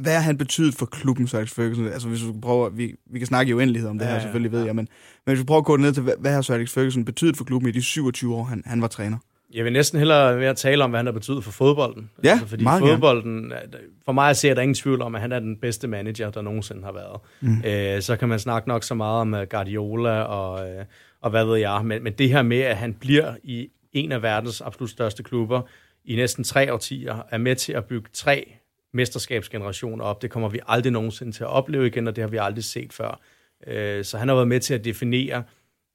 hvad 0.00 0.14
har 0.14 0.20
han 0.20 0.38
betydet 0.38 0.74
for 0.74 0.86
klubben, 0.86 1.28
Alex 1.34 1.50
Ferguson? 1.50 1.86
Altså, 1.86 2.08
hvis 2.08 2.20
du 2.20 2.40
prøver, 2.42 2.68
vi, 2.68 2.94
vi 3.12 3.18
kan 3.18 3.26
snakke 3.26 3.50
i 3.50 3.54
uendelighed 3.54 3.90
om 3.90 3.98
det 3.98 4.06
ja, 4.06 4.12
her, 4.12 4.20
selvfølgelig 4.20 4.52
ved 4.52 4.64
jeg, 4.64 4.76
men, 4.76 4.88
men 5.26 5.34
hvis 5.34 5.40
du 5.40 5.46
prøver 5.46 5.60
at 5.60 5.64
gå 5.64 5.76
ned 5.76 5.92
til, 5.92 6.02
hvad, 6.02 6.14
hvad 6.18 6.32
har 6.32 6.50
Alex 6.50 6.70
Ferguson 6.70 7.04
betydet 7.04 7.36
for 7.36 7.44
klubben 7.44 7.68
i 7.68 7.72
de 7.72 7.82
27 7.82 8.34
år, 8.34 8.44
han, 8.44 8.62
han 8.66 8.82
var 8.82 8.88
træner? 8.88 9.18
Jeg 9.54 9.64
vil 9.64 9.72
næsten 9.72 9.98
hellere 9.98 10.38
være 10.38 10.50
at 10.50 10.56
tale 10.56 10.84
om, 10.84 10.90
hvad 10.90 10.98
han 10.98 11.06
har 11.06 11.12
betydet 11.12 11.44
for 11.44 11.50
fodbolden. 11.50 12.10
Ja, 12.24 12.30
altså, 12.30 12.46
fordi 12.46 12.64
meget 12.64 12.80
fodbolden, 12.80 13.50
gerne. 13.50 13.78
For 14.04 14.12
mig 14.12 14.36
ser 14.36 14.54
der 14.54 14.62
ingen 14.62 14.74
tvivl 14.74 15.02
om, 15.02 15.14
at 15.14 15.20
han 15.20 15.32
er 15.32 15.38
den 15.38 15.56
bedste 15.56 15.88
manager, 15.88 16.30
der 16.30 16.42
nogensinde 16.42 16.84
har 16.84 16.92
været. 16.92 17.20
Mm. 17.40 17.62
Øh, 17.66 18.02
så 18.02 18.16
kan 18.16 18.28
man 18.28 18.38
snakke 18.38 18.68
nok 18.68 18.84
så 18.84 18.94
meget 18.94 19.20
om 19.20 19.34
øh, 19.34 19.46
Guardiola 19.50 20.22
og, 20.22 20.70
øh, 20.70 20.84
og 21.20 21.30
hvad 21.30 21.44
ved 21.44 21.56
jeg, 21.56 21.80
men, 21.84 22.04
men 22.04 22.12
det 22.12 22.28
her 22.28 22.42
med, 22.42 22.60
at 22.60 22.76
han 22.76 22.94
bliver 22.94 23.34
i 23.42 23.68
en 23.92 24.12
af 24.12 24.22
verdens 24.22 24.60
absolut 24.60 24.90
største 24.90 25.22
klubber 25.22 25.62
i 26.04 26.16
næsten 26.16 26.44
tre 26.44 26.72
årtier, 26.72 27.26
er 27.30 27.38
med 27.38 27.56
til 27.56 27.72
at 27.72 27.84
bygge 27.84 28.08
tre 28.12 28.52
mesterskabsgenerationer 28.92 30.04
op. 30.04 30.22
Det 30.22 30.30
kommer 30.30 30.48
vi 30.48 30.60
aldrig 30.68 30.92
nogensinde 30.92 31.32
til 31.32 31.44
at 31.44 31.50
opleve 31.50 31.86
igen, 31.86 32.08
og 32.08 32.16
det 32.16 32.22
har 32.22 32.28
vi 32.28 32.36
aldrig 32.36 32.64
set 32.64 32.92
før. 32.92 33.20
Øh, 33.66 34.04
så 34.04 34.18
han 34.18 34.28
har 34.28 34.34
været 34.34 34.48
med 34.48 34.60
til 34.60 34.74
at 34.74 34.84
definere 34.84 35.42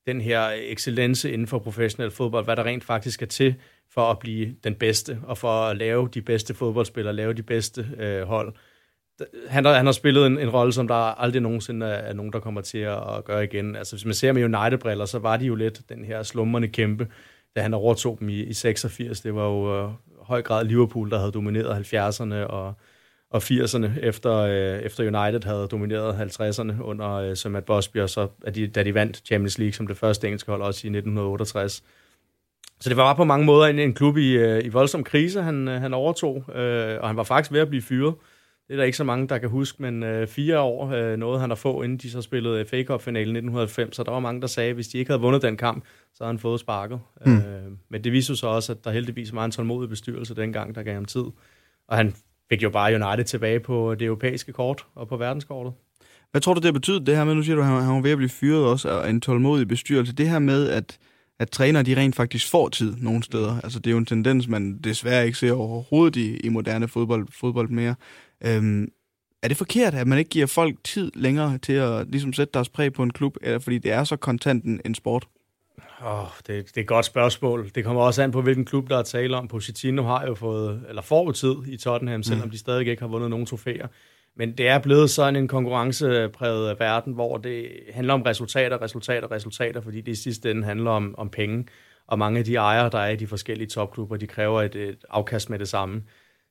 den 0.05 0.21
her 0.21 0.49
excellence 0.55 1.31
inden 1.31 1.47
for 1.47 1.59
professionel 1.59 2.11
fodbold, 2.11 2.45
hvad 2.45 2.55
der 2.55 2.63
rent 2.63 2.83
faktisk 2.83 3.21
er 3.21 3.25
til 3.25 3.55
for 3.89 4.01
at 4.01 4.19
blive 4.19 4.55
den 4.63 4.75
bedste, 4.75 5.19
og 5.23 5.37
for 5.37 5.65
at 5.65 5.77
lave 5.77 6.09
de 6.13 6.21
bedste 6.21 6.53
fodboldspillere, 6.53 7.13
lave 7.13 7.33
de 7.33 7.43
bedste 7.43 7.85
øh, 7.97 8.21
hold. 8.21 8.53
Han 9.47 9.65
har, 9.65 9.73
han 9.73 9.85
har 9.85 9.93
spillet 9.93 10.27
en, 10.27 10.39
en 10.39 10.49
rolle, 10.49 10.73
som 10.73 10.87
der 10.87 10.95
aldrig 10.95 11.41
nogensinde 11.41 11.85
er, 11.85 11.89
er 11.89 12.13
nogen, 12.13 12.33
der 12.33 12.39
kommer 12.39 12.61
til 12.61 12.77
at, 12.77 13.17
at 13.17 13.25
gøre 13.25 13.43
igen. 13.43 13.75
Altså, 13.75 13.95
hvis 13.95 14.05
man 14.05 14.13
ser 14.13 14.31
med 14.31 14.43
United-briller, 14.43 15.05
så 15.05 15.19
var 15.19 15.37
de 15.37 15.45
jo 15.45 15.55
lidt 15.55 15.81
den 15.89 16.05
her 16.05 16.23
slummerne 16.23 16.67
kæmpe, 16.67 17.07
da 17.55 17.61
han 17.61 17.73
overtog 17.73 18.17
dem 18.19 18.29
i, 18.29 18.43
i 18.43 18.53
86. 18.53 19.21
Det 19.21 19.35
var 19.35 19.45
jo 19.45 19.83
øh, 19.83 19.91
høj 20.21 20.41
grad 20.41 20.65
Liverpool, 20.65 21.11
der 21.11 21.19
havde 21.19 21.31
domineret 21.31 21.93
70'erne 21.93 22.35
og, 22.35 22.73
og 23.29 23.41
80'erne, 23.43 23.99
efter, 23.99 24.33
øh, 24.35 24.79
efter 24.79 25.03
United 25.03 25.43
havde 25.43 25.67
domineret 25.67 26.13
50'erne 26.13 26.81
under 26.81 27.11
øh, 27.11 27.35
Sir 27.35 27.49
Matt 27.49 27.65
Busby, 27.65 27.97
og 27.97 28.09
så 28.09 28.27
at 28.45 28.55
de, 28.55 28.67
da 28.67 28.83
de 28.83 28.93
vandt 28.93 29.17
Champions 29.25 29.57
League 29.57 29.73
som 29.73 29.87
det 29.87 29.97
første 29.97 30.27
engelske 30.27 30.51
hold 30.51 30.61
også 30.61 30.87
i 30.87 30.89
1968. 30.89 31.83
Så 32.79 32.89
det 32.89 32.97
var 32.97 33.13
på 33.13 33.23
mange 33.23 33.45
måder 33.45 33.65
en, 33.65 33.79
en 33.79 33.93
klub 33.93 34.17
i, 34.17 34.31
øh, 34.31 34.65
i 34.65 34.69
voldsom 34.69 35.03
krise, 35.03 35.41
han, 35.41 35.67
øh, 35.67 35.81
han 35.81 35.93
overtog, 35.93 36.55
øh, 36.55 37.01
og 37.01 37.07
han 37.07 37.17
var 37.17 37.23
faktisk 37.23 37.51
ved 37.51 37.59
at 37.59 37.69
blive 37.69 37.81
fyret. 37.81 38.13
Det 38.67 38.73
er 38.73 38.77
der 38.77 38.83
ikke 38.83 38.97
så 38.97 39.03
mange, 39.03 39.27
der 39.27 39.37
kan 39.37 39.49
huske, 39.49 39.81
men 39.81 40.03
øh, 40.03 40.27
fire 40.27 40.59
år 40.59 40.91
øh, 40.91 41.17
nåede 41.17 41.39
han 41.39 41.51
at 41.51 41.57
få, 41.57 41.81
inden 41.81 41.97
de 41.97 42.11
så 42.11 42.21
spillede 42.21 42.65
FA 42.65 42.83
Cup-finalen 42.83 43.35
i 43.35 43.39
1990, 43.39 43.95
så 43.95 44.03
der 44.03 44.11
var 44.11 44.19
mange, 44.19 44.41
der 44.41 44.47
sagde, 44.47 44.69
at 44.69 44.75
hvis 44.75 44.87
de 44.87 44.97
ikke 44.97 45.11
havde 45.11 45.21
vundet 45.21 45.41
den 45.41 45.57
kamp, 45.57 45.85
så 46.13 46.23
havde 46.23 46.33
han 46.33 46.39
fået 46.39 46.59
sparket. 46.59 46.99
Mm. 47.25 47.37
Øh, 47.37 47.71
men 47.89 48.03
det 48.03 48.11
viste 48.11 48.35
så 48.35 48.47
også, 48.47 48.71
at 48.71 48.83
der 48.83 48.91
heldigvis 48.91 49.35
var 49.35 49.45
en 49.45 49.51
tålmodig 49.51 49.89
bestyrelse 49.89 50.35
dengang, 50.35 50.75
der 50.75 50.83
gav 50.83 50.93
ham 50.93 51.05
tid. 51.05 51.25
Og 51.87 51.97
han 51.97 52.15
fik 52.49 52.63
jo 52.63 52.69
bare 52.69 52.95
United 52.95 53.25
tilbage 53.25 53.59
på 53.59 53.95
det 53.95 54.05
europæiske 54.05 54.53
kort 54.53 54.85
og 54.95 55.07
på 55.07 55.17
verdenskortet. 55.17 55.73
Hvad 56.31 56.41
tror 56.41 56.53
du, 56.53 56.59
det 56.59 56.65
har 56.65 56.71
betydet, 56.71 57.07
det 57.07 57.17
her 57.17 57.23
med, 57.23 57.35
nu 57.35 57.43
siger 57.43 57.55
du, 57.55 57.61
at 57.61 57.67
han 57.67 57.95
var 57.95 58.01
ved 58.01 58.11
at 58.11 58.17
blive 58.17 58.29
fyret 58.29 58.65
også, 58.65 58.89
af 58.89 59.09
en 59.09 59.21
tålmodig 59.21 59.67
bestyrelse. 59.67 60.13
Det 60.13 60.29
her 60.29 60.39
med, 60.39 60.69
at, 60.69 60.99
at 61.39 61.49
trænere, 61.49 61.83
de 61.83 61.95
rent 61.95 62.15
faktisk 62.15 62.51
får 62.51 62.69
tid 62.69 62.95
nogle 62.97 63.23
steder. 63.23 63.61
Altså, 63.63 63.79
det 63.79 63.87
er 63.87 63.91
jo 63.91 63.97
en 63.97 64.05
tendens, 64.05 64.47
man 64.47 64.77
desværre 64.77 65.25
ikke 65.25 65.37
ser 65.37 65.53
overhovedet 65.53 66.15
i, 66.15 66.37
i 66.37 66.49
moderne 66.49 66.87
fodbold, 66.87 67.27
fodbold 67.31 67.69
mere. 67.69 67.95
Øhm, 68.43 68.87
er 69.43 69.47
det 69.47 69.57
forkert, 69.57 69.93
at 69.93 70.07
man 70.07 70.17
ikke 70.17 70.29
giver 70.29 70.45
folk 70.45 70.83
tid 70.83 71.11
længere 71.15 71.57
til 71.57 71.73
at 71.73 72.07
ligesom 72.09 72.33
sætte 72.33 72.51
deres 72.53 72.69
præg 72.69 72.93
på 72.93 73.03
en 73.03 73.13
klub, 73.13 73.37
eller 73.41 73.59
fordi 73.59 73.77
det 73.77 73.91
er 73.91 74.03
så 74.03 74.15
kontant 74.15 74.63
en, 74.63 74.81
en 74.85 74.95
sport? 74.95 75.27
Oh, 76.07 76.27
det, 76.37 76.47
det 76.47 76.77
er 76.77 76.81
et 76.81 76.87
godt 76.87 77.05
spørgsmål. 77.05 77.69
Det 77.75 77.83
kommer 77.83 78.01
også 78.01 78.23
an 78.23 78.31
på, 78.31 78.41
hvilken 78.41 78.65
klub, 78.65 78.89
der 78.89 78.97
er 78.97 79.03
tale 79.03 79.37
om. 79.37 79.47
Pochettino 79.47 80.03
har 80.03 80.25
jo 80.27 80.35
fået, 80.35 80.85
eller 80.89 81.01
får 81.01 81.31
tid 81.31 81.55
i 81.67 81.77
Tottenham, 81.77 82.23
selvom 82.23 82.47
mm. 82.47 82.51
de 82.51 82.57
stadig 82.57 82.87
ikke 82.87 83.01
har 83.01 83.07
vundet 83.07 83.29
nogen 83.29 83.45
trofæer. 83.45 83.87
Men 84.37 84.57
det 84.57 84.67
er 84.67 84.79
blevet 84.79 85.09
sådan 85.09 85.35
en 85.35 85.47
konkurrencepræget 85.47 86.79
verden, 86.79 87.13
hvor 87.13 87.37
det 87.37 87.69
handler 87.93 88.13
om 88.13 88.21
resultater, 88.21 88.81
resultater, 88.81 89.31
resultater, 89.31 89.81
fordi 89.81 90.01
det 90.01 90.11
i 90.11 90.15
sidste 90.15 90.51
ende 90.51 90.63
handler 90.63 90.91
om, 90.91 91.15
om 91.17 91.29
penge. 91.29 91.65
Og 92.07 92.19
mange 92.19 92.39
af 92.39 92.45
de 92.45 92.55
ejere, 92.55 92.89
der 92.89 92.99
er 92.99 93.09
i 93.09 93.15
de 93.15 93.27
forskellige 93.27 93.67
topklubber, 93.67 94.17
de 94.17 94.27
kræver 94.27 94.61
et, 94.61 94.75
et 94.75 95.05
afkast 95.09 95.49
med 95.49 95.59
det 95.59 95.67
samme. 95.67 96.03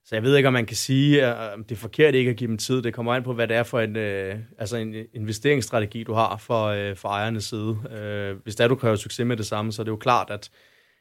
Så 0.06 0.16
jeg 0.16 0.22
ved 0.22 0.36
ikke, 0.36 0.46
om 0.46 0.52
man 0.52 0.66
kan 0.66 0.76
sige, 0.76 1.24
at 1.24 1.58
øh, 1.58 1.64
det 1.64 1.72
er 1.72 1.76
forkert 1.76 2.14
ikke 2.14 2.30
at 2.30 2.36
give 2.36 2.48
dem 2.48 2.58
tid. 2.58 2.82
Det 2.82 2.94
kommer 2.94 3.14
an 3.14 3.22
på, 3.22 3.32
hvad 3.32 3.48
det 3.48 3.56
er 3.56 3.62
for 3.62 3.80
en, 3.80 3.96
øh, 3.96 4.38
altså 4.58 4.76
en 4.76 4.94
investeringsstrategi, 5.14 6.02
du 6.02 6.12
har 6.12 6.36
for, 6.36 6.66
øh, 6.66 6.96
for 6.96 7.08
ejernes 7.08 7.44
side. 7.44 7.78
Øh, 7.90 8.36
hvis 8.42 8.56
der 8.56 8.68
du 8.68 8.74
kræver 8.74 8.96
succes 8.96 9.26
med 9.26 9.36
det 9.36 9.46
samme, 9.46 9.72
så 9.72 9.82
er 9.82 9.84
det 9.84 9.90
jo 9.90 9.96
klart, 9.96 10.30
at, 10.30 10.50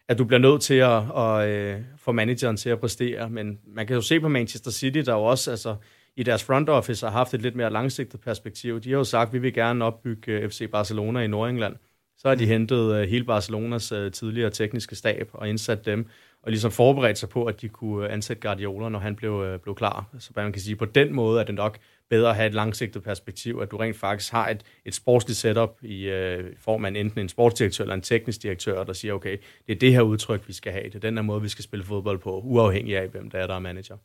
at 0.07 0.17
du 0.17 0.25
bliver 0.25 0.39
nødt 0.39 0.61
til 0.61 0.73
at, 0.73 1.17
at 1.17 1.49
øh, 1.49 1.81
få 1.97 2.11
manageren 2.11 2.57
til 2.57 2.69
at 2.69 2.79
præstere. 2.79 3.29
Men 3.29 3.59
man 3.67 3.87
kan 3.87 3.95
jo 3.95 4.01
se 4.01 4.19
på 4.19 4.27
Manchester 4.27 4.71
City, 4.71 4.99
der 4.99 5.13
jo 5.13 5.23
også 5.23 5.51
altså, 5.51 5.75
i 6.15 6.23
deres 6.23 6.43
front 6.43 6.69
office 6.69 7.05
har 7.05 7.11
haft 7.11 7.33
et 7.33 7.41
lidt 7.41 7.55
mere 7.55 7.69
langsigtet 7.69 8.21
perspektiv. 8.21 8.81
De 8.81 8.89
har 8.89 8.97
jo 8.97 9.03
sagt, 9.03 9.27
at 9.27 9.33
vi 9.33 9.39
vil 9.39 9.53
gerne 9.53 9.85
opbygge 9.85 10.31
øh, 10.31 10.49
FC 10.49 10.71
Barcelona 10.71 11.19
i 11.19 11.27
Nordengland. 11.27 11.75
Så 12.23 12.29
har 12.29 12.35
de 12.35 12.45
hentet 12.45 12.95
øh, 12.95 13.09
hele 13.09 13.25
Barcelonas 13.25 13.91
øh, 13.91 14.11
tidligere 14.11 14.49
tekniske 14.49 14.95
stab 14.95 15.29
og 15.33 15.49
indsat 15.49 15.85
dem 15.85 16.07
og 16.43 16.51
ligesom 16.51 16.71
forberedt 16.71 17.17
sig 17.17 17.29
på, 17.29 17.45
at 17.45 17.61
de 17.61 17.69
kunne 17.69 18.07
øh, 18.07 18.13
ansætte 18.13 18.41
Guardiola, 18.41 18.89
når 18.89 18.99
han 18.99 19.15
blev, 19.15 19.31
øh, 19.31 19.59
blev 19.59 19.75
klar. 19.75 20.05
Så 20.19 20.29
man 20.35 20.51
kan 20.51 20.61
sige, 20.61 20.75
på 20.75 20.85
den 20.85 21.13
måde 21.13 21.41
er 21.41 21.45
det 21.45 21.55
nok 21.55 21.77
bedre 22.09 22.29
at 22.29 22.35
have 22.35 22.47
et 22.47 22.53
langsigtet 22.53 23.03
perspektiv, 23.03 23.59
at 23.61 23.71
du 23.71 23.77
rent 23.77 23.97
faktisk 23.97 24.31
har 24.31 24.49
et, 24.49 24.63
et 24.85 24.95
sportsligt 24.95 25.37
setup 25.37 25.77
i 25.81 26.03
øh, 26.03 26.55
form 26.59 26.85
af 26.85 26.89
enten 26.89 27.19
en 27.19 27.29
sportsdirektør 27.29 27.83
eller 27.83 27.95
en 27.95 28.01
teknisk 28.01 28.43
direktør, 28.43 28.83
der 28.83 28.93
siger, 28.93 29.13
okay, 29.13 29.37
det 29.67 29.75
er 29.75 29.79
det 29.79 29.91
her 29.91 30.01
udtryk, 30.01 30.47
vi 30.47 30.53
skal 30.53 30.71
have. 30.71 30.85
Det 30.85 30.95
er 30.95 30.99
den 30.99 31.17
her 31.17 31.23
måde, 31.23 31.41
vi 31.41 31.49
skal 31.49 31.63
spille 31.63 31.85
fodbold 31.85 32.19
på, 32.19 32.41
uafhængig 32.43 32.97
af, 32.97 33.07
hvem 33.07 33.29
der 33.29 33.39
er, 33.39 33.47
der 33.47 33.55
er 33.55 33.59
manager. 33.59 33.97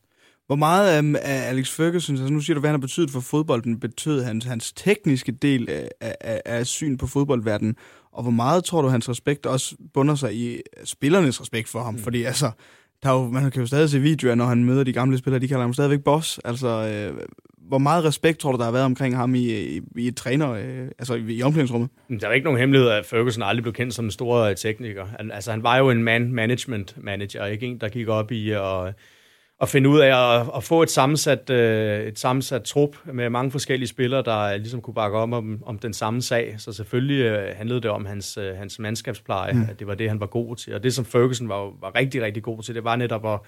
Hvor 0.49 0.55
meget 0.55 0.89
af, 0.89 1.21
af 1.21 1.49
Alex 1.49 1.71
Ferguson, 1.75 2.15
altså 2.15 2.33
nu 2.33 2.39
siger 2.39 2.55
du, 2.55 2.59
hvad 2.59 2.69
han 2.69 2.79
har 2.79 2.87
betydet 2.87 3.11
for 3.11 3.19
fodbolden, 3.19 3.79
betød 3.79 4.23
hans, 4.23 4.45
hans 4.45 4.73
tekniske 4.73 5.31
del 5.31 5.69
øh, 5.69 5.87
af, 6.01 6.15
af, 6.21 6.41
af 6.45 6.67
syn 6.67 6.97
på 6.97 7.07
fodboldverdenen, 7.07 7.75
og 8.11 8.21
hvor 8.21 8.31
meget 8.31 8.63
tror 8.63 8.81
du, 8.81 8.87
hans 8.87 9.09
respekt 9.09 9.45
også 9.45 9.75
bunder 9.93 10.15
sig 10.15 10.35
i 10.35 10.61
spillernes 10.83 11.41
respekt 11.41 11.69
for 11.69 11.83
ham? 11.83 11.93
Mm. 11.93 11.99
Fordi 11.99 12.23
altså, 12.23 12.51
der 13.03 13.09
er 13.09 13.13
jo, 13.13 13.27
man 13.27 13.51
kan 13.51 13.61
jo 13.61 13.67
stadig 13.67 13.89
se 13.89 13.99
videoer, 13.99 14.35
når 14.35 14.45
han 14.45 14.65
møder 14.65 14.83
de 14.83 14.93
gamle 14.93 15.17
spillere, 15.17 15.41
de 15.41 15.47
kalder 15.47 15.61
ham 15.61 15.73
stadigvæk 15.73 16.03
boss. 16.03 16.39
Altså, 16.45 16.67
øh, 16.67 17.21
hvor 17.67 17.77
meget 17.77 18.03
respekt 18.03 18.39
tror 18.39 18.51
du, 18.51 18.57
der 18.57 18.63
har 18.63 18.71
været 18.71 18.85
omkring 18.85 19.15
ham 19.15 19.35
i, 19.35 19.59
i, 19.59 19.81
i 19.97 20.07
et 20.07 20.15
træner, 20.15 20.51
øh, 20.51 20.87
altså 20.99 21.13
i, 21.13 21.33
i 21.33 21.43
omklædningsrummet? 21.43 21.89
Der 22.21 22.27
er 22.27 22.31
ikke 22.31 22.45
nogen 22.45 22.59
hemmelighed, 22.59 22.89
at 22.89 23.05
Ferguson 23.05 23.43
aldrig 23.43 23.63
blev 23.63 23.73
kendt 23.73 23.93
som 23.93 24.05
en 24.05 24.11
stor 24.11 24.37
øh, 24.37 24.55
tekniker. 24.55 25.05
Altså, 25.31 25.51
han 25.51 25.63
var 25.63 25.77
jo 25.77 25.89
en 25.89 26.03
man 26.03 26.33
management 26.33 26.95
manager, 26.97 27.45
ikke 27.45 27.65
en, 27.65 27.77
der 27.77 27.89
gik 27.89 28.07
op 28.07 28.31
i 28.31 28.51
at, 28.51 28.93
at 29.61 29.69
finde 29.69 29.89
ud 29.89 29.99
af 29.99 30.39
at, 30.39 30.47
at 30.55 30.63
få 30.63 30.83
et 30.83 30.89
sammensat, 30.89 31.49
øh, 31.49 32.07
et 32.07 32.19
sammensat 32.19 32.63
trup 32.63 32.97
med 33.13 33.29
mange 33.29 33.51
forskellige 33.51 33.87
spillere, 33.87 34.21
der 34.21 34.57
ligesom 34.57 34.81
kunne 34.81 34.93
bakke 34.93 35.17
op 35.17 35.33
om, 35.33 35.63
om 35.65 35.79
den 35.79 35.93
samme 35.93 36.21
sag. 36.21 36.55
Så 36.57 36.71
selvfølgelig 36.71 37.23
øh, 37.23 37.55
handlede 37.55 37.81
det 37.81 37.91
om 37.91 38.05
hans, 38.05 38.39
hans 38.57 38.79
mandskabspleje, 38.79 39.53
mm. 39.53 39.65
at 39.69 39.79
det 39.79 39.87
var 39.87 39.95
det, 39.95 40.09
han 40.09 40.19
var 40.19 40.25
god 40.25 40.55
til. 40.55 40.75
Og 40.75 40.83
det, 40.83 40.93
som 40.93 41.05
Ferguson 41.05 41.49
var, 41.49 41.71
var 41.81 41.95
rigtig, 41.95 42.21
rigtig 42.21 42.43
god 42.43 42.63
til, 42.63 42.75
det 42.75 42.83
var 42.83 42.95
netop 42.95 43.25
at 43.25 43.39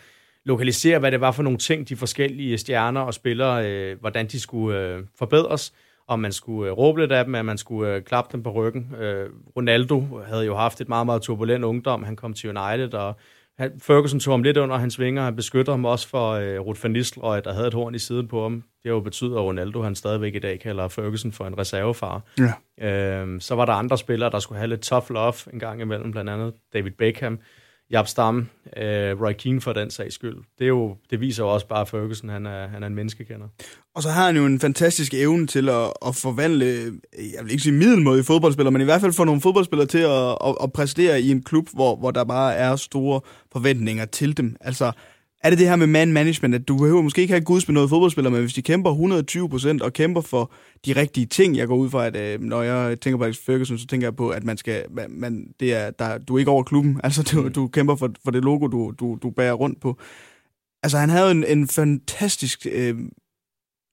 lokalisere, 0.45 0.99
hvad 0.99 1.11
det 1.11 1.21
var 1.21 1.31
for 1.31 1.43
nogle 1.43 1.57
ting, 1.57 1.89
de 1.89 1.95
forskellige 1.95 2.57
stjerner 2.57 3.01
og 3.01 3.13
spillere, 3.13 3.69
øh, 3.69 3.99
hvordan 3.99 4.27
de 4.27 4.39
skulle 4.39 4.79
øh, 4.79 5.03
forbedres, 5.19 5.73
om 6.07 6.19
man 6.19 6.31
skulle 6.31 6.71
øh, 6.71 6.77
råbe 6.77 6.99
lidt 6.99 7.11
af 7.11 7.25
dem, 7.25 7.35
at 7.35 7.45
man 7.45 7.57
skulle 7.57 7.95
øh, 7.95 8.01
klappe 8.01 8.29
dem 8.31 8.43
på 8.43 8.51
ryggen. 8.51 8.95
Øh, 8.99 9.29
Ronaldo 9.57 10.21
havde 10.27 10.45
jo 10.45 10.55
haft 10.55 10.81
et 10.81 10.89
meget, 10.89 11.05
meget 11.05 11.21
turbulent 11.21 11.63
ungdom. 11.63 12.03
Han 12.03 12.15
kom 12.15 12.33
til 12.33 12.57
United, 12.57 12.93
og 12.93 13.15
han, 13.59 13.71
Ferguson 13.79 14.19
tog 14.19 14.33
ham 14.33 14.43
lidt 14.43 14.57
under 14.57 14.77
hans 14.77 14.99
vinger. 14.99 15.23
Han 15.23 15.35
beskytter 15.35 15.73
ham 15.73 15.85
også 15.85 16.07
for 16.07 16.31
øh, 16.31 16.59
Ruth 16.59 16.83
van 16.83 16.91
Nistelrooy, 16.91 17.39
der 17.43 17.53
havde 17.53 17.67
et 17.67 17.73
horn 17.73 17.95
i 17.95 17.99
siden 17.99 18.27
på 18.27 18.41
ham. 18.43 18.53
Det 18.53 18.89
har 18.89 18.91
jo 18.91 18.99
betydet, 18.99 19.35
at 19.35 19.41
Ronaldo 19.41 19.81
han 19.81 19.95
stadigvæk 19.95 20.35
i 20.35 20.39
dag 20.39 20.59
kalder 20.59 20.87
Ferguson 20.87 21.31
for 21.31 21.45
en 21.45 21.57
reservefar. 21.57 22.21
Ja. 22.37 22.87
Øh, 22.87 23.41
så 23.41 23.55
var 23.55 23.65
der 23.65 23.73
andre 23.73 23.97
spillere, 23.97 24.29
der 24.29 24.39
skulle 24.39 24.59
have 24.59 24.69
lidt 24.69 24.81
tough 24.81 25.05
love 25.09 25.33
en 25.53 25.59
gang 25.59 25.81
imellem, 25.81 26.11
blandt 26.11 26.29
andet 26.29 26.53
David 26.73 26.91
Beckham. 26.91 27.39
Jab 27.91 28.07
Stam, 28.07 28.47
øh, 28.77 29.21
Roy 29.21 29.33
Keane 29.33 29.61
for 29.61 29.73
den 29.73 29.91
sags 29.91 30.15
skyld. 30.15 30.37
Det, 30.59 30.65
er 30.65 30.67
jo, 30.67 30.97
det 31.09 31.19
viser 31.19 31.43
jo 31.43 31.49
også 31.49 31.67
bare, 31.67 31.81
at 31.81 31.87
Ferguson 31.87 32.29
han 32.29 32.45
er, 32.45 32.67
han 32.67 32.83
er 32.83 32.87
en 32.87 32.95
menneskekender. 32.95 33.47
Og 33.95 34.03
så 34.03 34.09
har 34.09 34.25
han 34.25 34.37
jo 34.37 34.45
en 34.45 34.59
fantastisk 34.59 35.13
evne 35.13 35.47
til 35.47 35.69
at, 35.69 35.93
at 36.05 36.15
forvandle, 36.15 36.65
jeg 37.17 37.43
vil 37.43 37.51
ikke 37.51 37.63
sige 37.63 37.73
middelmådige 37.73 38.23
fodboldspillere, 38.23 38.71
men 38.71 38.81
i 38.81 38.85
hvert 38.85 39.01
fald 39.01 39.13
få 39.13 39.23
nogle 39.23 39.41
fodboldspillere 39.41 39.87
til 39.87 39.97
at, 39.97 40.37
at, 40.45 40.55
at 40.63 40.73
præstere 40.73 41.21
i 41.21 41.31
en 41.31 41.43
klub, 41.43 41.67
hvor, 41.73 41.95
hvor 41.95 42.11
der 42.11 42.23
bare 42.23 42.55
er 42.55 42.75
store 42.75 43.21
forventninger 43.51 44.05
til 44.05 44.37
dem. 44.37 44.55
Altså, 44.61 44.91
er 45.43 45.49
det 45.49 45.59
det 45.59 45.67
her 45.67 45.75
med 45.75 45.87
man 45.87 46.13
management, 46.13 46.55
at 46.55 46.67
du 46.67 46.77
behøver 46.77 47.01
måske 47.01 47.21
ikke 47.21 47.33
have 47.33 47.43
guds 47.43 47.67
med 47.67 47.73
noget 47.73 47.89
fodboldspiller, 47.89 48.31
men 48.31 48.41
hvis 48.41 48.53
de 48.53 48.61
kæmper 48.61 48.89
120 48.89 49.49
procent 49.49 49.81
og 49.81 49.93
kæmper 49.93 50.21
for 50.21 50.51
de 50.85 50.93
rigtige 50.95 51.25
ting, 51.25 51.57
jeg 51.57 51.67
går 51.67 51.75
ud 51.75 51.89
fra, 51.89 52.05
at 52.05 52.15
øh, 52.15 52.41
når 52.41 52.61
jeg 52.61 52.99
tænker 52.99 53.17
på 53.17 53.23
Alex 53.23 53.37
Ferguson, 53.45 53.77
så 53.77 53.87
tænker 53.87 54.07
jeg 54.07 54.15
på, 54.15 54.29
at 54.29 54.43
man 54.43 54.57
skal, 54.57 54.85
man, 55.09 55.47
det 55.59 55.73
er, 55.73 55.91
der, 55.91 56.17
du 56.17 56.35
er 56.35 56.39
ikke 56.39 56.51
over 56.51 56.63
klubben, 56.63 56.99
altså 57.03 57.23
du, 57.23 57.41
mm. 57.41 57.53
du 57.53 57.67
kæmper 57.67 57.95
for, 57.95 58.09
for 58.23 58.31
det 58.31 58.43
logo, 58.43 58.67
du, 58.67 58.93
du, 58.99 59.17
du 59.23 59.29
bærer 59.29 59.53
rundt 59.53 59.81
på. 59.81 59.99
Altså 60.83 60.97
han 60.97 61.09
havde 61.09 61.31
en, 61.31 61.43
en 61.43 61.67
fantastisk 61.67 62.67
øh, 62.71 62.95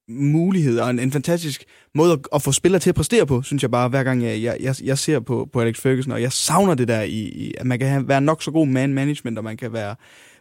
mulighed 0.08 0.78
og 0.78 0.90
en, 0.90 0.98
en 0.98 1.12
fantastisk 1.12 1.64
måde 1.94 2.12
at, 2.12 2.18
at 2.34 2.42
få 2.42 2.52
spillere 2.52 2.80
til 2.80 2.90
at 2.90 2.94
præstere 2.94 3.26
på, 3.26 3.42
synes 3.42 3.62
jeg 3.62 3.70
bare, 3.70 3.88
hver 3.88 4.04
gang 4.04 4.22
jeg, 4.22 4.42
jeg, 4.42 4.56
jeg, 4.60 4.74
jeg 4.84 4.98
ser 4.98 5.20
på, 5.20 5.48
på 5.52 5.60
Alex 5.60 5.80
Ferguson, 5.80 6.12
og 6.12 6.22
jeg 6.22 6.32
savner 6.32 6.74
det 6.74 6.88
der 6.88 7.02
i, 7.02 7.18
i 7.18 7.54
at 7.58 7.66
man 7.66 7.78
kan 7.78 7.88
have, 7.88 8.08
være 8.08 8.20
nok 8.20 8.42
så 8.42 8.50
god 8.50 8.66
man 8.66 8.94
management, 8.94 9.38
og 9.38 9.44
man 9.44 9.56
kan 9.56 9.72
være 9.72 9.94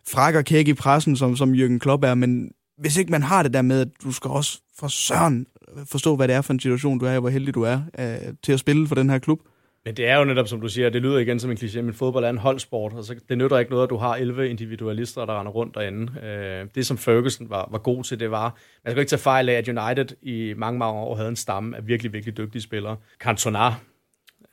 fræk 0.09 0.35
og 0.35 0.45
kæk 0.45 0.67
i 0.67 0.73
pressen, 0.73 1.15
som, 1.15 1.35
som 1.35 1.53
Jürgen 1.53 1.77
Klopp 1.77 2.03
er, 2.03 2.15
men 2.15 2.51
hvis 2.77 2.97
ikke 2.97 3.11
man 3.11 3.23
har 3.23 3.43
det 3.43 3.53
der 3.53 3.61
med, 3.61 3.81
at 3.81 3.87
du 4.03 4.11
skal 4.11 4.31
også 4.31 4.61
for 4.79 4.87
søren 4.87 5.47
forstå, 5.91 6.15
hvad 6.15 6.27
det 6.27 6.35
er 6.35 6.41
for 6.41 6.53
en 6.53 6.59
situation, 6.59 6.99
du 6.99 7.05
er, 7.05 7.13
i, 7.13 7.19
hvor 7.19 7.29
heldig 7.29 7.55
du 7.55 7.61
er 7.61 7.81
øh, 7.99 8.33
til 8.43 8.53
at 8.53 8.59
spille 8.59 8.87
for 8.87 8.95
den 8.95 9.09
her 9.09 9.19
klub. 9.19 9.39
Men 9.85 9.97
det 9.97 10.07
er 10.07 10.17
jo 10.17 10.23
netop, 10.23 10.47
som 10.47 10.61
du 10.61 10.69
siger, 10.69 10.89
det 10.89 11.01
lyder 11.01 11.17
igen 11.17 11.39
som 11.39 11.51
en 11.51 11.57
kliché, 11.57 11.81
men 11.81 11.93
fodbold 11.93 12.25
er 12.25 12.29
en 12.29 12.37
holdsport, 12.37 12.93
og 12.93 13.03
så 13.03 13.15
det 13.29 13.37
nytter 13.37 13.57
ikke 13.57 13.71
noget, 13.71 13.83
at 13.83 13.89
du 13.89 13.97
har 13.97 14.15
11 14.15 14.49
individualister, 14.49 15.25
der 15.25 15.39
render 15.39 15.51
rundt 15.51 15.75
derinde. 15.75 16.13
Øh, 16.23 16.67
det, 16.75 16.85
som 16.85 16.97
Ferguson 16.97 17.49
var, 17.49 17.67
var 17.71 17.77
god 17.77 18.03
til, 18.03 18.19
det 18.19 18.31
var, 18.31 18.57
man 18.83 18.91
skal 18.91 18.99
ikke 18.99 19.09
tage 19.09 19.19
fejl 19.19 19.49
af, 19.49 19.53
at 19.53 19.67
United 19.67 20.15
i 20.21 20.53
mange, 20.57 20.79
mange 20.79 20.99
år 20.99 21.15
havde 21.15 21.29
en 21.29 21.35
stamme 21.35 21.77
af 21.77 21.87
virkelig, 21.87 22.13
virkelig 22.13 22.37
dygtige 22.37 22.61
spillere. 22.61 22.97
Cantona, 23.19 23.73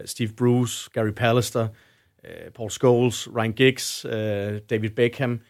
Steve 0.04 0.30
Bruce, 0.38 0.90
Gary 0.92 1.10
Pallister, 1.10 1.68
øh, 2.24 2.50
Paul 2.56 2.70
Scholes, 2.70 3.28
Ryan 3.36 3.52
Giggs, 3.52 4.04
øh, 4.04 4.60
David 4.70 4.90
Beckham, 4.90 5.40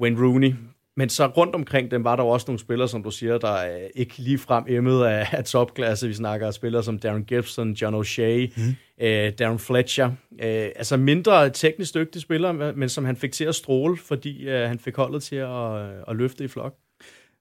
Wayne 0.00 0.20
Rooney. 0.20 0.54
Men 0.96 1.08
så 1.08 1.26
rundt 1.26 1.54
omkring 1.54 1.90
dem 1.90 2.04
var 2.04 2.16
der 2.16 2.22
også 2.22 2.44
nogle 2.48 2.58
spillere, 2.58 2.88
som 2.88 3.02
du 3.02 3.10
siger, 3.10 3.38
der 3.38 3.52
er 3.52 3.88
ikke 3.94 4.18
lige 4.18 4.38
frem 4.38 4.64
emmet 4.68 5.04
af, 5.04 5.28
af 5.32 5.44
topklasse. 5.44 6.08
Vi 6.08 6.14
snakker 6.14 6.46
af 6.46 6.54
spillere 6.54 6.82
som 6.82 6.98
Darren 6.98 7.24
Gibson, 7.24 7.72
John 7.72 7.96
O'Shea, 7.96 8.52
mm. 8.56 9.04
øh, 9.04 9.32
Darren 9.38 9.58
Fletcher. 9.58 10.06
Øh, 10.32 10.68
altså 10.76 10.96
mindre 10.96 11.50
teknisk 11.50 11.94
dygtige 11.94 12.22
spillere, 12.22 12.72
men 12.72 12.88
som 12.88 13.04
han 13.04 13.16
fik 13.16 13.32
til 13.32 13.44
at 13.44 13.54
stråle, 13.54 13.96
fordi 13.96 14.48
øh, 14.48 14.68
han 14.68 14.78
fik 14.78 14.96
holdet 14.96 15.22
til 15.22 15.36
at, 15.36 15.76
at 16.08 16.16
løfte 16.16 16.44
i 16.44 16.48
flok. 16.48 16.74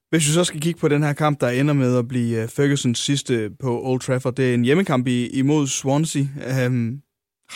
Hvis 0.10 0.28
vi 0.28 0.34
så 0.34 0.44
skal 0.44 0.62
kigge 0.62 0.80
på 0.80 0.88
den 0.88 1.04
her 1.04 1.14
kamp, 1.14 1.42
der 1.42 1.50
ender 1.50 1.74
med 1.74 1.98
at 1.98 2.08
blive 2.08 2.42
øh, 2.42 2.50
Fergusons 2.50 3.00
sidste 3.00 3.50
på 3.60 3.82
Old 3.84 4.00
Trafford, 4.00 4.36
det 4.36 4.50
er 4.50 4.54
en 4.54 4.66
hjemmekamp 4.66 5.08
imod 5.08 5.68
Swansea. 5.68 6.24
Um, 6.68 7.02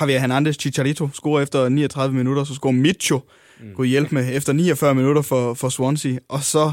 Javier 0.01 0.19
Hernandez 0.19 0.55
Chicharito 0.59 1.09
scorer 1.13 1.41
efter 1.41 1.69
39 1.69 2.15
minutter, 2.15 2.43
så 2.43 2.53
scorer 2.53 2.73
Micho 2.73 3.19
mm. 3.59 3.75
kunne 3.75 3.87
hjælpe 3.87 4.15
med 4.15 4.35
efter 4.35 4.53
49 4.53 4.95
minutter 4.95 5.21
for, 5.21 5.53
for 5.53 5.69
Swansea. 5.69 6.17
Og 6.29 6.43
så 6.43 6.71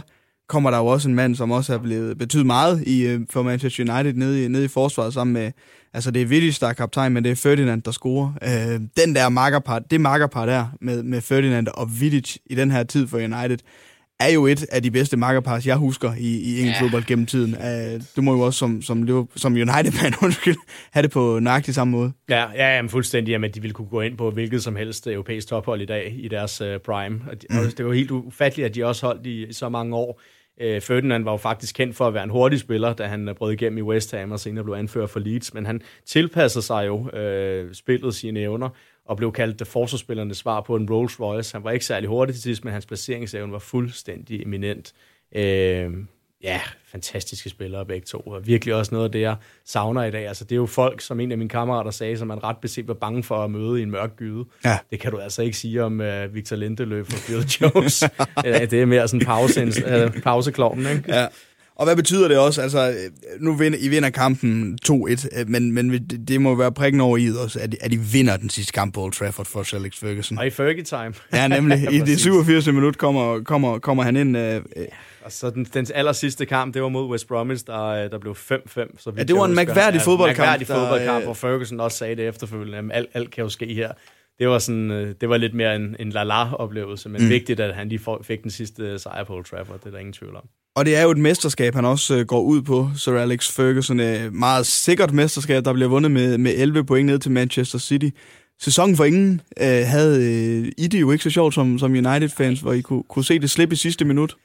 kommer 0.49 0.71
der 0.71 0.79
jo 0.79 0.87
også 0.87 1.09
en 1.09 1.15
mand, 1.15 1.37
som 1.37 1.51
også 1.51 1.75
er 1.75 1.79
blevet 1.79 2.19
betydet 2.19 2.47
meget 2.47 2.83
i, 2.87 3.07
øh, 3.07 3.21
for 3.31 3.43
Manchester 3.43 3.95
United 3.95 4.15
nede 4.15 4.45
i, 4.45 4.49
nede 4.49 4.65
i 4.65 4.69
forsvaret 4.69 5.15
sammen 5.15 5.35
med, 5.35 5.53
altså 5.93 6.11
det 6.11 6.23
er 6.23 6.27
Vidic, 6.27 6.59
der 6.59 6.67
er 6.67 6.73
kaptajn, 6.73 7.13
men 7.13 7.25
det 7.25 7.33
er 7.33 7.37
Ferdinand, 7.37 7.83
der 7.83 7.91
scorer. 7.91 8.33
Øh, 8.43 8.81
den 8.97 9.15
der 9.15 9.29
makkerpar, 9.29 9.79
det 9.79 10.01
makkerpar 10.01 10.47
der 10.47 10.67
med, 10.81 11.03
med 11.03 11.21
Ferdinand 11.21 11.69
og 11.69 12.01
Vidic 12.01 12.37
i 12.47 12.55
den 12.55 12.71
her 12.71 12.83
tid 12.83 13.09
for 13.09 13.19
United, 13.19 13.59
er 14.23 14.33
jo 14.33 14.47
et 14.47 14.67
af 14.73 14.83
de 14.83 14.91
bedste 14.91 15.17
makkerpars, 15.17 15.67
jeg 15.67 15.77
husker 15.77 16.15
i, 16.19 16.41
i 16.41 16.61
engelsk 16.61 16.81
ja. 16.81 16.85
fodbold 16.85 17.05
gennem 17.05 17.27
tiden. 17.27 17.55
Uh, 17.55 18.01
du 18.17 18.23
må 18.23 18.33
jo 18.33 18.41
også 18.41 18.59
som, 18.59 18.83
som, 18.83 19.29
som 19.37 19.53
United-fan 19.53 20.15
undskyld, 20.25 20.57
have 20.91 21.03
det 21.03 21.11
på 21.11 21.39
nøjagtig 21.39 21.75
samme 21.75 21.91
måde. 21.91 22.13
Ja, 22.29 22.51
ja 22.55 22.77
jamen, 22.77 22.89
fuldstændig. 22.89 23.33
Jamen, 23.33 23.51
de 23.51 23.61
ville 23.61 23.75
kunne 23.75 23.89
gå 23.89 24.01
ind 24.01 24.17
på 24.17 24.31
hvilket 24.31 24.63
som 24.63 24.77
helst 24.77 25.07
europæisk 25.07 25.49
tophold 25.49 25.83
i 25.83 25.87
dag 25.87 26.15
i 26.19 26.29
deres 26.29 26.61
uh, 26.61 26.67
prime. 26.85 27.21
Og 27.31 27.43
de, 27.43 27.47
mm. 27.51 27.71
Det 27.77 27.87
var 27.87 27.93
helt 27.93 28.11
ufatteligt, 28.11 28.67
at 28.67 28.75
de 28.75 28.87
også 28.87 29.07
holdt 29.07 29.27
i, 29.27 29.47
i 29.47 29.53
så 29.53 29.69
mange 29.69 29.97
år. 29.97 30.21
Uh, 30.65 30.81
Ferdinand 30.81 31.25
var 31.25 31.31
jo 31.31 31.37
faktisk 31.37 31.75
kendt 31.75 31.97
for 31.97 32.07
at 32.07 32.15
være 32.15 32.25
en 32.25 32.31
hurtig 32.31 32.61
spiller, 32.61 32.93
da 32.93 33.07
han 33.07 33.35
brød 33.37 33.53
igennem 33.53 33.79
i 33.79 33.83
West 33.83 34.15
Ham 34.15 34.33
og 34.33 34.41
senere 34.41 34.65
blev 34.65 34.75
anført 34.75 35.11
for 35.11 35.21
Leeds, 35.21 35.55
men 35.55 35.67
han 35.67 35.81
tilpassede 36.07 36.65
sig 36.65 36.87
jo 36.87 36.99
uh, 36.99 37.73
spillet 37.73 38.15
sine 38.15 38.41
evner, 38.41 38.69
og 39.13 39.17
blev 39.17 39.33
kaldt 39.33 39.69
forsvarsspillernes 39.69 40.37
svar 40.37 40.61
på 40.61 40.77
en 40.77 40.91
Rolls 40.91 41.21
Royce. 41.21 41.55
Han 41.55 41.65
var 41.65 41.71
ikke 41.71 41.85
særlig 41.85 42.09
hurtig 42.09 42.35
til 42.35 42.43
sidst, 42.43 42.65
men 42.65 42.73
hans 42.73 42.87
placeringsevne 42.87 43.53
var 43.53 43.59
fuldstændig 43.59 44.43
eminent. 44.43 44.93
Øh, 45.37 45.91
ja, 46.43 46.61
fantastiske 46.85 47.51
spillere 47.51 47.87
begge 47.87 48.05
to, 48.05 48.19
og 48.19 48.47
virkelig 48.47 48.75
også 48.75 48.95
noget 48.95 49.05
af 49.05 49.13
det, 49.13 49.21
jeg 49.21 49.37
savner 49.65 50.05
i 50.05 50.11
dag. 50.11 50.29
Altså, 50.29 50.45
det 50.45 50.53
er 50.53 50.57
jo 50.57 50.67
folk, 50.67 51.01
som 51.01 51.21
en 51.21 51.33
af 51.33 51.39
mine 51.39 51.51
kammerater 51.51 51.91
sagde, 51.91 52.19
som 52.19 52.29
man 52.29 52.45
ret 52.45 52.57
beset 52.63 52.89
var 52.89 52.95
bange 52.95 53.23
for 53.23 53.45
at 53.45 53.51
møde 53.51 53.81
i 53.81 53.83
en 53.83 53.91
mørk 53.91 54.17
gyde. 54.17 54.45
Ja. 54.65 54.79
Det 54.91 55.01
kan 55.01 55.11
du 55.11 55.19
altså 55.19 55.43
ikke 55.43 55.57
sige 55.57 55.85
om 55.85 56.01
uh, 56.01 56.35
Victor 56.35 56.57
Lindeløf 56.57 57.07
og 57.07 57.19
Bill 57.27 57.51
Jones. 57.61 58.05
det 58.71 58.73
er 58.73 58.87
mere 58.87 59.09
sådan 59.09 59.27
pause, 59.27 59.67
uh, 59.67 60.23
pauseklovnen, 60.25 60.97
ikke? 60.97 61.17
Ja. 61.17 61.27
Og 61.77 61.85
hvad 61.87 61.97
betyder 61.97 62.29
det 62.29 62.39
også? 62.39 62.63
Altså, 62.63 62.95
nu 63.41 63.55
vinder 63.55 63.79
I 63.81 63.89
vinder 63.89 64.11
kampen 64.11 64.79
2-1, 64.89 65.45
men, 65.47 65.73
men 65.73 65.93
det 66.29 66.41
må 66.41 66.55
være 66.55 66.73
prikken 66.73 67.01
over 67.01 67.17
i 67.17 67.31
også, 67.45 67.59
at, 67.61 67.77
at 67.81 67.93
I 67.93 67.97
vinder 67.97 68.37
den 68.37 68.51
sidste 68.51 68.73
kamp 68.73 68.95
på 68.95 69.03
Old 69.03 69.13
Trafford 69.13 69.47
for 69.47 69.75
Alex 69.77 69.99
Ferguson. 69.99 70.39
Og 70.39 70.47
i 70.47 70.51
Fergie 70.51 70.83
time. 70.83 71.15
Ja, 71.33 71.49
nemlig. 71.49 71.93
I 71.93 71.99
det 71.99 72.21
87. 72.21 72.67
minut 72.67 72.99
kommer, 72.99 73.43
kommer, 73.43 73.79
kommer 73.79 74.03
han 74.03 74.17
ind. 74.17 74.37
Øh, 74.37 74.63
ja. 74.77 74.85
Og 75.25 75.33
så 75.33 75.51
den, 75.51 75.65
den 75.75 75.87
aller 75.95 76.13
sidste 76.13 76.47
kamp, 76.47 76.75
det 76.75 76.83
var 76.83 76.89
mod 76.89 77.11
West 77.11 77.29
Bromwich, 77.29 77.67
der, 77.67 77.85
øh, 77.85 78.11
der 78.11 78.19
blev 78.19 78.33
5-5. 78.33 78.99
Så 78.99 79.13
ja, 79.17 79.23
det 79.23 79.37
var 79.37 79.45
en 79.45 79.55
mærkværdig 79.55 80.01
fodboldkamp. 80.01 80.39
mærkværdig 80.39 80.67
fodboldkamp, 80.67 81.19
der, 81.19 81.25
hvor 81.25 81.35
Ferguson 81.35 81.81
også 81.81 81.99
sagde 81.99 82.17
det 82.17 82.29
efterfølgende, 82.29 82.95
alt, 82.95 83.09
alt 83.15 83.31
kan 83.31 83.45
jo 83.45 83.49
ske 83.51 83.75
her. 83.75 83.93
Det 84.39 84.49
var, 84.49 84.59
sådan, 84.59 84.91
øh, 84.91 85.15
det 85.21 85.29
var 85.29 85.37
lidt 85.37 85.55
mere 85.55 85.77
en, 85.77 85.97
en 85.99 86.11
la-la-oplevelse, 86.11 87.09
men 87.09 87.23
mm. 87.23 87.29
vigtigt, 87.29 87.61
at 87.61 87.75
han 87.75 87.89
lige 87.89 88.01
fik 88.23 88.43
den 88.43 88.51
sidste 88.51 88.99
sejr 88.99 89.25
på 89.25 89.35
Old 89.35 89.45
Trafford, 89.45 89.79
det 89.79 89.87
er 89.87 89.91
der 89.91 89.99
ingen 89.99 90.13
tvivl 90.13 90.37
om. 90.37 90.49
Og 90.77 90.85
det 90.85 90.97
er 90.97 91.03
jo 91.03 91.11
et 91.11 91.19
mesterskab, 91.19 91.75
han 91.75 91.85
også 91.85 92.17
øh, 92.17 92.27
går 92.27 92.41
ud 92.41 92.63
på, 92.63 92.89
Sir 92.97 93.13
Alex 93.13 93.51
Ferguson. 93.51 94.01
Et 94.01 94.33
meget 94.33 94.67
sikkert 94.67 95.13
mesterskab, 95.13 95.65
der 95.65 95.73
bliver 95.73 95.89
vundet 95.89 96.11
med, 96.11 96.39
med 96.39 96.53
11 96.57 96.85
point 96.85 97.07
ned 97.07 97.19
til 97.19 97.31
Manchester 97.31 97.79
City. 97.79 98.09
Sæsonen 98.61 98.97
for 98.97 99.05
ingen 99.05 99.41
øh, 99.61 99.67
havde 99.67 100.17
øh, 100.17 100.73
I 100.79 100.87
det 100.87 101.01
jo 101.01 101.11
ikke 101.13 101.25
så 101.25 101.31
sjovt 101.31 101.55
som, 101.55 101.79
som 101.79 101.93
United-fans, 101.93 102.61
hvor 102.61 102.73
I 102.73 102.81
kunne, 102.81 103.03
kunne 103.03 103.25
se 103.25 103.39
det 103.39 103.51
slippe 103.51 103.73
i 103.73 103.77
sidste 103.77 104.05
minut. 104.05 104.37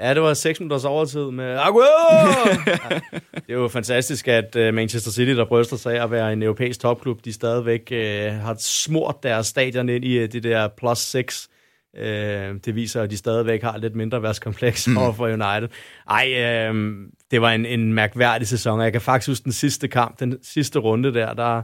Ja, 0.00 0.14
det 0.14 0.22
var 0.22 0.34
6 0.34 0.60
minutters 0.60 0.84
overtid 0.84 1.30
med 1.30 1.58
Aguero! 1.58 2.48
ja, 2.66 3.00
det 3.34 3.48
er 3.48 3.54
jo 3.54 3.68
fantastisk, 3.68 4.28
at 4.28 4.56
uh, 4.56 4.74
Manchester 4.74 5.10
City, 5.10 5.30
der 5.30 5.44
bryster 5.44 5.76
sig 5.76 5.96
af 5.96 6.04
at 6.04 6.10
være 6.10 6.32
en 6.32 6.42
europæisk 6.42 6.80
topklub, 6.80 7.24
de 7.24 7.32
stadigvæk 7.32 7.88
uh, 7.90 7.96
har 8.32 8.56
smurt 8.58 9.22
deres 9.22 9.46
stadion 9.46 9.88
ind 9.88 10.04
i 10.04 10.22
uh, 10.22 10.28
det 10.28 10.42
der 10.42 10.68
plus 10.68 10.98
6 10.98 11.48
Øh, 11.96 12.54
det 12.64 12.74
viser, 12.74 13.02
at 13.02 13.10
de 13.10 13.16
stadigvæk 13.16 13.62
har 13.62 13.78
lidt 13.78 13.96
mindre 13.96 14.22
værtskompleks 14.22 14.88
mm. 14.88 14.96
over 14.96 15.12
for 15.12 15.26
United. 15.26 15.68
Ej, 16.08 16.34
øh, 16.36 16.94
det 17.30 17.40
var 17.40 17.52
en, 17.52 17.66
en 17.66 17.92
mærkværdig 17.92 18.48
sæson, 18.48 18.78
og 18.78 18.84
jeg 18.84 18.92
kan 18.92 19.00
faktisk 19.00 19.28
huske 19.28 19.44
den 19.44 19.52
sidste 19.52 19.88
kamp, 19.88 20.20
den 20.20 20.38
sidste 20.42 20.78
runde 20.78 21.14
der, 21.14 21.34
der 21.34 21.62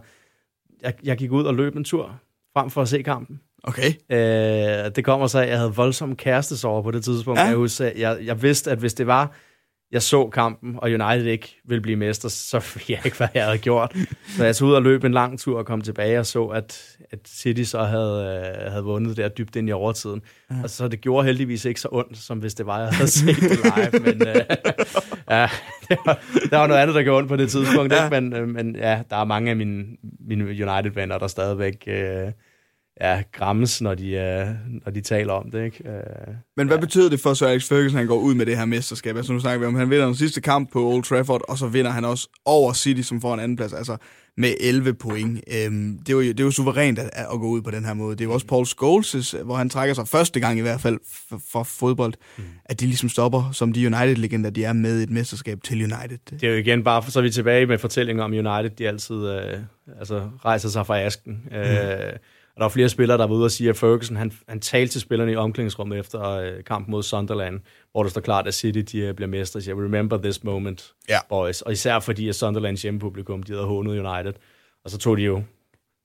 jeg, 0.83 0.95
jeg 1.05 1.17
gik 1.17 1.31
ud 1.33 1.45
og 1.45 1.55
løb 1.55 1.77
en 1.77 1.85
tur 1.85 2.21
frem 2.53 2.71
for 2.71 2.83
at 2.83 2.89
se 2.89 3.03
kampen. 3.03 3.41
Okay. 3.63 3.93
Øh, 4.11 4.91
det 4.97 5.05
kommer 5.05 5.27
så, 5.27 5.39
at 5.39 5.49
jeg 5.49 5.59
havde 5.59 5.75
voldsomme 5.75 6.17
kærestesover 6.17 6.83
på 6.83 6.91
det 6.91 7.05
tidspunkt. 7.05 7.41
Ja. 7.41 7.47
Jeg, 7.47 7.57
husker, 7.57 7.91
jeg, 7.97 8.19
jeg 8.25 8.43
vidste, 8.43 8.71
at 8.71 8.79
hvis 8.79 8.95
det 8.95 9.07
var 9.07 9.33
jeg 9.93 10.03
så 10.03 10.29
kampen, 10.29 10.77
og 10.79 10.91
United 10.91 11.27
ikke 11.27 11.61
ville 11.65 11.83
blive 11.83 11.97
mester, 11.97 12.29
så 12.29 12.73
ville 12.75 12.87
jeg 12.89 13.01
ikke, 13.05 13.17
hvad 13.17 13.29
jeg 13.35 13.45
havde 13.45 13.59
gjort. 13.59 13.97
Så 14.37 14.45
jeg 14.45 14.57
tog 14.57 14.69
ud 14.69 14.75
og 14.75 14.83
løb 14.83 15.05
en 15.05 15.13
lang 15.13 15.39
tur 15.39 15.59
og 15.59 15.67
kom 15.67 15.81
tilbage 15.81 16.19
og 16.19 16.27
så, 16.27 16.47
at, 16.47 16.97
at 17.11 17.19
City 17.27 17.63
så 17.63 17.85
havde, 17.85 18.43
øh, 18.67 18.73
havde 18.73 18.85
vundet 18.85 19.17
der 19.17 19.29
dybt 19.29 19.57
ind 19.57 19.69
i 19.69 19.73
overtiden. 19.73 20.23
Ja. 20.51 20.57
Og 20.63 20.71
så 20.71 20.89
det 20.89 21.01
gjorde 21.01 21.27
heldigvis 21.27 21.65
ikke 21.65 21.81
så 21.81 21.89
ondt, 21.93 22.19
som 22.19 22.39
hvis 22.39 22.55
det 22.55 22.67
var, 22.67 22.81
jeg 22.81 22.89
havde 22.89 23.11
set 23.11 23.37
det 23.37 23.59
live. 23.65 24.01
Men 24.05 24.29
øh, 24.29 24.35
ja, 25.31 25.49
det 25.89 25.99
var, 26.07 26.21
der 26.51 26.57
var 26.57 26.67
noget 26.67 26.81
andet, 26.81 26.95
der 26.95 27.03
gjorde 27.03 27.19
ondt 27.19 27.29
på 27.29 27.37
det 27.37 27.51
tidspunkt. 27.51 27.93
Ja. 27.93 28.05
Ikke? 28.05 28.21
Men, 28.21 28.33
øh, 28.33 28.49
men 28.49 28.77
ja, 28.77 29.03
der 29.11 29.17
er 29.17 29.25
mange 29.25 29.51
af 29.51 29.57
mine, 29.57 29.85
mine 30.29 30.45
United-venner, 30.45 31.19
der 31.19 31.27
stadigvæk... 31.27 31.85
Øh, 31.87 32.33
ja, 33.01 33.23
grammes, 33.33 33.81
når 33.81 33.95
de, 33.95 34.05
uh, 34.05 34.73
når 34.85 34.93
de 34.93 35.01
taler 35.01 35.33
om 35.33 35.51
det. 35.51 35.65
Ikke? 35.65 35.85
Uh, 35.85 36.35
Men 36.57 36.67
hvad 36.67 36.77
ja. 36.77 36.81
betyder 36.81 37.11
det 37.11 37.21
for 37.21 37.35
Sir 37.35 37.47
Alex 37.47 37.69
Ferguson, 37.69 37.99
han 37.99 38.07
går 38.07 38.19
ud 38.19 38.35
med 38.35 38.47
det 38.47 38.59
her 38.59 38.65
mesterskab? 38.65 39.17
Altså 39.17 39.33
nu 39.33 39.41
snakker 39.41 39.59
vi 39.59 39.67
om, 39.67 39.75
han 39.75 39.91
vinder 39.91 40.07
den 40.07 40.15
sidste 40.15 40.41
kamp 40.41 40.73
på 40.73 40.93
Old 40.93 41.03
Trafford, 41.03 41.41
og 41.49 41.59
så 41.59 41.67
vinder 41.67 41.91
han 41.91 42.05
også 42.05 42.29
over 42.45 42.73
City, 42.73 43.03
som 43.03 43.21
får 43.21 43.35
en 43.35 43.41
anden 43.41 43.57
plads, 43.57 43.73
altså 43.73 43.97
med 44.39 44.55
11 44.61 44.95
point. 44.95 45.41
Um, 45.69 45.99
det, 45.99 46.09
er 46.09 46.13
jo, 46.13 46.21
det 46.21 46.41
er 46.41 46.45
jo 46.45 46.51
suverænt 46.51 46.99
at, 46.99 47.11
at 47.15 47.41
gå 47.41 47.47
ud 47.47 47.63
på 47.63 47.71
den 47.71 47.85
her 47.85 47.95
måde. 47.95 48.17
Det 48.17 48.21
er 48.21 48.25
jo 48.25 48.33
også 48.33 48.47
Paul 48.47 48.67
Scholes, 48.67 49.35
hvor 49.45 49.55
han 49.55 49.71
trækker 49.71 49.95
sig 49.95 50.09
første 50.09 50.41
gang 50.41 50.59
i 50.59 50.63
hvert 50.63 50.81
fald 50.81 50.99
for, 51.29 51.41
for 51.53 51.63
fodbold, 51.63 52.15
mm. 52.39 52.45
at 52.65 52.81
de 52.81 52.87
ligesom 52.87 53.09
stopper, 53.09 53.51
som 53.53 53.73
de 53.73 53.87
United-legender, 53.87 54.51
de 54.51 54.65
er 54.65 54.73
med 54.73 55.03
et 55.03 55.11
mesterskab 55.11 55.59
til 55.65 55.77
United. 55.77 56.19
Det 56.31 56.43
er 56.43 56.51
jo 56.51 56.57
igen 56.57 56.85
bare, 56.85 57.03
så 57.11 57.19
er 57.19 57.23
vi 57.23 57.31
tilbage 57.31 57.67
med 57.67 57.79
fortællingen 57.79 58.23
om 58.23 58.33
United, 58.33 58.71
de 58.71 58.89
altid 58.89 59.17
uh, 59.17 59.99
altså, 59.99 60.29
rejser 60.45 60.69
sig 60.69 60.87
fra 60.87 61.01
asken. 61.01 61.43
Mm. 61.51 61.57
Uh, 61.57 62.17
og 62.59 62.61
der 62.61 62.67
er 62.67 62.73
flere 62.73 62.89
spillere, 62.89 63.19
der 63.19 63.27
var 63.27 63.35
ude 63.35 63.45
og 63.45 63.51
sige, 63.51 63.71
at 63.71 63.77
Ferguson 63.77 64.17
han, 64.17 64.33
han 64.49 64.61
talte 64.61 64.93
til 64.93 65.01
spillerne 65.01 65.33
i 65.33 65.37
omklædningsrummet 65.37 65.99
efter 65.99 66.31
øh, 66.31 66.65
kampen 66.65 66.91
mod 66.91 67.03
Sunderland, 67.03 67.61
hvor 67.93 68.03
det 68.03 68.11
står 68.11 68.21
klart, 68.21 68.47
at 68.47 68.55
City 68.55 68.97
de 68.97 68.99
øh, 68.99 69.15
bliver 69.15 69.29
mestre. 69.29 69.61
siger, 69.61 69.85
remember 69.85 70.19
this 70.19 70.45
moment, 70.45 70.93
ja. 71.09 71.19
boys. 71.29 71.63
Og 71.63 71.73
især 71.73 72.01
fordi, 72.01 72.29
at 72.29 72.35
Sunderlands 72.35 72.83
hjemmepublikum, 72.83 73.43
de 73.43 73.53
havde 73.53 73.67
hånet 73.67 73.91
United. 73.91 74.33
Og 74.85 74.91
så 74.91 74.99
tog 74.99 75.17
de 75.17 75.23
jo 75.23 75.43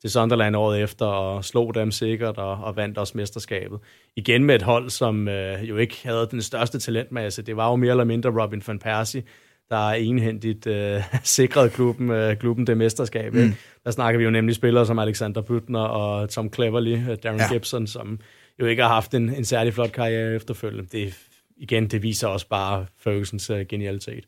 til 0.02 0.12
Sunderland 0.12 0.56
året 0.56 0.82
efter 0.82 1.06
og 1.06 1.46
slog 1.46 1.76
dem 1.76 1.92
sikkert 1.92 2.38
og, 2.38 2.58
og 2.64 2.76
vandt 2.76 2.98
også 2.98 3.14
mesterskabet. 3.18 3.80
Igen 4.16 4.44
med 4.44 4.56
et 4.56 4.62
hold, 4.62 4.90
som 4.90 5.28
øh, 5.28 5.70
jo 5.70 5.78
ikke 5.78 6.00
havde 6.04 6.28
den 6.32 6.42
største 6.42 6.80
talentmasse. 6.80 7.42
Det 7.42 7.58
var 7.58 7.70
jo 7.70 7.76
mere 7.76 7.92
eller 7.92 8.04
mindre 8.04 8.44
Robin 8.44 8.64
van 8.68 8.80
Persie, 8.80 9.24
der 9.70 9.90
er 9.90 9.94
enhændigt 9.94 10.68
øh, 10.68 11.02
sikret 11.24 11.74
klubben, 11.74 12.10
øh, 12.10 12.38
klubben 12.38 12.68
det 12.68 12.78
mesterskab. 12.78 13.34
Mm. 13.34 13.54
Der 13.84 13.92
snakker 13.92 14.18
vi 14.18 14.24
jo 14.24 14.32
nemlig 14.32 14.56
spillere 14.56 14.86
som 14.86 15.00
Alexander 15.00 15.42
Butner 15.42 15.80
og 15.80 16.30
Tom 16.30 16.54
Cleverly, 16.54 16.98
øh, 16.98 17.18
Darren 17.24 17.40
ja. 17.40 17.54
Gibson, 17.54 17.88
som 17.88 18.20
jo 18.60 18.66
ikke 18.66 18.82
har 18.82 18.90
haft 18.90 19.14
en, 19.14 19.30
en 19.30 19.46
særlig 19.46 19.74
flot 19.74 19.92
karriere 19.92 20.36
efterfølgende. 20.36 20.90
Det, 20.92 21.14
igen, 21.58 21.88
det 21.88 22.04
viser 22.04 22.28
også 22.28 22.48
bare 22.48 22.86
Fergusons 23.04 23.50
uh, 23.50 23.60
genialitet. 23.70 24.24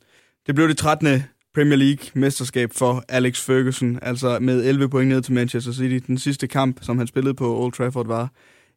Det 0.48 0.56
blev 0.56 0.68
det 0.68 0.78
13. 0.78 1.24
Premier 1.56 1.78
League-mesterskab 1.78 2.74
for 2.74 3.04
Alex 3.10 3.46
Ferguson, 3.46 4.00
altså 4.02 4.40
med 4.40 4.66
11 4.66 4.90
point 4.90 5.10
ned 5.10 5.22
til 5.22 5.34
Manchester 5.34 5.72
City. 5.72 6.06
Den 6.08 6.18
sidste 6.18 6.48
kamp, 6.48 6.78
som 6.82 6.98
han 6.98 7.08
spillede 7.08 7.34
på 7.34 7.64
Old 7.64 7.74
Trafford, 7.74 8.08
var 8.08 8.30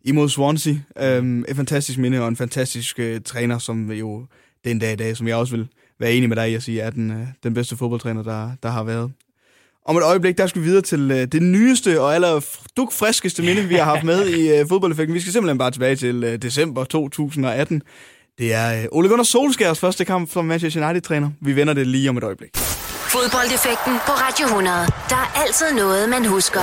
imod 0.05 0.29
Swansea. 0.29 0.75
Um, 1.19 1.45
et 1.49 1.57
fantastisk 1.57 1.99
minde 1.99 2.21
og 2.21 2.29
en 2.29 2.37
fantastisk 2.37 2.99
uh, 2.99 3.23
træner, 3.25 3.59
som 3.59 3.93
jo 3.93 4.27
den 4.65 4.79
dag 4.79 4.93
i 4.93 4.97
dag, 4.97 5.17
som 5.17 5.29
jeg 5.29 5.37
også 5.37 5.57
vil 5.57 5.69
være 6.01 6.13
enig 6.13 6.29
med 6.29 6.37
dig 6.37 6.51
i 6.51 6.55
at 6.55 6.63
sige, 6.63 6.81
er 6.81 6.91
den, 6.91 7.11
øh, 7.11 7.27
den 7.43 7.55
bedste 7.55 7.77
fodboldtræner, 7.77 8.23
der, 8.23 8.51
der 8.63 8.69
har 8.69 8.83
været. 8.83 9.13
Om 9.87 9.97
et 9.97 10.03
øjeblik, 10.03 10.39
der 10.39 10.47
skal 10.47 10.63
vi 10.63 10.67
videre 10.67 10.83
til 10.83 11.11
øh, 11.11 11.27
det 11.33 11.43
nyeste 11.43 12.01
og 12.01 12.15
aller 12.15 12.41
dukfriskeste 12.77 13.43
minde, 13.43 13.63
vi 13.63 13.75
har 13.75 13.85
haft 13.85 14.05
med 14.05 14.27
i 14.29 14.59
øh, 14.59 14.69
fodboldeffekten. 14.69 15.15
Vi 15.15 15.21
skal 15.21 15.33
simpelthen 15.33 15.59
bare 15.59 15.71
tilbage 15.71 15.97
til 15.97 16.25
øh, 16.25 16.37
december 16.43 16.85
2018. 16.85 17.83
Det 18.39 18.55
er 18.55 18.81
øh, 18.83 18.85
Ole 18.93 19.09
Gunnar 19.09 19.25
Solskjærs 19.25 19.79
første 19.79 20.05
kamp 20.05 20.33
som 20.33 20.45
Manchester 20.45 20.85
United-træner. 20.85 21.31
Vi 21.41 21.57
vender 21.57 21.75
det 21.75 21.87
lige 21.87 22.11
om 22.11 22.17
et 22.17 22.25
øjeblik. 22.25 22.57
Fodboldeffekten 23.15 23.93
på 24.07 24.13
Radio 24.13 24.47
100. 24.47 24.77
Der 25.09 25.17
er 25.17 25.43
altid 25.47 25.73
noget, 25.77 26.09
man 26.09 26.27
husker. 26.27 26.61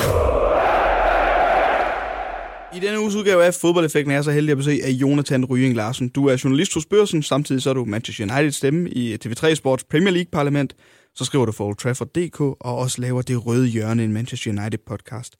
I 2.76 2.80
denne 2.80 3.00
uges 3.00 3.16
udgave 3.16 3.44
af 3.46 3.54
Fodboldeffekten 3.54 4.12
er 4.12 4.16
jeg 4.16 4.24
så 4.24 4.32
heldig 4.32 4.52
at 4.52 4.58
besøge 4.58 4.86
af 4.86 4.90
Jonathan 4.90 5.46
Rying 5.46 5.76
Larsen. 5.76 6.10
Du 6.10 6.28
er 6.28 6.42
journalist 6.44 6.74
hos 6.74 6.86
Børsen, 6.86 7.24
samtidig 7.24 7.62
så 7.62 7.70
er 7.70 7.74
du 7.74 7.86
Manchester 7.86 8.24
United 8.24 8.52
stemme 8.52 8.90
i 8.90 9.16
TV3 9.26 9.54
Sports 9.54 9.84
Premier 9.84 10.12
League 10.12 10.30
Parlament. 10.32 10.76
Så 11.14 11.26
skriver 11.26 11.46
du 11.46 11.52
for 11.52 11.66
Old 11.66 11.76
Trafford.dk 11.76 12.42
og 12.42 12.58
også 12.60 13.02
laver 13.02 13.22
det 13.22 13.46
røde 13.46 13.68
hjørne 13.68 14.04
en 14.04 14.14
Manchester 14.14 14.52
United 14.52 14.80
podcast. 14.88 15.36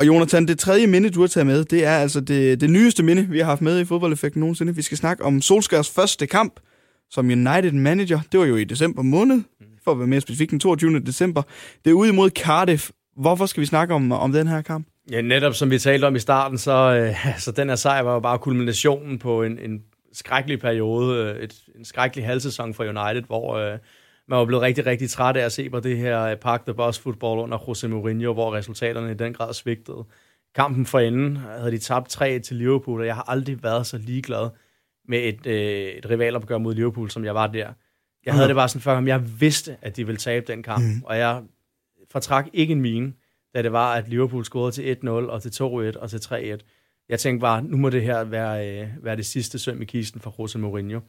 Og 0.00 0.06
Jonathan, 0.06 0.48
det 0.48 0.58
tredje 0.58 0.86
minde, 0.86 1.10
du 1.10 1.20
har 1.20 1.26
taget 1.26 1.46
med, 1.46 1.64
det 1.64 1.84
er 1.84 1.96
altså 1.96 2.20
det, 2.20 2.60
det 2.60 2.70
nyeste 2.70 3.02
minde, 3.02 3.28
vi 3.28 3.38
har 3.38 3.46
haft 3.46 3.62
med 3.62 3.80
i 3.80 3.84
Fodboldeffekten 3.84 4.40
nogensinde. 4.40 4.74
Vi 4.76 4.82
skal 4.82 4.98
snakke 4.98 5.24
om 5.24 5.40
Solskjærs 5.40 5.90
første 5.90 6.26
kamp 6.26 6.60
som 7.10 7.26
United 7.26 7.72
manager. 7.72 8.20
Det 8.32 8.40
var 8.40 8.46
jo 8.46 8.56
i 8.56 8.64
december 8.64 9.02
måned, 9.02 9.42
for 9.84 9.92
at 9.92 9.98
være 9.98 10.08
mere 10.08 10.20
specifik, 10.20 10.50
den 10.50 10.60
22. 10.60 11.00
december. 11.00 11.42
Det 11.84 11.90
er 11.90 11.94
ude 11.94 12.08
imod 12.08 12.30
Cardiff. 12.30 12.90
Hvorfor 13.16 13.46
skal 13.46 13.60
vi 13.60 13.66
snakke 13.66 13.94
om, 13.94 14.12
om 14.12 14.32
den 14.32 14.46
her 14.46 14.62
kamp? 14.62 14.86
Ja, 15.10 15.20
netop 15.20 15.54
som 15.54 15.70
vi 15.70 15.78
talte 15.78 16.04
om 16.04 16.16
i 16.16 16.18
starten, 16.18 16.58
så, 16.58 16.72
øh, 16.72 17.16
så 17.44 17.52
den 17.52 17.68
her 17.68 17.76
sejr 17.76 18.02
var 18.02 18.12
jo 18.12 18.20
bare 18.20 18.38
kulminationen 18.38 19.18
på 19.18 19.42
en, 19.42 19.58
en 19.58 19.82
skrækkelig 20.12 20.60
periode, 20.60 21.24
øh, 21.24 21.42
et, 21.42 21.54
en 21.76 21.84
skrækkelig 21.84 22.26
halvsæson 22.26 22.74
for 22.74 22.84
United, 22.84 23.22
hvor 23.22 23.56
øh, 23.56 23.78
man 24.28 24.38
var 24.38 24.44
blevet 24.44 24.62
rigtig, 24.62 24.86
rigtig 24.86 25.10
træt 25.10 25.36
af 25.36 25.44
at 25.44 25.52
se 25.52 25.70
på 25.70 25.80
det 25.80 25.98
her 25.98 26.22
øh, 26.22 26.36
Park 26.36 26.64
the 26.64 26.74
Boss 26.74 26.98
fodbold 26.98 27.40
under 27.40 27.64
Jose 27.68 27.88
Mourinho, 27.88 28.32
hvor 28.32 28.54
resultaterne 28.54 29.10
i 29.10 29.14
den 29.14 29.34
grad 29.34 29.54
svigtede. 29.54 30.04
Kampen 30.54 30.86
for 30.86 30.98
enden 30.98 31.36
havde 31.36 31.70
de 31.70 31.78
tabt 31.78 32.08
3 32.08 32.38
til 32.38 32.56
Liverpool, 32.56 33.00
og 33.00 33.06
jeg 33.06 33.14
har 33.14 33.30
aldrig 33.30 33.62
været 33.62 33.86
så 33.86 33.98
ligeglad 33.98 34.50
med 35.08 35.18
et, 35.18 35.46
øh, 35.46 35.88
et 35.88 36.10
rivalopgør 36.10 36.58
mod 36.58 36.74
Liverpool, 36.74 37.10
som 37.10 37.24
jeg 37.24 37.34
var 37.34 37.46
der. 37.46 37.72
Jeg 38.26 38.34
havde 38.34 38.48
det 38.48 38.56
bare 38.56 38.68
sådan 38.68 38.80
før, 38.80 38.96
om 38.96 39.08
jeg 39.08 39.40
vidste, 39.40 39.76
at 39.82 39.96
de 39.96 40.06
ville 40.06 40.18
tabe 40.18 40.52
den 40.52 40.62
kamp, 40.62 40.84
mm. 40.84 41.02
og 41.04 41.18
jeg 41.18 41.42
fortrak 42.10 42.48
ikke 42.52 42.72
en 42.72 42.80
mine 42.80 43.12
da 43.54 43.62
det 43.62 43.72
var, 43.72 43.94
at 43.94 44.08
Liverpool 44.08 44.44
scorede 44.44 44.72
til 44.72 44.96
1-0 45.04 45.08
og 45.08 45.42
til 45.42 45.50
2-1 45.62 45.98
og 45.98 46.10
til 46.10 46.18
3-1. 46.18 46.58
Jeg 47.08 47.20
tænkte 47.20 47.40
bare, 47.40 47.62
nu 47.62 47.76
må 47.76 47.90
det 47.90 48.02
her 48.02 48.24
være, 48.24 48.82
øh, 48.82 48.88
være 49.04 49.16
det 49.16 49.26
sidste 49.26 49.58
søm 49.58 49.82
i 49.82 49.84
kisten 49.84 50.20
for 50.20 50.34
Jose 50.38 50.58
Mourinho. 50.58 51.00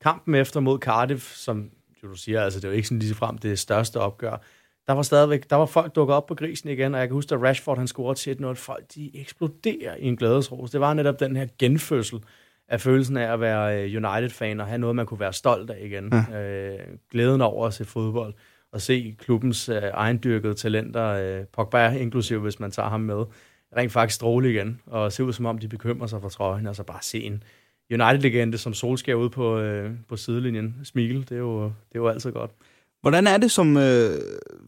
Kampen 0.00 0.34
efter 0.34 0.60
mod 0.60 0.78
Cardiff, 0.78 1.34
som 1.34 1.70
du 2.02 2.14
siger, 2.14 2.42
altså 2.42 2.60
det 2.60 2.70
var 2.70 2.76
ikke 2.76 2.88
sådan 2.88 2.98
lige 2.98 3.14
frem 3.14 3.38
det 3.38 3.58
største 3.58 4.00
opgør, 4.00 4.42
der 4.88 4.94
var 4.94 5.02
stadigvæk, 5.02 5.50
der 5.50 5.56
var 5.56 5.66
folk 5.66 5.94
dukket 5.94 6.16
op 6.16 6.26
på 6.26 6.34
grisen 6.34 6.68
igen, 6.68 6.94
og 6.94 7.00
jeg 7.00 7.08
kan 7.08 7.14
huske, 7.14 7.34
at 7.34 7.42
Rashford 7.42 7.78
han 7.78 7.86
scorede 7.86 8.18
til 8.18 8.34
1-0. 8.34 8.52
Folk, 8.54 8.84
de 8.94 9.20
eksploderer 9.20 9.96
i 9.96 10.04
en 10.04 10.16
glædesros. 10.16 10.70
Det 10.70 10.80
var 10.80 10.94
netop 10.94 11.20
den 11.20 11.36
her 11.36 11.46
genfødsel 11.58 12.20
af 12.68 12.80
følelsen 12.80 13.16
af 13.16 13.32
at 13.32 13.40
være 13.40 13.82
øh, 13.82 14.04
United-fan 14.04 14.60
og 14.60 14.66
have 14.66 14.78
noget, 14.78 14.96
man 14.96 15.06
kunne 15.06 15.20
være 15.20 15.32
stolt 15.32 15.70
af 15.70 15.84
igen. 15.84 16.12
Ja. 16.12 16.40
Øh, 16.40 16.78
glæden 17.10 17.40
over 17.40 17.66
at 17.66 17.74
se 17.74 17.84
fodbold 17.84 18.34
at 18.72 18.82
se 18.82 19.16
klubbens 19.18 19.68
øh, 19.68 19.76
ejendyrkede 19.76 20.54
talenter, 20.54 21.06
øh, 21.06 21.44
Pogba 21.46 21.88
inklusive, 21.88 22.40
hvis 22.40 22.60
man 22.60 22.70
tager 22.70 22.88
ham 22.88 23.00
med, 23.00 23.24
rent 23.76 23.92
faktisk 23.92 24.14
stråle 24.14 24.50
igen, 24.50 24.80
og 24.86 25.12
se 25.12 25.24
ud 25.24 25.32
som 25.32 25.46
om, 25.46 25.58
de 25.58 25.68
bekymrer 25.68 26.06
sig 26.06 26.20
for 26.20 26.28
trøjen, 26.28 26.66
altså 26.66 26.82
bare 26.82 27.02
se 27.02 27.22
en 27.22 27.42
United-legende 27.92 28.58
som 28.58 28.74
solskær 28.74 29.14
ude 29.14 29.30
på, 29.30 29.58
øh, 29.58 29.90
på 30.08 30.16
sidelinjen 30.16 30.76
smile, 30.84 31.18
det 31.18 31.32
er, 31.32 31.36
jo, 31.36 31.64
det 31.64 31.94
er 31.94 31.98
jo 31.98 32.08
altid 32.08 32.32
godt. 32.32 32.50
Hvordan 33.00 33.26
er 33.26 33.38
det 33.38 33.50
som, 33.50 33.76
øh, 33.76 34.10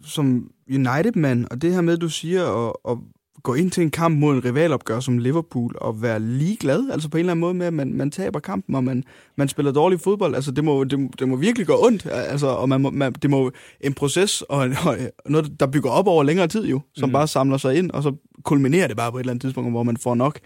som 0.04 0.52
United-mand, 0.68 1.46
og 1.50 1.62
det 1.62 1.74
her 1.74 1.80
med, 1.80 1.96
du 1.96 2.08
siger, 2.08 2.42
og, 2.42 2.86
og 2.86 3.04
gå 3.42 3.54
ind 3.54 3.70
til 3.70 3.82
en 3.82 3.90
kamp 3.90 4.18
mod 4.18 4.34
en 4.34 4.44
rivalopgør 4.44 5.00
som 5.00 5.18
Liverpool 5.18 5.74
og 5.80 6.02
være 6.02 6.20
ligeglad, 6.20 6.90
altså 6.90 7.08
på 7.08 7.16
en 7.16 7.20
eller 7.20 7.30
anden 7.30 7.40
måde 7.40 7.54
med, 7.54 7.66
at 7.66 7.72
man, 7.72 7.94
man 7.94 8.10
taber 8.10 8.40
kampen, 8.40 8.74
og 8.74 8.84
man, 8.84 9.04
man 9.36 9.48
spiller 9.48 9.72
dårlig 9.72 10.00
fodbold. 10.00 10.34
Altså 10.34 10.50
det 10.50 10.64
må, 10.64 10.84
det, 10.84 11.10
det 11.18 11.28
må 11.28 11.36
virkelig 11.36 11.66
gå 11.66 11.86
ondt, 11.86 12.06
altså, 12.06 12.46
og 12.46 12.68
man 12.68 12.80
må, 12.80 12.90
man, 12.90 13.12
det 13.12 13.30
må 13.30 13.50
en 13.80 13.94
proces 13.94 14.42
og, 14.42 14.70
og 14.86 14.96
noget, 15.26 15.60
der 15.60 15.66
bygger 15.66 15.90
op 15.90 16.06
over 16.06 16.22
længere 16.22 16.46
tid 16.46 16.66
jo, 16.66 16.80
som 16.94 17.08
mm. 17.08 17.12
bare 17.12 17.28
samler 17.28 17.56
sig 17.56 17.76
ind, 17.76 17.90
og 17.90 18.02
så 18.02 18.12
kulminerer 18.44 18.86
det 18.86 18.96
bare 18.96 19.12
på 19.12 19.18
et 19.18 19.20
eller 19.20 19.32
andet 19.32 19.42
tidspunkt, 19.42 19.72
hvor 19.72 19.82
man 19.82 19.96
får 19.96 20.14
nok. 20.14 20.38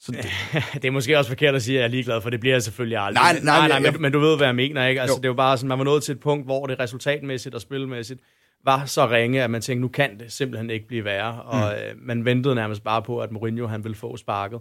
Så 0.00 0.12
det... 0.12 0.26
det 0.82 0.84
er 0.84 0.90
måske 0.90 1.18
også 1.18 1.30
forkert 1.30 1.54
at 1.54 1.62
sige, 1.62 1.78
at 1.78 1.80
jeg 1.80 1.86
er 1.86 1.90
ligeglad, 1.90 2.20
for 2.20 2.30
det 2.30 2.40
bliver 2.40 2.54
jeg 2.54 2.62
selvfølgelig 2.62 2.98
aldrig. 2.98 3.22
Nej, 3.22 3.40
nej, 3.42 3.68
nej, 3.68 3.80
nej 3.80 3.90
men, 3.90 4.02
men 4.02 4.12
du 4.12 4.18
ved, 4.18 4.36
hvad 4.36 4.46
jeg 4.46 4.54
mener, 4.54 4.86
ikke? 4.86 5.00
Altså, 5.00 5.14
jo. 5.14 5.18
det 5.18 5.24
er 5.24 5.28
jo 5.28 5.34
bare 5.34 5.56
sådan, 5.56 5.68
man 5.68 5.78
var 5.78 5.84
nået 5.84 6.02
til 6.02 6.12
et 6.12 6.20
punkt, 6.20 6.46
hvor 6.46 6.66
det 6.66 6.80
resultatmæssigt 6.80 7.54
og 7.54 7.60
spilmæssigt 7.60 8.20
var 8.68 8.84
så 8.84 9.10
ringe, 9.10 9.42
at 9.42 9.50
man 9.50 9.60
tænkte, 9.60 9.80
nu 9.80 9.88
kan 9.88 10.18
det 10.18 10.32
simpelthen 10.32 10.70
ikke 10.70 10.86
blive 10.86 11.04
værre. 11.04 11.42
Og 11.42 11.74
mm. 11.74 12.00
øh, 12.00 12.06
man 12.06 12.24
ventede 12.24 12.54
nærmest 12.54 12.84
bare 12.84 13.02
på, 13.02 13.20
at 13.20 13.32
Mourinho 13.32 13.66
han 13.66 13.84
ville 13.84 13.96
få 13.96 14.16
sparket. 14.16 14.60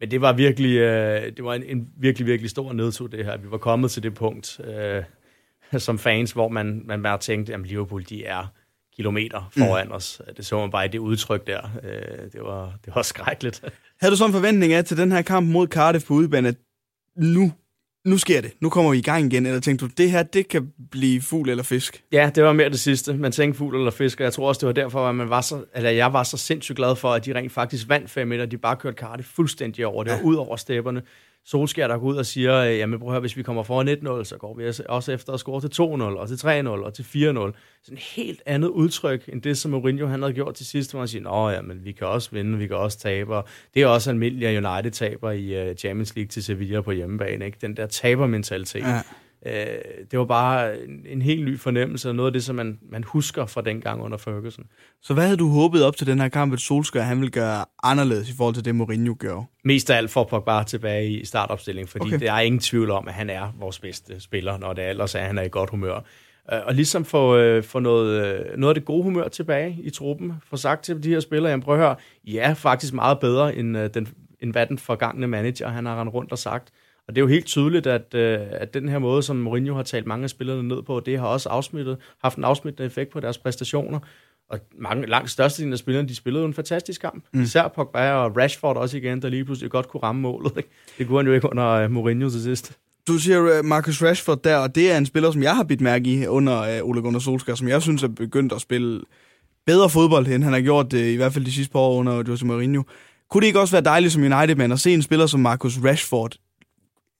Men 0.00 0.10
det 0.10 0.20
var 0.20 0.32
virkelig, 0.32 0.76
øh, 0.76 1.22
det 1.36 1.44
var 1.44 1.54
en, 1.54 1.62
en 1.62 1.88
virkelig, 1.96 2.26
virkelig 2.26 2.50
stor 2.50 2.72
nedtur, 2.72 3.06
det 3.06 3.24
her. 3.24 3.36
Vi 3.36 3.50
var 3.50 3.58
kommet 3.58 3.90
til 3.90 4.02
det 4.02 4.14
punkt 4.14 4.60
øh, 4.64 5.02
som 5.78 5.98
fans, 5.98 6.32
hvor 6.32 6.48
man, 6.48 6.82
man 6.84 7.02
bare 7.02 7.18
tænkte, 7.18 7.54
at 7.54 7.66
Liverpool, 7.66 8.04
de 8.08 8.24
er 8.24 8.46
kilometer 8.96 9.50
foran 9.58 9.86
mm. 9.86 9.92
os. 9.92 10.22
Det 10.36 10.46
så 10.46 10.60
man 10.60 10.70
bare 10.70 10.84
i 10.84 10.88
det 10.88 10.98
udtryk 10.98 11.46
der. 11.46 11.70
Øh, 11.82 12.32
det, 12.32 12.40
var, 12.42 12.78
det 12.84 12.94
var 12.94 13.02
skrækkeligt. 13.02 13.64
Havde 14.00 14.12
du 14.12 14.16
så 14.16 14.26
en 14.26 14.32
forventning 14.32 14.72
af 14.72 14.84
til 14.84 14.96
den 14.96 15.12
her 15.12 15.22
kamp 15.22 15.52
mod 15.52 15.66
Cardiff 15.66 16.06
på 16.06 16.14
udebane, 16.14 16.48
at 16.48 16.56
nu 17.16 17.52
nu 18.08 18.18
sker 18.18 18.40
det. 18.40 18.52
Nu 18.60 18.68
kommer 18.68 18.90
vi 18.90 18.98
i 18.98 19.02
gang 19.02 19.32
igen. 19.32 19.46
Eller 19.46 19.60
tænkte 19.60 19.86
du, 19.86 19.90
det 19.96 20.10
her, 20.10 20.22
det 20.22 20.48
kan 20.48 20.72
blive 20.90 21.20
fugl 21.20 21.48
eller 21.48 21.62
fisk? 21.62 22.02
Ja, 22.12 22.30
det 22.34 22.44
var 22.44 22.52
mere 22.52 22.68
det 22.68 22.80
sidste. 22.80 23.14
Man 23.14 23.32
tænkte 23.32 23.58
fugl 23.58 23.76
eller 23.76 23.90
fisk, 23.90 24.20
og 24.20 24.24
jeg 24.24 24.32
tror 24.32 24.48
også, 24.48 24.58
det 24.58 24.66
var 24.66 24.72
derfor, 24.72 25.08
at 25.08 25.14
man 25.14 25.30
var 25.30 25.40
så, 25.40 25.64
eller 25.74 25.90
jeg 25.90 26.12
var 26.12 26.22
så 26.22 26.36
sindssygt 26.36 26.76
glad 26.76 26.96
for, 26.96 27.12
at 27.12 27.24
de 27.24 27.34
rent 27.34 27.52
faktisk 27.52 27.88
vandt 27.88 28.10
5 28.10 28.28
meter. 28.28 28.46
De 28.46 28.58
bare 28.58 28.76
kørte 28.76 28.96
Cardiff 28.96 29.28
fuldstændig 29.28 29.86
over. 29.86 30.04
Det 30.04 30.10
ja. 30.10 30.22
ud 30.22 30.34
over 30.34 30.56
stepperne. 30.56 31.02
Solskjaer, 31.50 31.88
der 31.88 31.98
går 31.98 32.06
ud 32.06 32.16
og 32.16 32.26
siger, 32.26 32.56
øh, 32.56 32.78
jamen 32.78 32.98
prøv 32.98 33.08
at 33.08 33.12
høre, 33.12 33.20
hvis 33.20 33.36
vi 33.36 33.42
kommer 33.42 33.62
foran 33.62 33.88
1-0, 33.88 34.24
så 34.24 34.36
går 34.38 34.54
vi 34.54 34.72
også 34.88 35.12
efter 35.12 35.32
at 35.32 35.40
score 35.40 35.60
til 35.60 35.68
2-0, 35.68 35.82
og 36.18 36.28
til 36.28 36.36
3-0, 36.36 36.68
og 36.68 36.94
til 36.94 37.02
4-0. 37.02 37.06
Sådan 37.14 37.52
et 37.92 37.98
helt 37.98 38.42
andet 38.46 38.68
udtryk, 38.68 39.28
end 39.32 39.42
det, 39.42 39.58
som 39.58 39.70
Mourinho 39.70 40.06
han 40.06 40.22
havde 40.22 40.32
gjort 40.34 40.54
til 40.54 40.66
sidst, 40.66 40.90
hvor 40.90 41.00
han 41.00 41.08
siger, 41.08 41.22
nå 41.22 41.50
ja, 41.50 41.62
men 41.62 41.84
vi 41.84 41.92
kan 41.92 42.06
også 42.06 42.30
vinde, 42.32 42.58
vi 42.58 42.66
kan 42.66 42.76
også 42.76 42.98
tabe. 42.98 43.36
Og 43.36 43.44
det 43.74 43.82
er 43.82 43.86
også 43.86 44.10
almindeligt, 44.10 44.50
at 44.50 44.64
United 44.64 44.90
taber 44.90 45.30
i 45.30 45.68
øh, 45.68 45.76
Champions 45.76 46.16
League 46.16 46.28
til 46.28 46.44
Sevilla 46.44 46.80
på 46.80 46.90
hjemmebane. 46.90 47.46
Ikke? 47.46 47.58
Den 47.60 47.76
der 47.76 47.86
tabermentalitet. 47.86 48.80
Ja. 48.80 49.02
Øh, 49.46 49.52
det 50.10 50.18
var 50.18 50.24
bare 50.24 50.84
en, 50.84 51.06
en 51.06 51.22
helt 51.22 51.44
ny 51.44 51.58
fornemmelse, 51.58 52.08
og 52.08 52.14
noget 52.14 52.28
af 52.28 52.32
det, 52.32 52.44
som 52.44 52.56
man, 52.56 52.78
man 52.90 53.04
husker 53.04 53.46
fra 53.46 53.60
den 53.60 53.80
gang 53.80 54.02
under 54.02 54.18
Ferguson. 54.18 54.64
Så 55.02 55.14
hvad 55.14 55.24
havde 55.24 55.36
du 55.36 55.48
håbet 55.48 55.84
op 55.84 55.96
til 55.96 56.06
den 56.06 56.20
her 56.20 56.28
kamp, 56.28 56.52
at 56.52 56.60
Solskjaer 56.60 57.04
han 57.04 57.20
ville 57.20 57.30
gøre 57.30 57.64
anderledes 57.82 58.30
i 58.30 58.36
forhold 58.36 58.54
til 58.54 58.64
det, 58.64 58.74
Mourinho 58.74 59.14
gør? 59.18 59.42
Mest 59.64 59.90
af 59.90 59.96
alt 59.96 60.10
for 60.10 60.24
Pogba 60.24 60.62
tilbage 60.62 61.10
i 61.10 61.24
startopstillingen, 61.24 61.88
fordi 61.88 62.14
okay. 62.14 62.26
der 62.26 62.32
er 62.32 62.40
ingen 62.40 62.60
tvivl 62.60 62.90
om, 62.90 63.08
at 63.08 63.14
han 63.14 63.30
er 63.30 63.52
vores 63.58 63.78
bedste 63.78 64.20
spiller, 64.20 64.58
når 64.58 64.72
det 64.72 64.88
ellers 64.88 65.14
er, 65.14 65.20
han 65.20 65.38
er 65.38 65.42
i 65.42 65.48
godt 65.48 65.70
humør. 65.70 66.04
Øh, 66.52 66.58
og 66.64 66.74
ligesom 66.74 67.04
få, 67.04 67.36
øh, 67.36 67.62
få 67.62 67.78
noget, 67.78 68.44
noget 68.58 68.70
af 68.70 68.74
det 68.74 68.84
gode 68.84 69.02
humør 69.02 69.28
tilbage 69.28 69.78
i 69.82 69.90
truppen. 69.90 70.32
Få 70.50 70.56
sagt 70.56 70.84
til 70.84 71.02
de 71.02 71.08
her 71.08 71.20
spillere, 71.20 71.50
jamen 71.50 71.62
prøv 71.62 71.74
at 71.74 71.80
høre, 71.80 71.96
I 72.24 72.36
er 72.36 72.54
faktisk 72.54 72.94
meget 72.94 73.20
bedre 73.20 73.56
end, 73.56 73.88
den, 73.88 74.08
end 74.40 74.52
hvad 74.52 74.66
den 74.66 74.78
forgangne 74.78 75.26
manager, 75.26 75.68
han 75.68 75.86
har 75.86 76.00
rendt 76.00 76.14
rundt 76.14 76.32
og 76.32 76.38
sagt. 76.38 76.72
Og 77.08 77.14
det 77.14 77.20
er 77.20 77.22
jo 77.22 77.28
helt 77.28 77.46
tydeligt, 77.46 77.86
at, 77.86 78.14
øh, 78.14 78.38
at 78.50 78.74
den 78.74 78.88
her 78.88 78.98
måde, 78.98 79.22
som 79.22 79.36
Mourinho 79.36 79.74
har 79.74 79.82
talt 79.82 80.06
mange 80.06 80.24
af 80.24 80.30
spillerne 80.30 80.68
ned 80.68 80.82
på, 80.82 81.00
det 81.00 81.18
har 81.18 81.26
også 81.26 81.48
afsmittet, 81.48 81.96
haft 82.22 82.38
en 82.38 82.44
afsmittende 82.44 82.86
effekt 82.86 83.12
på 83.12 83.20
deres 83.20 83.38
præstationer. 83.38 83.98
Og 84.50 84.58
mange, 84.78 85.06
langt 85.06 85.30
størstedelen 85.30 85.72
af 85.72 85.78
spillerne, 85.78 86.08
de 86.08 86.14
spillede 86.14 86.44
en 86.44 86.54
fantastisk 86.54 87.00
kamp. 87.00 87.24
Mm. 87.32 87.42
Især 87.42 87.68
Pogba 87.68 88.12
og 88.12 88.36
Rashford 88.36 88.76
også 88.76 88.96
igen, 88.96 89.22
der 89.22 89.28
lige 89.28 89.44
pludselig 89.44 89.70
godt 89.70 89.88
kunne 89.88 90.02
ramme 90.02 90.20
målet. 90.20 90.52
Ikke? 90.56 90.68
Det 90.98 91.06
kunne 91.06 91.18
han 91.18 91.26
jo 91.26 91.32
ikke 91.32 91.50
under 91.50 91.84
uh, 91.84 91.90
Mourinho 91.90 92.30
til 92.30 92.42
sidst. 92.42 92.72
Du 93.08 93.18
siger 93.18 93.58
uh, 93.58 93.64
Marcus 93.64 94.02
Rashford 94.02 94.42
der, 94.42 94.56
og 94.56 94.74
det 94.74 94.92
er 94.92 94.98
en 94.98 95.06
spiller, 95.06 95.30
som 95.30 95.42
jeg 95.42 95.56
har 95.56 95.64
bidt 95.64 95.80
mærke 95.80 96.10
i 96.10 96.26
under 96.26 96.82
uh, 96.82 96.88
Ole 96.88 97.02
Gunnar 97.02 97.20
Solskjaer, 97.20 97.56
som 97.56 97.68
jeg 97.68 97.82
synes 97.82 98.02
er 98.02 98.08
begyndt 98.08 98.52
at 98.52 98.60
spille 98.60 99.00
bedre 99.66 99.90
fodbold, 99.90 100.26
end 100.26 100.44
han 100.44 100.52
har 100.52 100.60
gjort 100.60 100.92
i 100.92 101.16
hvert 101.16 101.32
fald 101.32 101.44
de 101.44 101.52
sidste 101.52 101.72
par 101.72 101.80
år 101.80 101.98
under 101.98 102.24
Jose 102.28 102.46
Mourinho. 102.46 102.82
Kunne 103.30 103.40
det 103.40 103.46
ikke 103.46 103.60
også 103.60 103.74
være 103.74 103.84
dejligt 103.84 104.12
som 104.12 104.22
United-man 104.22 104.72
at 104.72 104.80
se 104.80 104.94
en 104.94 105.02
spiller 105.02 105.26
som 105.26 105.40
Marcus 105.40 105.78
Rashford 105.84 106.36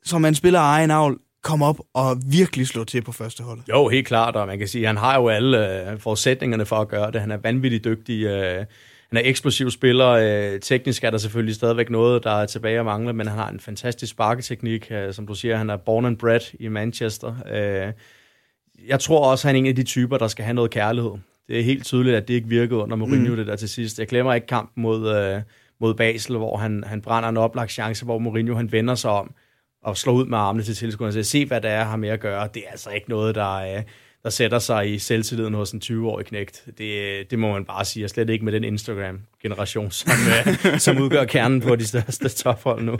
som 0.05 0.20
man 0.20 0.34
spiller 0.34 0.61
egen 0.61 0.90
avl, 0.90 1.18
komme 1.42 1.64
op 1.64 1.80
og 1.94 2.16
virkelig 2.30 2.66
slå 2.66 2.84
til 2.84 3.03
på 3.03 3.12
første 3.12 3.42
hold. 3.42 3.61
Jo, 3.68 3.88
helt 3.88 4.07
klart, 4.07 4.36
og 4.36 4.46
man 4.46 4.59
kan 4.59 4.68
sige, 4.68 4.82
at 4.82 4.88
han 4.88 4.96
har 4.96 5.16
jo 5.16 5.28
alle 5.28 5.90
øh, 5.90 5.99
forudsætningerne 5.99 6.66
for 6.66 6.76
at 6.76 6.88
gøre 6.88 7.11
det. 7.11 7.20
Han 7.20 7.30
er 7.30 7.36
vanvittigt 7.36 7.84
dygtig. 7.84 8.24
Øh, 8.24 8.64
han 9.09 9.16
er 9.18 9.22
eksplosiv 9.24 9.70
spiller. 9.70 10.09
Øh, 10.09 10.61
teknisk 10.61 11.05
er 11.05 11.11
der 11.11 11.18
selvfølgelig 11.18 11.55
stadigvæk 11.55 11.90
noget, 11.90 12.24
der 12.24 12.30
er 12.30 12.46
tilbage 12.46 12.78
at 12.78 12.84
mangle, 12.84 13.12
men 13.12 13.26
han 13.26 13.38
har 13.38 13.49
en 13.49 13.61
fantastisk 13.61 14.12
sparketeknik. 14.12 14.86
Øh, 14.90 15.12
som 15.12 15.26
du 15.26 15.34
siger, 15.34 15.57
han 15.57 15.70
er 15.70 15.76
born 15.76 16.05
and 16.05 16.16
bred 16.16 16.40
i 16.61 16.68
Manchester. 16.68 17.34
Øh, 17.53 17.92
jeg 18.88 19.01
tror 19.01 19.30
også, 19.30 19.49
han 19.49 19.57
er 19.57 19.59
en 19.59 19.66
af 19.66 19.76
de 19.76 19.82
typer, 19.82 20.18
der 20.18 20.28
skal 20.28 20.44
have 20.44 20.55
noget 20.55 20.70
kærlighed. 20.70 21.12
Det 21.49 21.59
er 21.59 21.62
helt 21.62 21.84
tydeligt, 21.84 22.16
at 22.16 22.28
det 22.28 22.34
ikke 22.34 22.49
virkede 22.49 22.80
under 22.80 22.96
Mourinho, 22.96 23.30
mm. 23.30 23.36
det 23.36 23.46
der 23.46 23.57
til 23.57 23.68
sidst. 23.68 23.99
Jeg 23.99 24.07
glemmer 24.07 24.34
ikke 24.34 24.46
kampen 24.46 24.82
mod, 24.82 25.16
øh, 25.16 25.42
mod 25.80 25.94
Basel, 25.94 26.36
hvor 26.36 26.57
han, 26.57 26.84
han 26.86 27.03
brænder 27.03 27.28
en 27.28 27.36
oplagt 27.36 27.72
chance, 27.72 28.05
hvor 28.05 28.18
Mourinho 28.18 28.55
han 28.55 28.72
vender 28.72 28.94
sig 28.94 29.11
om 29.11 29.34
og 29.85 29.97
slå 29.97 30.12
ud 30.12 30.26
med 30.26 30.39
armene 30.39 30.64
til 30.64 30.74
tilskuerne 30.74 31.18
og 31.18 31.26
se, 31.26 31.47
hvad 31.47 31.61
det 31.61 31.70
er, 31.70 31.85
har 31.85 31.97
med 31.97 32.09
at 32.09 32.20
gøre. 32.20 32.49
Det 32.55 32.62
er 32.66 32.70
altså 32.70 32.91
ikke 32.91 33.11
noget, 33.11 33.35
der, 33.35 33.59
er, 33.59 33.83
der 34.22 34.31
sætter 34.31 34.59
sig 34.59 34.95
i 34.95 34.99
selvtilliden 34.99 35.55
hos 35.55 35.72
en 35.72 35.81
20-årig 35.85 36.26
knægt. 36.26 36.64
Det, 36.79 37.31
det 37.31 37.39
må 37.39 37.53
man 37.53 37.64
bare 37.64 37.85
sige, 37.85 38.05
og 38.05 38.11
slet 38.11 38.31
ikke 38.31 38.45
med 38.45 38.53
den 38.53 38.64
Instagram-generation, 38.64 39.91
som, 39.91 40.12
øh, 40.12 40.79
som 40.85 40.99
udgør 40.99 41.24
kernen 41.24 41.61
på 41.61 41.76
de 41.76 41.87
største 41.87 42.29
tophold 42.29 42.83
nu. 42.83 42.97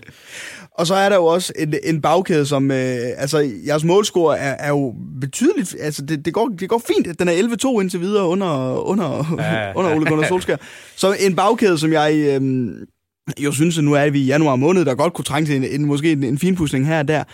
Og 0.73 0.87
så 0.87 0.95
er 0.95 1.09
der 1.09 1.17
jo 1.17 1.25
også 1.25 1.53
en, 1.59 1.75
en 1.85 2.01
bagkæde, 2.01 2.47
som, 2.47 2.71
øh, 2.71 2.99
altså 3.17 3.51
jeres 3.67 3.85
målscore 3.85 4.39
er, 4.39 4.57
er 4.59 4.69
jo 4.69 4.95
betydeligt, 5.21 5.77
altså 5.81 6.05
det, 6.05 6.25
det, 6.25 6.35
går, 6.35 6.49
det 6.49 6.69
går 6.69 6.83
fint, 6.87 7.07
at 7.07 7.19
den 7.19 7.29
er 7.29 7.77
11-2 7.77 7.81
indtil 7.81 8.01
videre 8.01 8.27
under, 8.27 8.77
under, 8.77 9.37
ja. 9.39 9.73
under 9.79 9.95
Ole 9.95 10.07
Gunnar 10.07 10.29
Solskjaer. 10.29 10.59
Så 10.97 11.17
en 11.21 11.37
bagkæde, 11.37 11.79
som 11.79 11.93
jeg... 11.93 12.15
Øh, 12.15 12.73
jeg 13.41 13.53
synes, 13.53 13.79
at 13.79 13.85
nu 13.85 13.93
er 13.93 14.11
vi 14.11 14.21
i 14.21 14.27
januar 14.27 14.57
måned, 14.57 14.85
der 14.85 14.95
godt 14.95 15.13
kunne 15.13 15.25
trænge 15.25 15.47
til 15.47 15.57
en, 15.57 15.65
en 15.65 15.87
måske 15.87 16.13
en, 16.13 16.25
en 16.25 16.39
finpudsning 16.39 16.87
her 16.87 16.99
og 16.99 17.09
der. 17.09 17.25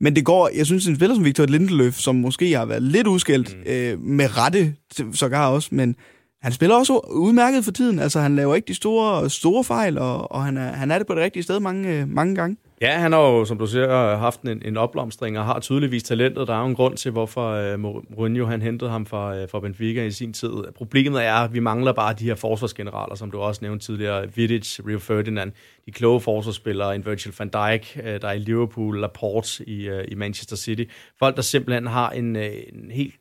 Men 0.00 0.16
det 0.16 0.24
går, 0.24 0.50
jeg 0.56 0.66
synes, 0.66 0.86
en 0.86 0.96
spiller 0.96 1.14
som 1.14 1.24
Victor 1.24 1.46
Lindeløf, 1.46 1.94
som 1.94 2.14
måske 2.16 2.56
har 2.56 2.64
været 2.64 2.82
lidt 2.82 3.06
udskældt, 3.06 3.56
mm. 3.56 3.72
øh, 3.72 4.00
med 4.00 4.38
rette 4.38 4.74
sågar 5.12 5.48
også, 5.48 5.68
men 5.72 5.96
han 6.42 6.52
spiller 6.52 6.76
også 6.76 6.98
udmærket 6.98 7.64
for 7.64 7.72
tiden. 7.72 7.98
Altså, 7.98 8.20
han 8.20 8.36
laver 8.36 8.54
ikke 8.54 8.68
de 8.68 8.74
store, 8.74 9.30
store 9.30 9.64
fejl, 9.64 9.98
og, 9.98 10.32
og 10.32 10.44
han, 10.44 10.56
er, 10.56 10.72
han 10.72 10.90
er 10.90 10.98
det 10.98 11.06
på 11.06 11.14
det 11.14 11.22
rigtige 11.22 11.42
sted 11.42 11.60
mange, 11.60 12.06
mange 12.06 12.34
gange. 12.34 12.56
Ja, 12.82 12.98
han 12.98 13.12
har 13.12 13.20
jo, 13.20 13.44
som 13.44 13.58
du 13.58 13.66
siger, 13.66 14.16
haft 14.16 14.40
en, 14.40 14.62
en 14.64 14.76
opblomstring 14.76 15.38
og 15.38 15.44
har 15.44 15.60
tydeligvis 15.60 16.02
talentet. 16.02 16.48
Der 16.48 16.54
er 16.54 16.60
jo 16.60 16.66
en 16.66 16.74
grund 16.74 16.96
til, 16.96 17.10
hvorfor 17.10 17.74
uh, 17.74 17.80
Mourinho 17.80 18.46
han 18.46 18.62
hentede 18.62 18.90
ham 18.90 19.06
fra, 19.06 19.36
øh, 19.36 19.48
fra 19.48 19.60
Benfica 19.60 20.04
i 20.04 20.10
sin 20.10 20.32
tid. 20.32 20.50
Problemet 20.76 21.24
er, 21.24 21.34
at 21.34 21.54
vi 21.54 21.60
mangler 21.60 21.92
bare 21.92 22.14
de 22.18 22.24
her 22.24 22.34
forsvarsgeneraler, 22.34 23.14
som 23.14 23.30
du 23.30 23.38
også 23.38 23.58
nævnte 23.64 23.86
tidligere. 23.86 24.34
Vidic, 24.34 24.80
Rio 24.86 24.98
Ferdinand, 24.98 25.52
de 25.86 25.92
kloge 25.92 26.20
forsvarsspillere, 26.20 26.94
en 26.94 27.06
Virgil 27.06 27.34
van 27.38 27.48
Dijk, 27.48 28.00
øh, 28.04 28.20
der 28.20 28.28
er 28.28 28.32
i 28.32 28.38
Liverpool, 28.38 29.00
Laporte 29.00 29.68
i, 29.68 29.90
i 30.08 30.14
Manchester 30.14 30.56
City. 30.56 30.84
Folk, 31.18 31.36
der 31.36 31.42
simpelthen 31.42 31.86
har 31.86 32.10
en, 32.10 32.36
en 32.36 32.90
helt 32.90 33.14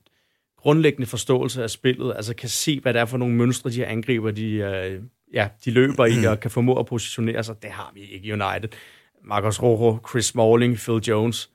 grundlæggende 0.57 1.07
forståelse 1.07 1.63
af 1.63 1.69
spillet, 1.69 2.13
altså 2.15 2.35
kan 2.35 2.49
se, 2.49 2.79
hvad 2.79 2.93
det 2.93 2.99
er 2.99 3.05
for 3.05 3.17
nogle 3.17 3.35
mønstre, 3.35 3.69
de 3.69 3.75
her 3.75 3.85
angriber, 3.85 4.31
de, 4.31 5.01
ja, 5.33 5.47
de 5.65 5.71
løber 5.71 6.05
i, 6.05 6.25
og 6.25 6.39
kan 6.39 6.51
formå 6.51 6.79
at 6.79 6.85
positionere 6.85 7.43
sig. 7.43 7.55
Det 7.61 7.69
har 7.71 7.91
vi 7.93 8.01
ikke 8.01 8.27
i 8.27 8.31
United. 8.31 8.69
Marcos 9.23 9.61
Rojo, 9.61 9.99
Chris 10.09 10.25
Smalling, 10.25 10.77
Phil 10.77 11.01
Jones. 11.07 11.49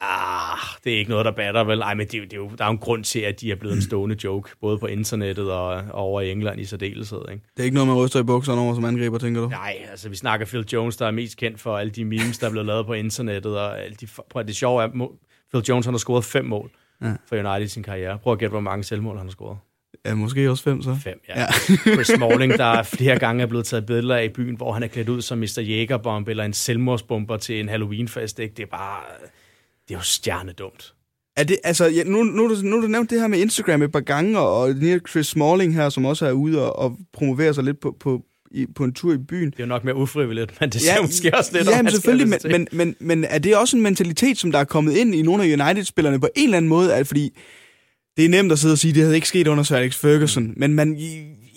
Ah, 0.00 0.58
det 0.84 0.94
er 0.94 0.98
ikke 0.98 1.10
noget, 1.10 1.24
der 1.24 1.30
batter, 1.30 1.64
vel? 1.64 1.80
Ej, 1.80 1.94
men 1.94 2.06
det, 2.06 2.22
det 2.22 2.32
er 2.32 2.36
jo, 2.36 2.50
der 2.58 2.64
er 2.64 2.68
jo 2.68 2.72
en 2.72 2.78
grund 2.78 3.04
til, 3.04 3.20
at 3.20 3.40
de 3.40 3.52
er 3.52 3.56
blevet 3.56 3.76
en 3.76 3.82
stående 3.82 4.16
joke, 4.24 4.50
både 4.60 4.78
på 4.78 4.86
internettet 4.86 5.52
og, 5.52 5.68
og 5.68 5.94
over 5.94 6.20
i 6.20 6.30
England 6.30 6.60
i 6.60 6.64
særdeleshed, 6.64 7.22
ikke? 7.30 7.44
Det 7.56 7.60
er 7.60 7.64
ikke 7.64 7.74
noget, 7.74 7.88
man 7.88 7.96
ryster 7.96 8.20
i 8.20 8.22
bukserne 8.22 8.60
over 8.60 8.74
som 8.74 8.84
angriber, 8.84 9.18
tænker 9.18 9.40
du? 9.40 9.48
Nej, 9.48 9.86
altså 9.90 10.08
vi 10.08 10.16
snakker 10.16 10.46
Phil 10.46 10.68
Jones, 10.72 10.96
der 10.96 11.06
er 11.06 11.10
mest 11.10 11.36
kendt 11.36 11.60
for 11.60 11.78
alle 11.78 11.90
de 11.90 12.04
memes, 12.04 12.38
der 12.38 12.46
er 12.46 12.50
blevet 12.50 12.66
lavet 12.66 12.86
på 12.86 12.92
internettet, 12.92 13.58
og 13.58 13.80
alle 13.80 13.96
de, 14.00 14.06
prøv, 14.30 14.44
det 14.44 14.56
sjove 14.56 14.82
er, 14.82 15.08
Phil 15.52 15.64
Jones 15.68 15.86
han 15.86 15.94
har 15.94 15.98
scoret 15.98 16.24
fem 16.24 16.44
mål 16.44 16.70
ja. 17.02 17.12
for 17.28 17.36
United 17.36 17.66
i 17.66 17.68
sin 17.68 17.82
karriere. 17.82 18.18
Prøv 18.18 18.32
at 18.32 18.38
gætte, 18.38 18.50
hvor 18.50 18.60
mange 18.60 18.84
selvmål 18.84 19.16
han 19.16 19.26
har 19.26 19.32
scoret. 19.32 19.58
Ja, 20.06 20.14
måske 20.14 20.50
også 20.50 20.62
fem, 20.62 20.82
så. 20.82 20.96
Fem, 21.04 21.20
ja. 21.28 21.40
ja. 21.40 21.46
Chris 21.94 22.06
Smalling, 22.06 22.52
der 22.52 22.82
flere 22.82 23.18
gange 23.18 23.42
er 23.42 23.46
blevet 23.46 23.66
taget 23.66 23.86
billeder 23.86 24.16
af 24.16 24.24
i 24.24 24.28
byen, 24.28 24.56
hvor 24.56 24.72
han 24.72 24.82
er 24.82 24.86
klædt 24.86 25.08
ud 25.08 25.22
som 25.22 25.38
Mr. 25.38 25.60
Jægerbomb 25.60 26.28
eller 26.28 26.44
en 26.44 26.52
selvmordsbomber 26.52 27.36
til 27.36 27.60
en 27.60 27.68
Halloweenfest. 27.68 28.38
Ikke? 28.38 28.54
Det 28.56 28.62
er 28.62 28.66
bare... 28.66 29.00
Det 29.88 29.94
er 29.94 29.98
jo 29.98 30.04
stjernedumt. 30.04 30.94
Er 31.36 31.44
det, 31.44 31.58
altså, 31.64 31.86
ja, 31.86 32.04
nu, 32.04 32.22
nu, 32.22 32.48
nu, 32.48 32.54
nu 32.62 32.82
du 32.82 32.86
nævnt 32.86 33.10
det 33.10 33.20
her 33.20 33.26
med 33.26 33.38
Instagram 33.38 33.82
et 33.82 33.92
par 33.92 34.00
gange, 34.00 34.38
og, 34.38 34.60
og 34.60 34.74
Chris 35.10 35.26
Smalling 35.26 35.74
her, 35.74 35.88
som 35.88 36.04
også 36.04 36.26
er 36.26 36.32
ude 36.32 36.72
og, 36.72 36.78
og 36.78 36.98
promoverer 37.12 37.52
sig 37.52 37.64
lidt 37.64 37.80
på, 37.80 37.96
på, 38.00 38.22
i, 38.50 38.66
på 38.74 38.84
en 38.84 38.92
tur 38.92 39.12
i 39.12 39.18
byen. 39.18 39.50
Det 39.50 39.58
er 39.58 39.64
jo 39.64 39.68
nok 39.68 39.84
mere 39.84 39.96
ufrivilligt, 39.96 40.60
men 40.60 40.70
det 40.70 40.80
ser 40.80 40.94
ja, 40.94 41.02
måske 41.02 41.36
også 41.38 41.50
lidt 41.52 41.70
Ja, 41.70 41.82
men 41.82 41.92
selvfølgelig, 41.92 42.28
men, 42.28 42.38
men, 42.44 42.68
men, 42.72 42.96
men 43.00 43.24
er 43.24 43.38
det 43.38 43.56
også 43.56 43.76
en 43.76 43.82
mentalitet, 43.82 44.38
som 44.38 44.52
der 44.52 44.58
er 44.58 44.64
kommet 44.64 44.96
ind 44.96 45.14
i 45.14 45.22
nogle 45.22 45.44
af 45.44 45.46
United-spillerne 45.46 46.20
på 46.20 46.28
en 46.36 46.44
eller 46.44 46.56
anden 46.56 46.68
måde? 46.68 46.94
At, 46.94 47.06
fordi 47.06 47.38
det 48.16 48.24
er 48.24 48.28
nemt 48.28 48.52
at 48.52 48.58
sidde 48.58 48.72
og 48.72 48.78
sige, 48.78 48.90
at 48.90 48.94
det 48.94 49.02
havde 49.02 49.14
ikke 49.14 49.28
sket 49.28 49.46
under 49.46 49.64
Sir 49.64 49.76
Alex 49.76 49.96
Ferguson, 49.96 50.44
mm. 50.44 50.54
men 50.56 50.74
man, 50.74 50.98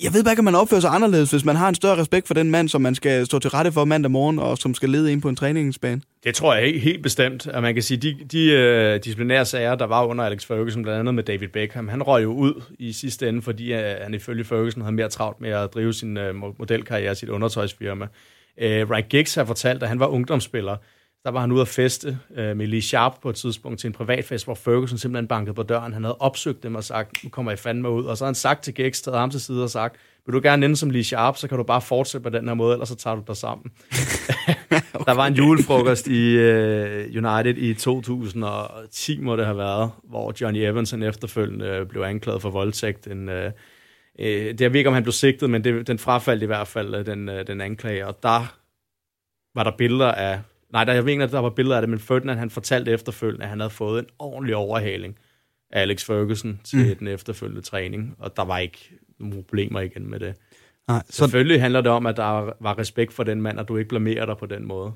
jeg 0.03 0.13
ved 0.13 0.23
bare 0.23 0.31
ikke, 0.31 0.39
om 0.39 0.45
man 0.45 0.55
opfører 0.55 0.81
sig 0.81 0.89
anderledes, 0.89 1.31
hvis 1.31 1.45
man 1.45 1.55
har 1.55 1.69
en 1.69 1.75
større 1.75 1.97
respekt 1.97 2.27
for 2.27 2.33
den 2.33 2.51
mand, 2.51 2.69
som 2.69 2.81
man 2.81 2.95
skal 2.95 3.25
stå 3.25 3.39
til 3.39 3.49
rette 3.49 3.71
for 3.71 3.85
mandag 3.85 4.11
morgen, 4.11 4.39
og 4.39 4.57
som 4.57 4.73
skal 4.73 4.89
lede 4.89 5.11
ind 5.11 5.21
på 5.21 5.29
en 5.29 5.35
træningsbane. 5.35 6.01
Det 6.23 6.35
tror 6.35 6.53
jeg 6.53 6.63
helt, 6.63 6.81
helt 6.81 7.03
bestemt. 7.03 7.47
At 7.47 7.61
man 7.61 7.73
kan 7.73 7.83
sige, 7.83 7.97
de, 7.97 8.17
de 8.31 8.93
uh, 8.95 9.03
disciplinære 9.03 9.45
sager, 9.45 9.75
der 9.75 9.85
var 9.85 10.05
under 10.05 10.25
Alex 10.25 10.45
Ferguson, 10.45 10.83
blandt 10.83 10.99
andet 10.99 11.15
med 11.15 11.23
David 11.23 11.47
Beckham, 11.47 11.87
han 11.87 12.03
røg 12.03 12.23
jo 12.23 12.33
ud 12.33 12.61
i 12.79 12.93
sidste 12.93 13.29
ende, 13.29 13.41
fordi 13.41 13.73
uh, 13.73 13.79
han 13.79 14.13
ifølge 14.13 14.43
Ferguson 14.43 14.81
havde 14.81 14.95
mere 14.95 15.09
travlt 15.09 15.41
med 15.41 15.49
at 15.49 15.73
drive 15.73 15.93
sin 15.93 16.17
uh, 16.17 16.59
modelkarriere, 16.59 17.15
sit 17.15 17.29
undertøjsfirma. 17.29 18.05
Uh, 18.57 18.65
Ryan 18.65 19.03
Giggs 19.09 19.35
har 19.35 19.45
fortalt, 19.45 19.83
at 19.83 19.89
han 19.89 19.99
var 19.99 20.07
ungdomsspiller, 20.07 20.77
der 21.25 21.31
var 21.31 21.39
han 21.39 21.51
ude 21.51 21.61
at 21.61 21.67
feste 21.67 22.17
øh, 22.35 22.57
med 22.57 22.67
Lee 22.67 22.81
Sharp 22.81 23.13
på 23.21 23.29
et 23.29 23.35
tidspunkt 23.35 23.79
til 23.79 23.87
en 23.87 23.93
privatfest, 23.93 24.45
hvor 24.45 24.53
Ferguson 24.53 24.97
simpelthen 24.97 25.27
bankede 25.27 25.53
på 25.53 25.63
døren. 25.63 25.93
Han 25.93 26.03
havde 26.03 26.15
opsøgt 26.15 26.63
dem 26.63 26.75
og 26.75 26.83
sagt, 26.83 27.23
nu 27.23 27.29
kommer 27.29 27.51
I 27.51 27.55
fandme 27.55 27.89
ud. 27.89 28.05
Og 28.05 28.17
så 28.17 28.23
har 28.23 28.27
han 28.27 28.35
sagt 28.35 28.63
til 28.63 28.73
Giggs, 28.73 29.01
taget 29.01 29.19
ham 29.19 29.29
til 29.29 29.41
side 29.41 29.63
og 29.63 29.69
sagt, 29.69 29.95
vil 30.25 30.33
du 30.33 30.39
gerne 30.43 30.65
ende 30.65 30.75
som 30.75 30.89
Lee 30.89 31.03
Sharp, 31.03 31.37
så 31.37 31.47
kan 31.47 31.57
du 31.57 31.63
bare 31.63 31.81
fortsætte 31.81 32.23
på 32.23 32.29
den 32.29 32.47
her 32.47 32.55
måde, 32.55 32.73
ellers 32.73 32.89
så 32.89 32.95
tager 32.95 33.15
du 33.15 33.23
dig 33.27 33.37
sammen. 33.37 33.71
okay. 34.93 35.05
Der 35.05 35.13
var 35.13 35.27
en 35.27 35.33
julefrokost 35.33 36.07
i 36.07 36.37
uh, 36.37 37.23
United 37.23 37.57
i 37.57 37.73
2010, 37.73 39.21
må 39.21 39.35
det 39.35 39.45
have 39.45 39.57
været, 39.57 39.91
hvor 40.03 40.33
Johnny 40.41 40.59
Evanson 40.59 41.03
efterfølgende 41.03 41.85
blev 41.89 42.01
anklaget 42.01 42.41
for 42.41 42.49
voldtægt. 42.49 43.07
En, 43.07 43.29
uh, 43.29 43.35
det 43.35 44.61
jeg 44.61 44.73
ved 44.73 44.79
ikke, 44.79 44.87
om 44.87 44.93
han 44.93 45.03
blev 45.03 45.13
sigtet, 45.13 45.49
men 45.49 45.63
det, 45.63 45.87
den 45.87 45.99
frafaldt 45.99 46.43
i 46.43 46.45
hvert 46.45 46.67
fald, 46.67 47.05
den, 47.05 47.29
uh, 47.29 47.35
den 47.47 47.61
anklage. 47.61 48.07
Og 48.07 48.23
der 48.23 48.57
var 49.55 49.63
der 49.63 49.71
billeder 49.77 50.11
af 50.11 50.39
Nej, 50.75 50.83
der, 50.83 50.93
jeg 50.93 51.03
mener, 51.03 51.25
at 51.25 51.31
der 51.31 51.39
var 51.39 51.49
billeder 51.49 51.75
af 51.75 51.81
det, 51.81 51.89
men 51.89 51.99
Ferdinand 51.99 52.39
han 52.39 52.49
fortalte 52.49 52.91
efterfølgende, 52.91 53.43
at 53.43 53.49
han 53.49 53.59
havde 53.59 53.69
fået 53.69 53.99
en 53.99 54.05
ordentlig 54.19 54.55
overhaling 54.55 55.17
af 55.71 55.81
Alex 55.81 56.05
Ferguson 56.05 56.59
til 56.63 56.89
mm. 56.89 56.95
den 56.95 57.07
efterfølgende 57.07 57.61
træning, 57.61 58.15
og 58.19 58.37
der 58.37 58.43
var 58.43 58.57
ikke 58.57 58.91
nogen 59.19 59.35
problemer 59.35 59.79
igen 59.79 60.09
med 60.09 60.19
det. 60.19 60.35
Nej, 60.87 61.03
så... 61.09 61.17
Selvfølgelig 61.17 61.61
handler 61.61 61.81
det 61.81 61.91
om, 61.91 62.05
at 62.05 62.17
der 62.17 62.53
var 62.59 62.77
respekt 62.77 63.13
for 63.13 63.23
den 63.23 63.41
mand, 63.41 63.59
og 63.59 63.67
du 63.67 63.77
ikke 63.77 63.89
blamerer 63.89 64.25
dig 64.25 64.37
på 64.37 64.45
den 64.45 64.67
måde. 64.67 64.93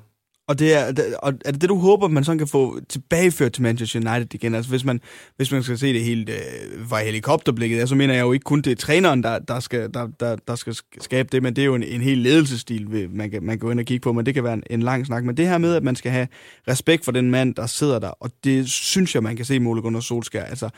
Og, 0.50 0.58
det 0.58 0.74
er, 0.74 0.92
og 1.22 1.32
er 1.44 1.52
det 1.52 1.60
det, 1.60 1.68
du 1.68 1.78
håber, 1.78 2.08
man 2.08 2.24
sådan 2.24 2.38
kan 2.38 2.46
få 2.46 2.80
tilbageført 2.88 3.52
til 3.52 3.62
Manchester 3.62 3.98
United 3.98 4.34
igen? 4.34 4.54
Altså 4.54 4.70
hvis 4.70 4.84
man, 4.84 5.00
hvis 5.36 5.52
man 5.52 5.62
skal 5.62 5.78
se 5.78 5.92
det 5.92 6.04
helt 6.04 6.28
øh, 6.28 6.88
fra 6.88 7.02
helikopterblikket, 7.02 7.88
så 7.88 7.94
mener 7.94 8.14
jeg 8.14 8.22
jo 8.22 8.32
ikke 8.32 8.44
kun, 8.44 8.62
det 8.62 8.70
er 8.70 8.76
træneren, 8.76 9.22
der, 9.22 9.38
der, 9.38 9.60
skal, 9.60 9.94
der, 9.94 10.08
der, 10.20 10.36
der 10.48 10.54
skal 10.54 10.76
skabe 11.00 11.28
det, 11.32 11.42
men 11.42 11.56
det 11.56 11.62
er 11.62 11.66
jo 11.66 11.74
en, 11.74 11.82
en 11.82 12.00
hel 12.00 12.18
ledelsesstil, 12.18 13.10
man 13.10 13.30
kan, 13.30 13.42
man 13.42 13.58
kan 13.58 13.58
gå 13.58 13.70
ind 13.70 13.80
og 13.80 13.86
kigge 13.86 14.02
på, 14.02 14.12
men 14.12 14.26
det 14.26 14.34
kan 14.34 14.44
være 14.44 14.54
en, 14.54 14.62
en 14.70 14.82
lang 14.82 15.06
snak. 15.06 15.24
Men 15.24 15.36
det 15.36 15.48
her 15.48 15.58
med, 15.58 15.74
at 15.74 15.82
man 15.82 15.96
skal 15.96 16.12
have 16.12 16.28
respekt 16.68 17.04
for 17.04 17.12
den 17.12 17.30
mand, 17.30 17.54
der 17.54 17.66
sidder 17.66 17.98
der, 17.98 18.10
og 18.20 18.30
det 18.44 18.70
synes 18.70 19.14
jeg, 19.14 19.22
man 19.22 19.36
kan 19.36 19.44
se 19.44 19.56
i 19.56 19.66
Ole 19.66 19.82
Gunnar 19.82 20.00
Solskjaer. 20.00 20.44
Altså, 20.44 20.68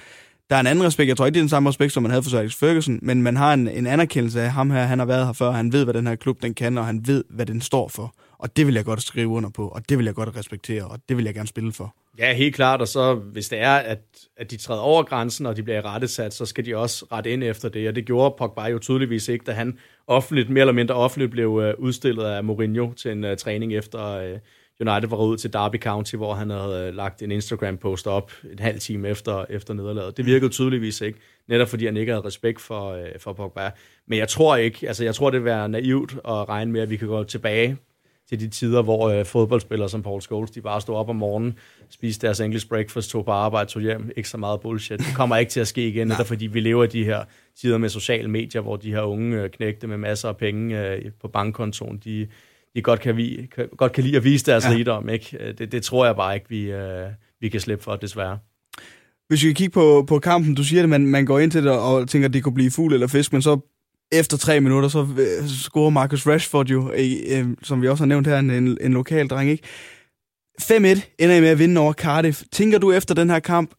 der 0.51 0.57
er 0.57 0.61
en 0.61 0.67
anden 0.67 0.85
respekt. 0.85 1.09
Jeg 1.09 1.17
tror 1.17 1.27
ikke, 1.27 1.35
det 1.35 1.41
er 1.41 1.45
den 1.45 1.49
samme 1.49 1.69
respekt, 1.69 1.93
som 1.93 2.03
man 2.03 2.11
havde 2.11 2.23
for 2.23 2.39
Alex 2.39 2.55
Ferguson, 2.55 2.99
men 3.03 3.23
man 3.23 3.37
har 3.37 3.55
en, 3.55 3.69
en 3.69 3.87
anerkendelse 3.87 4.43
af 4.43 4.53
ham 4.53 4.71
her. 4.71 4.85
Han 4.85 4.99
har 4.99 5.07
været 5.07 5.27
her 5.27 5.33
før, 5.33 5.51
han 5.51 5.73
ved, 5.73 5.85
hvad 5.85 5.95
den 5.95 6.07
her 6.07 6.17
klub 6.17 6.43
den 6.43 6.55
kan, 6.55 6.79
og 6.79 6.87
han 6.87 7.07
ved, 7.07 7.25
hvad 7.31 7.47
den 7.47 7.61
står 7.61 7.89
for. 7.89 8.15
Og 8.43 8.57
det 8.57 8.67
vil 8.67 8.75
jeg 8.75 8.85
godt 8.85 9.03
skrive 9.03 9.29
under 9.29 9.51
på, 9.51 9.69
og 9.69 9.89
det 9.89 9.99
vil 9.99 10.05
jeg 10.05 10.15
godt 10.15 10.37
respektere, 10.37 10.85
og 10.85 10.99
det 11.09 11.17
vil 11.17 11.25
jeg 11.25 11.35
gerne 11.35 11.49
spille 11.49 11.73
for. 11.73 11.95
Ja, 12.19 12.35
helt 12.35 12.55
klart, 12.55 12.81
og 12.81 12.89
så 12.89 13.15
hvis 13.15 13.49
det 13.49 13.59
er, 13.59 13.75
at, 13.75 13.99
at 14.37 14.51
de 14.51 14.57
træder 14.57 14.81
over 14.81 15.03
grænsen, 15.03 15.47
og 15.47 15.57
de 15.57 15.63
bliver 15.63 15.95
rettesat, 15.95 16.35
så 16.35 16.47
skal 16.47 16.67
de 16.67 16.77
også 16.77 17.07
rette 17.13 17.31
ind 17.31 17.45
efter 17.45 17.69
det, 17.69 17.89
og 17.89 17.95
det 17.95 18.05
gjorde 18.05 18.35
Pogba 18.39 18.63
jo 18.63 18.79
tydeligvis 18.79 19.29
ikke, 19.29 19.45
da 19.45 19.53
han 19.53 19.79
offentligt, 20.07 20.51
mere 20.51 20.63
eller 20.63 20.73
mindre 20.73 20.95
offentligt 20.95 21.31
blev 21.31 21.61
øh, 21.63 21.75
udstillet 21.79 22.25
af 22.25 22.45
Mourinho 22.45 22.93
til 22.93 23.11
en 23.11 23.25
uh, 23.25 23.37
træning 23.37 23.75
efter 23.75 24.33
uh, 24.33 24.39
United 24.81 25.09
var 25.09 25.17
ud 25.17 25.37
til 25.37 25.53
Derby 25.53 25.81
County, 25.81 26.17
hvor 26.17 26.35
han 26.35 26.51
havde 26.51 26.89
uh, 26.89 26.97
lagt 26.97 27.23
en 27.23 27.31
Instagram-post 27.31 28.07
op 28.07 28.33
en 28.53 28.59
halv 28.59 28.79
time 28.79 29.09
efter, 29.09 29.45
efter 29.51 29.75
nederlaget. 29.75 30.17
Det 30.17 30.27
virkede 30.27 30.51
tydeligvis 30.51 31.01
ikke, 31.01 31.19
netop 31.49 31.69
fordi 31.69 31.87
han 31.87 31.97
ikke 31.97 32.13
havde 32.13 32.27
respekt 32.27 32.61
for, 32.61 32.93
uh, 32.93 33.21
for 33.21 33.33
Pogba. 33.33 33.71
Men 34.07 34.19
jeg 34.19 34.29
tror 34.29 34.57
ikke, 34.57 34.89
altså 34.89 35.05
jeg 35.05 35.15
tror, 35.15 35.31
det 35.31 35.41
vil 35.41 35.45
være 35.45 35.69
naivt 35.69 36.13
at 36.13 36.49
regne 36.49 36.73
med, 36.73 36.81
at 36.81 36.91
vi 36.91 36.97
kan 36.97 37.09
gå 37.09 37.25
tilbage 37.25 37.77
til 38.29 38.41
de 38.41 38.49
tider, 38.49 38.83
hvor 38.83 39.09
øh, 39.09 39.25
fodboldspillere 39.25 39.89
som 39.89 40.03
Paul 40.03 40.23
Scholes, 40.23 40.51
de 40.51 40.61
bare 40.61 40.81
stod 40.81 40.97
op 40.97 41.09
om 41.09 41.17
morgenen, 41.17 41.59
spiste 41.91 42.27
deres 42.27 42.41
English 42.41 42.69
breakfast, 42.69 43.11
tog 43.11 43.25
på 43.25 43.31
arbejde, 43.31 43.71
tog 43.71 43.83
hjem. 43.83 44.11
Ikke 44.17 44.29
så 44.29 44.37
meget 44.37 44.61
bullshit. 44.61 44.99
Det 44.99 45.15
kommer 45.17 45.37
ikke 45.37 45.51
til 45.51 45.61
at 45.61 45.69
ske 45.69 45.89
igen, 45.89 46.07
netop 46.07 46.27
fordi 46.27 46.47
vi 46.47 46.61
lever 46.61 46.85
i 46.85 46.87
de 46.87 47.05
her 47.05 47.25
tider 47.61 47.79
med 47.79 47.89
sociale 47.89 48.29
medier, 48.29 48.63
hvor 48.63 48.77
de 48.77 48.91
her 48.91 49.03
unge 49.03 49.43
øh, 49.43 49.51
knægte 49.51 49.87
med 49.87 49.97
masser 49.97 50.29
af 50.29 50.37
penge 50.37 50.89
øh, 50.89 51.11
på 51.21 51.29
bankkontoen, 51.29 52.01
de, 52.05 52.27
de 52.75 52.83
godt, 52.83 53.01
kan 53.01 53.17
vi, 53.17 53.49
kan, 53.55 53.69
godt 53.77 53.93
kan 53.93 54.05
lide 54.05 54.17
at 54.17 54.25
vise 54.25 54.47
deres 54.47 54.65
ja. 54.65 54.71
rigdom. 54.71 55.09
Ikke? 55.09 55.37
Øh, 55.41 55.59
det, 55.59 55.73
det 55.73 55.83
tror 55.83 56.07
jeg 56.07 56.17
bare 56.17 56.35
ikke, 56.35 56.49
vi, 56.49 56.71
øh, 56.71 57.09
vi 57.41 57.49
kan 57.49 57.61
slippe 57.61 57.85
for, 57.85 57.97
desværre. 57.97 58.39
Hvis 59.29 59.43
vi 59.43 59.49
kan 59.49 59.55
kigge 59.55 59.73
på, 59.73 60.05
på 60.09 60.19
kampen, 60.19 60.55
du 60.55 60.65
siger 60.65 60.83
det, 60.83 60.89
man, 60.89 61.07
man 61.07 61.27
går 61.27 61.39
ind 61.39 61.51
til 61.51 61.65
det 61.65 61.73
og 61.73 62.09
tænker, 62.09 62.29
at 62.29 62.35
det 62.35 62.43
kunne 62.43 62.55
blive 62.55 62.71
fugl 62.71 62.95
eller 62.95 63.07
fisk, 63.07 63.33
men 63.33 63.43
så 63.43 63.59
efter 64.13 64.37
tre 64.37 64.61
minutter, 64.61 64.89
så 64.89 65.07
øh, 65.19 65.49
scorer 65.49 65.91
Marcus 65.91 66.27
Rashford 66.27 66.67
jo, 66.67 66.93
øh, 66.93 67.47
som 67.63 67.83
vi 67.83 67.89
også 67.89 68.03
har 68.03 68.09
nævnt 68.09 68.27
her, 68.27 68.39
en, 68.39 68.79
en 68.81 68.93
lokal 68.93 69.29
dreng, 69.29 69.51
ikke? 69.51 69.65
5-1 70.63 70.75
ender 71.19 71.37
I 71.37 71.41
med 71.41 71.49
at 71.49 71.59
vinde 71.59 71.81
over 71.81 71.93
Cardiff. 71.93 72.43
Tænker 72.53 72.79
du 72.79 72.93
efter 72.93 73.15
den 73.15 73.31
her 73.31 73.39
kamp, 73.39 73.71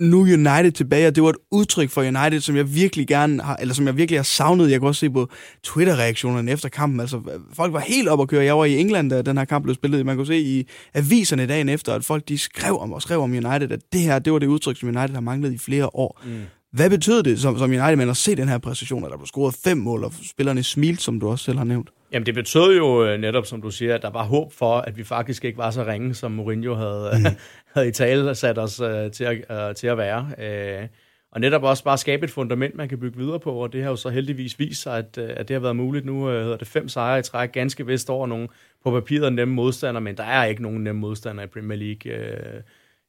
nu 0.00 0.20
United 0.20 0.72
tilbage, 0.72 1.06
og 1.06 1.14
det 1.14 1.22
var 1.22 1.30
et 1.30 1.36
udtryk 1.50 1.90
for 1.90 2.02
United, 2.02 2.40
som 2.40 2.56
jeg 2.56 2.74
virkelig 2.74 3.06
gerne 3.06 3.42
har, 3.42 3.56
eller 3.56 3.74
som 3.74 3.86
jeg 3.86 3.96
virkelig 3.96 4.18
har 4.18 4.24
savnet. 4.24 4.70
Jeg 4.70 4.80
kunne 4.80 4.90
også 4.90 5.00
se 5.00 5.10
på 5.10 5.28
Twitter-reaktionerne 5.64 6.50
efter 6.50 6.68
kampen. 6.68 7.00
Altså, 7.00 7.20
folk 7.52 7.72
var 7.72 7.80
helt 7.80 8.08
op 8.08 8.20
at 8.20 8.28
køre. 8.28 8.44
Jeg 8.44 8.58
var 8.58 8.64
i 8.64 8.78
England, 8.78 9.10
da 9.10 9.22
den 9.22 9.38
her 9.38 9.44
kamp 9.44 9.62
blev 9.62 9.74
spillet. 9.74 10.06
Man 10.06 10.16
kunne 10.16 10.26
se 10.26 10.38
i 10.40 10.68
aviserne 10.94 11.46
dagen 11.46 11.68
efter, 11.68 11.94
at 11.94 12.04
folk 12.04 12.28
de 12.28 12.38
skrev 12.38 12.78
om 12.78 12.92
og 12.92 13.02
skrev 13.02 13.20
om 13.20 13.30
United, 13.30 13.72
at 13.72 13.80
det 13.92 14.00
her, 14.00 14.18
det 14.18 14.32
var 14.32 14.38
det 14.38 14.46
udtryk, 14.46 14.76
som 14.76 14.88
United 14.88 15.14
har 15.14 15.20
manglet 15.20 15.52
i 15.52 15.58
flere 15.58 15.96
år. 15.96 16.20
Mm. 16.24 16.42
Hvad 16.72 16.90
betød 16.90 17.22
det 17.22 17.40
som, 17.40 17.58
som 17.58 17.70
United-mand 17.70 18.10
at 18.10 18.16
se 18.16 18.34
den 18.34 18.48
her 18.48 18.58
præcision, 18.58 19.04
at 19.04 19.10
der 19.10 19.16
blev 19.16 19.26
scoret 19.26 19.54
fem 19.64 19.76
mål, 19.76 20.04
og 20.04 20.12
spillerne 20.30 20.62
smilte, 20.62 21.02
som 21.02 21.20
du 21.20 21.28
også 21.28 21.44
selv 21.44 21.58
har 21.58 21.64
nævnt? 21.64 21.90
Jamen 22.12 22.26
det 22.26 22.34
betød 22.34 22.76
jo 22.76 23.04
øh, 23.04 23.20
netop, 23.20 23.46
som 23.46 23.62
du 23.62 23.70
siger, 23.70 23.94
at 23.94 24.02
der 24.02 24.10
var 24.10 24.24
håb 24.24 24.52
for, 24.52 24.78
at 24.78 24.96
vi 24.96 25.04
faktisk 25.04 25.44
ikke 25.44 25.58
var 25.58 25.70
så 25.70 25.84
ringe, 25.84 26.14
som 26.14 26.32
Mourinho 26.32 26.74
havde, 26.74 27.10
mm. 27.18 27.24
havde 27.74 27.88
i 27.88 27.92
tale 27.92 28.34
sat 28.34 28.58
os 28.58 28.80
uh, 28.80 29.10
til, 29.12 29.24
at, 29.24 29.68
uh, 29.68 29.74
til 29.74 29.86
at 29.86 29.98
være. 29.98 30.30
Uh, 30.38 30.88
og 31.32 31.40
netop 31.40 31.62
også 31.62 31.84
bare 31.84 31.98
skabe 31.98 32.24
et 32.24 32.30
fundament, 32.30 32.74
man 32.74 32.88
kan 32.88 33.00
bygge 33.00 33.18
videre 33.18 33.40
på, 33.40 33.52
og 33.52 33.72
det 33.72 33.82
har 33.82 33.90
jo 33.90 33.96
så 33.96 34.08
heldigvis 34.08 34.58
vist 34.58 34.82
sig, 34.82 34.98
at, 34.98 35.18
at 35.18 35.48
det 35.48 35.54
har 35.54 35.60
været 35.60 35.76
muligt. 35.76 36.06
Nu 36.06 36.28
uh, 36.28 36.32
hedder 36.32 36.56
det 36.56 36.68
fem 36.68 36.88
sejre 36.88 37.18
i 37.18 37.22
træk, 37.22 37.52
ganske 37.52 37.86
vist 37.86 38.10
over 38.10 38.26
nogle 38.26 38.48
på 38.84 38.90
papiret 38.90 39.32
nemme 39.32 39.54
modstandere, 39.54 40.00
men 40.00 40.16
der 40.16 40.24
er 40.24 40.44
ikke 40.44 40.62
nogen 40.62 40.84
nemme 40.84 41.00
modstandere 41.00 41.44
i 41.44 41.48
Premier 41.48 41.78
League. 41.78 42.28
Uh, 42.28 42.62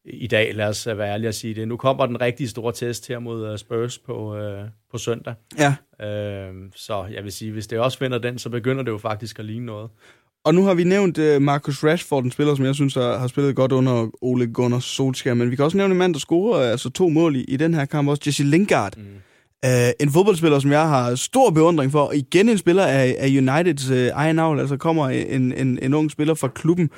i 0.05 0.27
dag, 0.27 0.55
lad 0.55 0.67
os 0.67 0.87
være 0.87 1.13
ærlige 1.13 1.27
at 1.27 1.35
sige 1.35 1.53
det. 1.53 1.67
Nu 1.67 1.77
kommer 1.77 2.05
den 2.05 2.21
rigtig 2.21 2.49
store 2.49 2.73
test 2.73 3.07
her 3.07 3.19
mod 3.19 3.51
øh, 3.51 3.57
Spurs 3.57 3.97
på, 3.97 4.35
øh, 4.37 4.63
på 4.91 4.97
søndag. 4.97 5.33
Ja. 5.57 5.75
Øh, 6.07 6.53
så 6.75 7.05
jeg 7.13 7.23
vil 7.23 7.31
sige, 7.31 7.51
hvis 7.51 7.67
det 7.67 7.79
også 7.79 7.99
vinder 7.99 8.17
den, 8.17 8.39
så 8.39 8.49
begynder 8.49 8.83
det 8.83 8.91
jo 8.91 8.97
faktisk 8.97 9.39
at 9.39 9.45
ligne 9.45 9.65
noget. 9.65 9.89
Og 10.45 10.55
nu 10.55 10.63
har 10.63 10.73
vi 10.73 10.83
nævnt 10.83 11.17
uh, 11.17 11.41
Marcus 11.41 11.83
Rashford, 11.83 12.23
en 12.23 12.31
spiller, 12.31 12.55
som 12.55 12.65
jeg 12.65 12.75
synes 12.75 12.93
har, 12.93 13.17
har 13.17 13.27
spillet 13.27 13.55
godt 13.55 13.71
under 13.71 14.09
Ole 14.21 14.47
Gunnar 14.53 14.79
Solskjaer, 14.79 15.33
men 15.33 15.51
vi 15.51 15.55
kan 15.55 15.65
også 15.65 15.77
nævne 15.77 15.91
en 15.91 15.97
mand, 15.97 16.13
der 16.13 16.19
scorer 16.19 16.71
altså 16.71 16.89
to 16.89 17.09
mål 17.09 17.35
i, 17.35 17.43
i 17.43 17.57
den 17.57 17.73
her 17.73 17.85
kamp, 17.85 18.09
også 18.09 18.23
Jesse 18.25 18.43
Lingard. 18.43 18.97
Mm. 18.97 19.03
Uh, 19.65 19.89
en 19.99 20.09
fodboldspiller, 20.09 20.59
som 20.59 20.71
jeg 20.71 20.89
har 20.89 21.15
stor 21.15 21.49
beundring 21.49 21.91
for. 21.91 22.11
Igen 22.11 22.49
en 22.49 22.57
spiller 22.57 22.85
af, 22.85 23.15
af 23.19 23.27
Uniteds 23.27 23.89
uh, 23.89 23.97
egen 23.97 24.35
navn, 24.35 24.59
altså 24.59 24.77
kommer 24.77 25.09
en, 25.09 25.53
en, 25.53 25.79
en 25.81 25.93
ung 25.93 26.11
spiller 26.11 26.33
fra 26.33 26.47
klubben, 26.47 26.89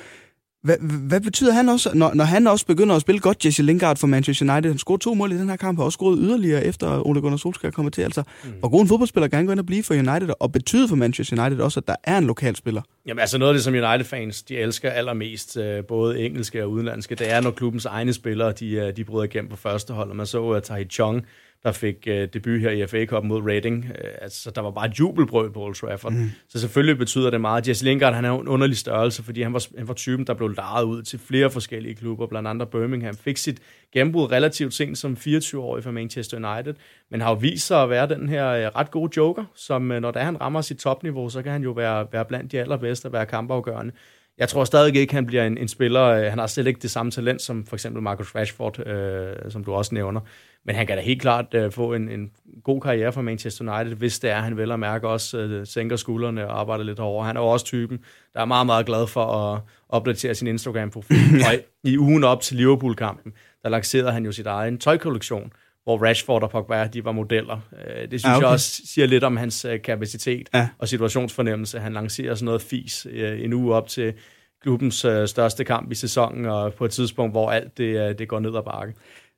hvad, 0.66 0.76
hvad 1.08 1.20
betyder 1.20 1.52
han 1.52 1.68
også, 1.68 1.90
når, 1.94 2.14
når 2.14 2.24
han 2.24 2.46
også 2.46 2.66
begynder 2.66 2.94
at 2.94 3.00
spille 3.00 3.20
godt, 3.20 3.44
Jesse 3.44 3.62
Lingard 3.62 3.96
for 3.96 4.06
Manchester 4.06 4.52
United? 4.52 4.70
Han 4.70 4.78
scorede 4.78 5.02
to 5.02 5.14
mål 5.14 5.32
i 5.32 5.38
den 5.38 5.48
her 5.48 5.56
kamp, 5.56 5.78
og 5.78 5.84
også 5.84 5.96
scoret 5.96 6.18
yderligere 6.20 6.64
efter 6.64 7.06
Ole 7.06 7.20
Gunnar 7.20 7.36
Solskjaer 7.36 7.72
kommer 7.72 7.90
til. 7.90 8.02
Altså, 8.02 8.22
mm. 8.44 8.50
hvor 8.60 8.68
god 8.68 8.80
en 8.80 8.88
fodboldspiller 8.88 9.28
kan 9.28 9.36
han 9.36 9.46
gå 9.46 9.52
ind 9.52 9.60
og 9.60 9.66
blive 9.66 9.82
for 9.82 9.94
United, 9.94 10.30
og 10.40 10.52
betyde 10.52 10.88
for 10.88 10.96
Manchester 10.96 11.44
United 11.44 11.64
også, 11.64 11.80
at 11.80 11.88
der 11.88 11.94
er 12.04 12.18
en 12.18 12.24
lokal 12.24 12.56
spiller? 12.56 12.82
Jamen 13.06 13.20
altså 13.20 13.38
noget 13.38 13.50
af 13.50 13.54
det, 13.54 13.64
som 13.64 13.74
United-fans 13.74 14.42
de 14.42 14.56
elsker 14.56 14.90
allermest, 14.90 15.56
øh, 15.56 15.84
både 15.84 16.20
engelske 16.20 16.64
og 16.64 16.70
udenlandske, 16.70 17.14
det 17.14 17.32
er, 17.32 17.40
når 17.40 17.50
klubbens 17.50 17.84
egne 17.84 18.12
spillere 18.12 18.52
de, 18.52 18.70
øh, 18.70 18.96
de 18.96 19.04
bryder 19.04 19.24
igennem 19.24 19.50
på 19.50 19.56
første 19.56 19.92
hold. 19.92 20.10
Og 20.10 20.16
man 20.16 20.26
så, 20.26 20.50
at 20.50 20.62
Tahi 20.62 20.84
Chong 20.84 21.26
der 21.62 21.72
fik 21.72 21.96
øh, 22.06 22.28
debut 22.32 22.60
her 22.60 22.70
i 22.70 22.86
FA 22.86 23.06
Cup 23.06 23.24
mod 23.24 23.42
Reading. 23.42 23.84
Øh, 23.84 24.10
altså, 24.20 24.50
der 24.50 24.60
var 24.60 24.70
bare 24.70 24.86
et 24.86 24.98
jubelbrød 24.98 25.50
på 25.50 25.60
Old 25.60 25.74
Trafford. 25.74 26.12
Mm. 26.12 26.30
Så 26.48 26.60
selvfølgelig 26.60 26.98
betyder 26.98 27.30
det 27.30 27.40
meget. 27.40 27.68
Jesse 27.68 27.84
Lingard, 27.84 28.14
han 28.14 28.24
er 28.24 28.38
en 28.38 28.48
underlig 28.48 28.76
størrelse, 28.76 29.22
fordi 29.22 29.42
han 29.42 29.52
var, 29.52 29.62
han 29.78 29.88
var 29.88 29.94
typen, 29.94 30.26
der 30.26 30.34
blev 30.34 30.48
lejet 30.48 30.84
ud 30.84 31.02
til 31.02 31.18
flere 31.18 31.50
forskellige 31.50 31.94
klubber, 31.94 32.26
blandt 32.26 32.48
andet 32.48 32.68
Birmingham. 32.68 33.16
Fik 33.16 33.36
sit 33.36 33.60
gennembrud 33.92 34.32
relativt 34.32 34.74
sent 34.74 34.98
som 34.98 35.16
24-årig 35.20 35.84
for 35.84 35.90
Manchester 35.90 36.54
United, 36.54 36.74
men 37.10 37.20
har 37.20 37.30
jo 37.30 37.36
vist 37.36 37.66
sig 37.66 37.82
at 37.82 37.90
være 37.90 38.08
den 38.08 38.28
her 38.28 38.48
øh, 38.48 38.66
ret 38.66 38.90
gode 38.90 39.12
joker, 39.16 39.44
som 39.54 39.92
øh, 39.92 40.00
når 40.00 40.10
der 40.10 40.20
han 40.20 40.40
rammer 40.40 40.60
sit 40.60 40.78
topniveau, 40.78 41.28
så 41.28 41.42
kan 41.42 41.52
han 41.52 41.62
jo 41.62 41.70
være, 41.70 42.06
være 42.12 42.24
blandt 42.24 42.52
de 42.52 42.60
allerbedste 42.60 43.06
og 43.06 43.12
være 43.12 43.26
kampafgørende. 43.26 43.92
Jeg 44.38 44.48
tror 44.48 44.64
stadig 44.64 44.96
ikke, 44.96 45.14
han 45.14 45.26
bliver 45.26 45.46
en, 45.46 45.58
en 45.58 45.68
spiller. 45.68 46.02
Øh, 46.02 46.24
han 46.24 46.38
har 46.38 46.46
slet 46.46 46.66
ikke 46.66 46.80
det 46.80 46.90
samme 46.90 47.12
talent 47.12 47.42
som 47.42 47.66
for 47.66 47.76
eksempel 47.76 48.02
Marcus 48.02 48.34
Rashford, 48.34 48.86
øh, 48.86 49.50
som 49.50 49.64
du 49.64 49.74
også 49.74 49.94
nævner. 49.94 50.20
Men 50.64 50.74
han 50.74 50.86
kan 50.86 50.96
da 50.96 51.02
helt 51.02 51.20
klart 51.20 51.54
øh, 51.54 51.72
få 51.72 51.94
en, 51.94 52.08
en 52.08 52.30
god 52.64 52.80
karriere 52.80 53.12
for 53.12 53.22
Manchester 53.22 53.74
United, 53.74 53.96
hvis 53.96 54.18
det 54.18 54.30
er, 54.30 54.40
han 54.40 54.56
vel 54.56 54.72
at 54.72 54.80
mærke 54.80 55.08
også 55.08 55.38
øh, 55.38 55.66
sænker 55.66 55.96
skuldrene 55.96 56.48
og 56.48 56.60
arbejder 56.60 56.84
lidt 56.84 56.98
hårdere. 56.98 57.26
Han 57.26 57.36
er 57.36 57.40
jo 57.40 57.46
også 57.46 57.66
typen, 57.66 57.98
der 58.34 58.40
er 58.40 58.44
meget, 58.44 58.66
meget 58.66 58.86
glad 58.86 59.06
for 59.06 59.24
at 59.24 59.60
opdatere 59.88 60.34
sin 60.34 60.46
Instagram-profil. 60.46 61.16
og 61.46 61.54
i, 61.54 61.90
i 61.90 61.98
ugen 61.98 62.24
op 62.24 62.40
til 62.40 62.56
Liverpool-kampen, 62.56 63.32
der 63.62 63.68
lancerede 63.68 64.12
han 64.12 64.24
jo 64.24 64.32
sit 64.32 64.46
egen 64.46 64.78
tøjkollektion, 64.78 65.52
hvor 65.86 66.06
Rashford 66.06 66.42
og 66.42 66.50
Pogba, 66.50 66.86
de 66.86 67.04
var 67.04 67.12
modeller. 67.12 67.60
Øh, 67.72 68.10
det 68.10 68.20
synes 68.20 68.24
ah, 68.24 68.36
okay. 68.36 68.44
jeg 68.44 68.52
også 68.52 68.82
siger 68.84 69.06
lidt 69.06 69.24
om 69.24 69.36
hans 69.36 69.64
øh, 69.64 69.82
kapacitet 69.82 70.48
ja. 70.54 70.68
og 70.78 70.88
situationsfornemmelse. 70.88 71.78
Han 71.78 71.92
lancerer 71.92 72.34
sådan 72.34 72.44
noget 72.44 72.62
fis 72.62 73.06
øh, 73.10 73.44
en 73.44 73.52
uge 73.52 73.74
op 73.74 73.88
til 73.88 74.12
klubbens 74.62 75.06
største 75.26 75.64
kamp 75.64 75.92
i 75.92 75.94
sæsonen, 75.94 76.46
og 76.46 76.74
på 76.74 76.84
et 76.84 76.90
tidspunkt, 76.90 77.32
hvor 77.32 77.50
alt 77.50 77.78
det, 77.78 78.18
det 78.18 78.28
går 78.28 78.40
ned 78.40 78.56
ad 78.56 78.62
bakke. 78.62 78.94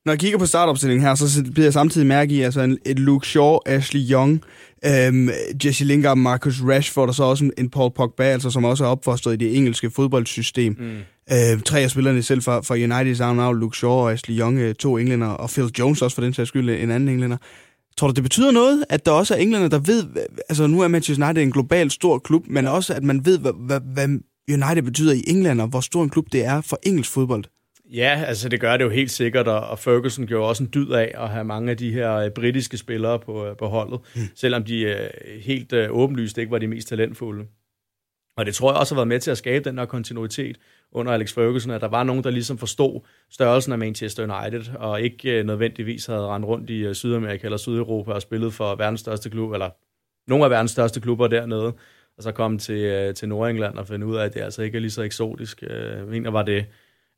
Når 0.07 0.13
jeg 0.13 0.19
kigger 0.19 0.39
på 0.39 0.47
startopstillingen 0.47 1.07
her, 1.07 1.15
så 1.15 1.45
bliver 1.53 1.67
jeg 1.67 1.73
samtidig 1.73 2.07
mærke 2.07 2.35
i, 2.35 2.41
altså 2.41 2.61
en, 2.61 2.79
et 2.87 2.99
Luke 2.99 3.27
Shaw, 3.27 3.59
Ashley 3.67 4.11
Young, 4.11 4.43
øhm, 4.85 5.31
Jesse 5.65 5.85
Lingard, 5.85 6.17
Marcus 6.17 6.63
Rashford, 6.63 7.09
og 7.09 7.15
så 7.15 7.23
også 7.23 7.45
en, 7.45 7.53
en 7.59 7.71
Paul 7.71 7.91
Pogba, 7.97 8.25
altså, 8.25 8.51
som 8.51 8.65
også 8.65 8.85
er 8.85 8.89
opfostret 8.89 9.33
i 9.33 9.37
det 9.37 9.57
engelske 9.57 9.91
fodboldsystem. 9.91 10.77
Mm. 10.79 10.97
Øh, 11.33 11.61
tre 11.65 11.81
af 11.81 11.91
spillerne 11.91 12.23
selv 12.23 12.43
fra, 12.43 12.61
fra 12.61 12.75
United, 12.75 13.15
Sound 13.15 13.59
Luke 13.59 13.77
Shaw 13.77 13.91
og 13.91 14.13
Ashley 14.13 14.39
Young, 14.39 14.59
øh, 14.59 14.75
to 14.75 14.97
englænder, 14.97 15.27
og 15.27 15.51
Phil 15.51 15.71
Jones 15.79 16.03
også 16.03 16.15
for 16.15 16.23
den 16.23 16.35
sags 16.35 16.49
skyld, 16.49 16.71
en 16.71 16.91
anden 16.91 17.09
englænder. 17.09 17.37
Tror 17.97 18.09
du, 18.09 18.15
det 18.15 18.23
betyder 18.23 18.51
noget, 18.51 18.85
at 18.89 19.07
der 19.07 19.13
også 19.13 19.35
er 19.35 19.39
englænder, 19.39 19.69
der 19.69 19.79
ved, 19.79 20.05
altså 20.49 20.67
nu 20.67 20.81
er 20.81 20.89
Manchester 20.89 21.27
United 21.27 21.43
en 21.43 21.53
global 21.53 21.91
stor 21.91 22.19
klub, 22.19 22.43
men 22.47 22.67
også 22.67 22.95
at 22.95 23.05
man 23.05 23.25
ved, 23.25 23.39
hvad, 23.39 23.53
hvad, 23.67 23.81
hvad 23.95 24.09
United 24.51 24.83
betyder 24.83 25.13
i 25.13 25.23
England, 25.27 25.61
og 25.61 25.69
hvor 25.69 25.81
stor 25.81 26.03
en 26.03 26.11
klub 26.11 26.27
det 26.33 26.45
er 26.45 26.61
for 26.61 26.79
engelsk 26.83 27.11
fodbold? 27.11 27.45
Ja, 27.93 28.25
altså 28.27 28.49
det 28.49 28.61
gør 28.61 28.77
det 28.77 28.85
jo 28.85 28.91
helt 28.91 29.11
sikkert, 29.11 29.49
og 29.49 29.79
Ferguson 29.79 30.27
gjorde 30.27 30.49
også 30.49 30.63
en 30.63 30.71
dyd 30.75 30.91
af 30.91 31.13
at 31.15 31.29
have 31.29 31.45
mange 31.45 31.71
af 31.71 31.77
de 31.77 31.93
her 31.93 32.15
øh, 32.15 32.31
britiske 32.31 32.77
spillere 32.77 33.19
på, 33.19 33.47
øh, 33.47 33.57
på 33.57 33.67
holdet, 33.67 34.01
mm. 34.17 34.21
selvom 34.35 34.65
de 34.65 34.83
øh, 34.83 35.11
helt 35.41 35.73
åbenlyst 35.73 36.39
ikke 36.39 36.53
var 36.53 36.59
de 36.59 36.67
mest 36.67 36.89
talentfulde. 36.89 37.47
Og 38.37 38.47
det 38.47 38.55
tror 38.55 38.73
jeg 38.73 38.81
også 38.81 38.95
har 38.95 38.99
været 38.99 39.09
med 39.09 39.21
til 39.21 39.31
at 39.31 39.39
skabe 39.39 39.69
den 39.69 39.79
her 39.79 39.85
kontinuitet 39.85 40.57
under 40.93 41.13
Alex 41.13 41.35
Ferguson, 41.35 41.73
at 41.73 41.81
der 41.81 41.89
var 41.89 42.05
nogen, 42.05 42.25
der 42.25 42.31
ligesom 42.31 42.59
forstod 42.59 43.01
størrelsen 43.31 43.73
af 43.73 43.79
Manchester 43.79 44.23
United, 44.23 44.75
og 44.75 45.01
ikke 45.01 45.43
nødvendigvis 45.43 46.07
havde 46.07 46.27
rendt 46.27 46.47
rundt 46.47 46.71
i 46.71 46.95
Sydamerika 46.95 47.47
eller 47.47 47.57
Sydeuropa 47.57 48.13
og 48.13 48.23
spillet 48.23 48.55
for 48.55 48.75
verdens 48.75 49.01
største 49.01 49.31
klub, 49.31 49.53
eller 49.53 49.71
nogle 50.31 50.45
af 50.45 50.51
verdens 50.51 50.71
største 50.71 51.01
klubber 51.01 51.29
dernede, 51.29 51.67
og 52.17 52.23
så 52.23 52.33
komme 52.33 52.59
til, 52.59 53.15
til 53.15 53.29
Nordengland 53.29 53.79
og 53.79 53.87
finde 53.87 54.07
ud 54.07 54.17
af, 54.17 54.25
at 54.25 54.35
det 54.35 54.41
altså 54.41 54.63
ikke 54.63 54.77
er 54.77 54.81
lige 54.81 54.91
så 54.91 55.03
eksotisk. 55.03 55.63
Jeg 55.63 56.05
mener, 56.07 56.31
var 56.31 56.43
det 56.43 56.67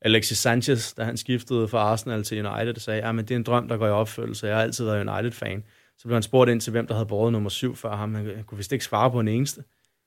Alexis 0.01 0.37
Sanchez, 0.37 0.93
da 0.93 1.03
han 1.03 1.17
skiftede 1.17 1.67
fra 1.67 1.77
Arsenal 1.77 2.23
til 2.23 2.45
United, 2.45 2.75
sagde, 2.75 3.01
at 3.01 3.15
det 3.15 3.31
er 3.31 3.35
en 3.35 3.43
drøm, 3.43 3.67
der 3.67 3.77
går 3.77 3.87
i 3.87 3.89
opfyldelse. 3.89 4.47
Jeg 4.47 4.55
har 4.55 4.63
altid 4.63 4.85
været 4.85 5.07
United-fan. 5.07 5.63
Så 5.97 6.03
blev 6.03 6.15
han 6.15 6.23
spurgt 6.23 6.51
ind 6.51 6.61
til, 6.61 6.71
hvem 6.71 6.87
der 6.87 6.93
havde 6.93 7.05
båret 7.05 7.31
nummer 7.31 7.49
syv 7.49 7.75
før 7.75 7.95
ham. 7.95 8.15
Han 8.15 8.43
kunne 8.47 8.57
vist 8.57 8.71
ikke 8.71 8.85
svare 8.85 9.11
på 9.11 9.19
en 9.19 9.27
eneste. 9.27 9.63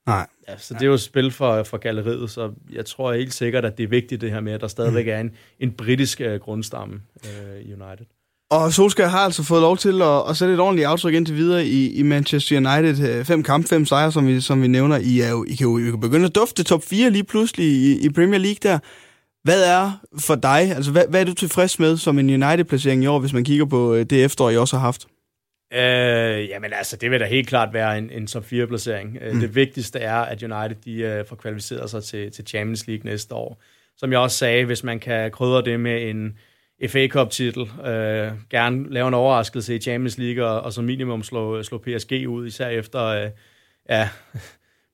Nej. 0.07 0.27
Ja, 0.47 0.57
så 0.57 0.73
det 0.73 0.81
er 0.81 0.85
jo 0.85 0.93
et 0.93 1.01
spil 1.01 1.31
for, 1.31 1.63
for 1.63 1.77
galleriet, 1.77 2.29
så 2.29 2.51
jeg 2.71 2.85
tror 2.85 3.13
helt 3.13 3.33
sikkert, 3.33 3.65
at 3.65 3.77
det 3.77 3.83
er 3.83 3.87
vigtigt 3.87 4.21
det 4.21 4.31
her 4.31 4.39
med, 4.39 4.53
at 4.53 4.61
der 4.61 4.67
stadigvæk 4.67 5.05
mm. 5.05 5.11
er 5.11 5.19
en, 5.19 5.31
en 5.59 5.71
britisk 5.71 6.21
uh, 6.25 6.35
grundstamme 6.35 7.01
uh, 7.23 7.59
i 7.59 7.73
United. 7.73 8.05
Og 8.49 8.73
Solskjaer 8.73 9.07
har 9.07 9.19
altså 9.19 9.43
fået 9.43 9.61
lov 9.61 9.77
til 9.77 10.01
at, 10.01 10.29
at 10.29 10.37
sætte 10.37 10.53
et 10.53 10.59
ordentligt 10.59 10.87
aftryk 10.87 11.13
indtil 11.13 11.35
videre 11.35 11.65
i, 11.65 11.93
i 11.93 12.03
Manchester 12.03 12.57
United. 12.57 13.25
Fem 13.25 13.43
kampe, 13.43 13.67
fem 13.67 13.85
sejre, 13.85 14.11
som 14.11 14.27
vi, 14.27 14.41
som 14.41 14.61
vi 14.61 14.67
nævner. 14.67 14.97
I, 14.97 15.19
er 15.19 15.29
jo, 15.29 15.43
I, 15.43 15.55
kan 15.55 15.67
jo, 15.67 15.77
I 15.77 15.81
kan 15.81 15.99
begynde 15.99 16.25
at 16.25 16.35
dufte 16.35 16.63
top 16.63 16.83
4 16.83 17.09
lige 17.09 17.23
pludselig 17.23 17.65
i, 17.65 18.05
i 18.05 18.09
Premier 18.09 18.39
League 18.39 18.59
der. 18.63 18.79
Hvad 19.45 19.63
er 19.63 19.91
for 20.19 20.35
dig, 20.35 20.61
altså 20.75 20.91
hvad, 20.91 21.03
hvad 21.09 21.21
er 21.21 21.25
du 21.25 21.33
tilfreds 21.33 21.79
med 21.79 21.97
som 21.97 22.19
en 22.19 22.29
United-placering 22.29 23.03
i 23.03 23.07
år, 23.07 23.19
hvis 23.19 23.33
man 23.33 23.43
kigger 23.43 23.65
på 23.65 23.95
det 23.95 24.23
efterår, 24.23 24.49
I 24.49 24.57
også 24.57 24.77
har 24.77 24.85
haft? 24.85 25.07
Øh, 25.73 26.49
jamen 26.49 26.73
altså, 26.73 26.97
det 26.97 27.11
vil 27.11 27.19
da 27.19 27.25
helt 27.25 27.47
klart 27.47 27.73
være 27.73 27.97
en, 27.97 28.09
en 28.09 28.27
top 28.27 28.43
4-placering. 28.43 29.17
Øh, 29.21 29.33
mm. 29.33 29.39
Det 29.39 29.55
vigtigste 29.55 29.99
er, 29.99 30.15
at 30.15 30.43
United 30.43 30.75
de, 30.85 31.19
uh, 31.19 31.27
får 31.27 31.35
kvalificeret 31.35 31.89
sig 31.89 32.03
til, 32.03 32.31
til 32.31 32.47
Champions 32.47 32.87
League 32.87 33.05
næste 33.05 33.35
år. 33.35 33.61
Som 33.97 34.11
jeg 34.11 34.19
også 34.19 34.37
sagde, 34.37 34.65
hvis 34.65 34.83
man 34.83 34.99
kan 34.99 35.31
krydre 35.31 35.61
det 35.61 35.79
med 35.79 36.09
en 36.09 36.37
FA 36.87 37.07
Cup-titel, 37.07 37.61
øh, 37.61 38.31
gerne 38.49 38.93
lave 38.93 39.07
en 39.07 39.13
overraskelse 39.13 39.75
i 39.75 39.79
Champions 39.79 40.17
League, 40.17 40.45
og, 40.45 40.61
og 40.61 40.73
som 40.73 40.83
minimum 40.83 41.23
slå, 41.23 41.63
slå 41.63 41.77
PSG 41.77 42.27
ud, 42.27 42.47
især 42.47 42.67
efter 42.67 43.05
øh, 43.05 43.29
ja, 43.89 44.09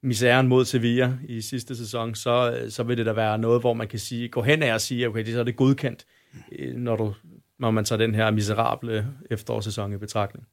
misæren 0.03 0.47
mod 0.47 0.65
Sevilla 0.65 1.17
i 1.27 1.41
sidste 1.41 1.75
sæson, 1.75 2.15
så, 2.15 2.65
så 2.69 2.83
vil 2.83 2.97
det 2.97 3.05
da 3.05 3.11
være 3.11 3.37
noget, 3.37 3.61
hvor 3.61 3.73
man 3.73 3.87
kan 3.87 3.99
sige, 3.99 4.29
gå 4.29 4.41
hen 4.41 4.63
af 4.63 4.73
og 4.73 4.81
sige, 4.81 5.07
okay, 5.07 5.25
det, 5.25 5.33
så 5.33 5.39
er 5.39 5.43
det 5.43 5.55
godkendt, 5.55 6.05
øh, 6.51 6.75
når, 6.75 6.95
du, 6.95 7.13
når 7.59 7.71
man 7.71 7.85
tager 7.85 7.97
den 7.97 8.15
her 8.15 8.31
miserable 8.31 9.07
efterårssæson 9.31 9.93
i 9.93 9.97
betragtning. 9.97 10.47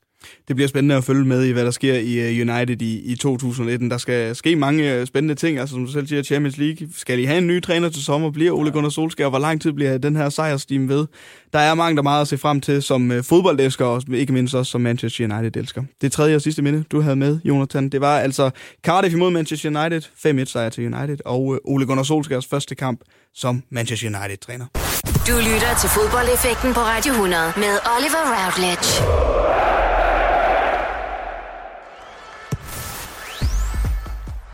Det 0.49 0.57
bliver 0.57 0.69
spændende 0.69 0.95
at 0.95 1.05
følge 1.05 1.25
med 1.25 1.45
i, 1.45 1.51
hvad 1.51 1.65
der 1.65 1.71
sker 1.71 1.95
i 1.95 2.41
øh, 2.41 2.49
United 2.49 2.83
i, 2.83 3.13
i 3.13 3.17
2019. 3.17 3.91
Der 3.91 3.99
skal 3.99 4.37
ske 4.37 4.57
mange 4.57 4.95
øh, 4.95 5.07
spændende 5.07 5.35
ting. 5.35 5.59
Altså, 5.59 5.75
som 5.75 5.87
du 5.87 5.93
selv 5.93 6.07
siger, 6.07 6.23
Champions 6.23 6.57
League. 6.57 6.89
Skal 6.97 7.19
I 7.19 7.25
have 7.25 7.39
en 7.39 7.47
ny 7.47 7.63
træner 7.63 7.89
til 7.89 8.05
sommer? 8.05 8.31
Bliver 8.31 8.53
Ole 8.53 8.71
Gunnar 8.71 8.91
Solskjaer? 8.91 9.29
Hvor 9.29 9.39
lang 9.39 9.63
tid 9.63 9.73
bliver 9.73 9.99
den 9.99 10.17
her 10.17 10.29
sejrsteam 10.29 10.89
ved? 10.89 11.07
Der 11.53 11.59
er 11.59 11.75
mange, 11.75 11.97
der 11.97 12.03
meget 12.03 12.21
at 12.21 12.29
se 12.29 12.39
frem 12.39 12.61
til 12.61 12.83
som 12.83 13.13
øh, 13.13 13.25
fodboldelsker, 13.25 13.85
og 13.85 14.03
ikke 14.15 14.33
mindst 14.33 14.55
også 14.55 14.71
som 14.71 14.81
Manchester 14.81 15.25
United-elsker. 15.25 15.83
Det 16.01 16.13
tredje 16.13 16.37
og 16.37 16.43
sidste 16.43 16.63
minde, 16.63 16.85
du 16.93 17.01
havde 17.01 17.17
med, 17.17 17.39
Jonathan, 17.45 17.89
det 17.89 18.01
var 18.01 18.19
altså 18.19 18.51
Cardiff 18.87 19.15
imod 19.15 19.31
Manchester 19.31 19.81
United. 19.81 20.03
5-1 20.43 20.45
sejr 20.45 20.69
til 20.69 20.95
United, 20.95 21.19
og 21.25 21.61
Ole 21.65 21.87
Gunnar 21.87 22.03
Solskjaers 22.03 22.47
første 22.47 22.75
kamp 22.75 23.01
som 23.35 23.63
Manchester 23.71 24.07
United-træner. 24.19 24.67
Du 25.29 25.37
lytter 25.37 25.73
til 25.81 25.89
fodboldeffekten 25.89 26.75
på 26.75 26.81
Radio 26.81 27.13
100 27.13 27.53
med 27.57 27.75
Oliver 27.95 28.25
Routledge. 28.37 28.89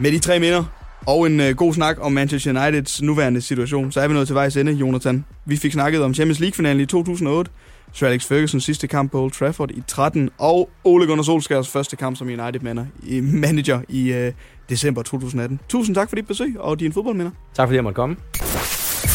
Med 0.04 0.12
de 0.12 0.18
tre 0.18 0.40
minder 0.40 0.64
og 1.06 1.26
en 1.26 1.40
øh, 1.40 1.56
god 1.56 1.74
snak 1.74 1.96
om 2.00 2.12
Manchester 2.12 2.50
Uniteds 2.50 3.02
nuværende 3.02 3.40
situation, 3.40 3.92
så 3.92 4.00
er 4.00 4.08
vi 4.08 4.14
nået 4.14 4.26
til 4.26 4.34
vejs 4.34 4.56
ende, 4.56 4.72
Jonathan. 4.72 5.24
Vi 5.44 5.56
fik 5.56 5.72
snakket 5.72 6.02
om 6.02 6.14
Champions 6.14 6.40
League-finalen 6.40 6.80
i 6.80 6.86
2008, 6.86 7.50
Sir 7.92 8.06
Alex 8.06 8.26
Fergusons 8.26 8.64
sidste 8.64 8.86
kamp 8.86 9.12
på 9.12 9.22
Old 9.22 9.30
Trafford 9.30 9.70
i 9.70 9.82
13, 9.86 10.30
og 10.38 10.70
Ole 10.84 11.06
Gunnar 11.06 11.22
Solskjaers 11.22 11.68
første 11.68 11.96
kamp 11.96 12.16
som 12.16 12.26
United-manager 12.26 13.80
i 13.88 14.12
øh, 14.12 14.32
december 14.68 15.02
2018. 15.02 15.60
Tusind 15.68 15.94
tak 15.94 16.08
for 16.08 16.16
dit 16.16 16.26
besøg 16.26 16.54
og 16.58 16.80
dine 16.80 16.92
fodboldminder. 16.92 17.32
Tak 17.54 17.68
fordi 17.68 17.76
jeg 17.76 17.84
måtte 17.84 17.96
komme. 17.96 18.16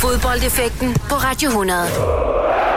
Fodboldeffekten 0.01 0.93
på 0.93 1.15
Radio 1.15 1.49
100. 1.49 2.68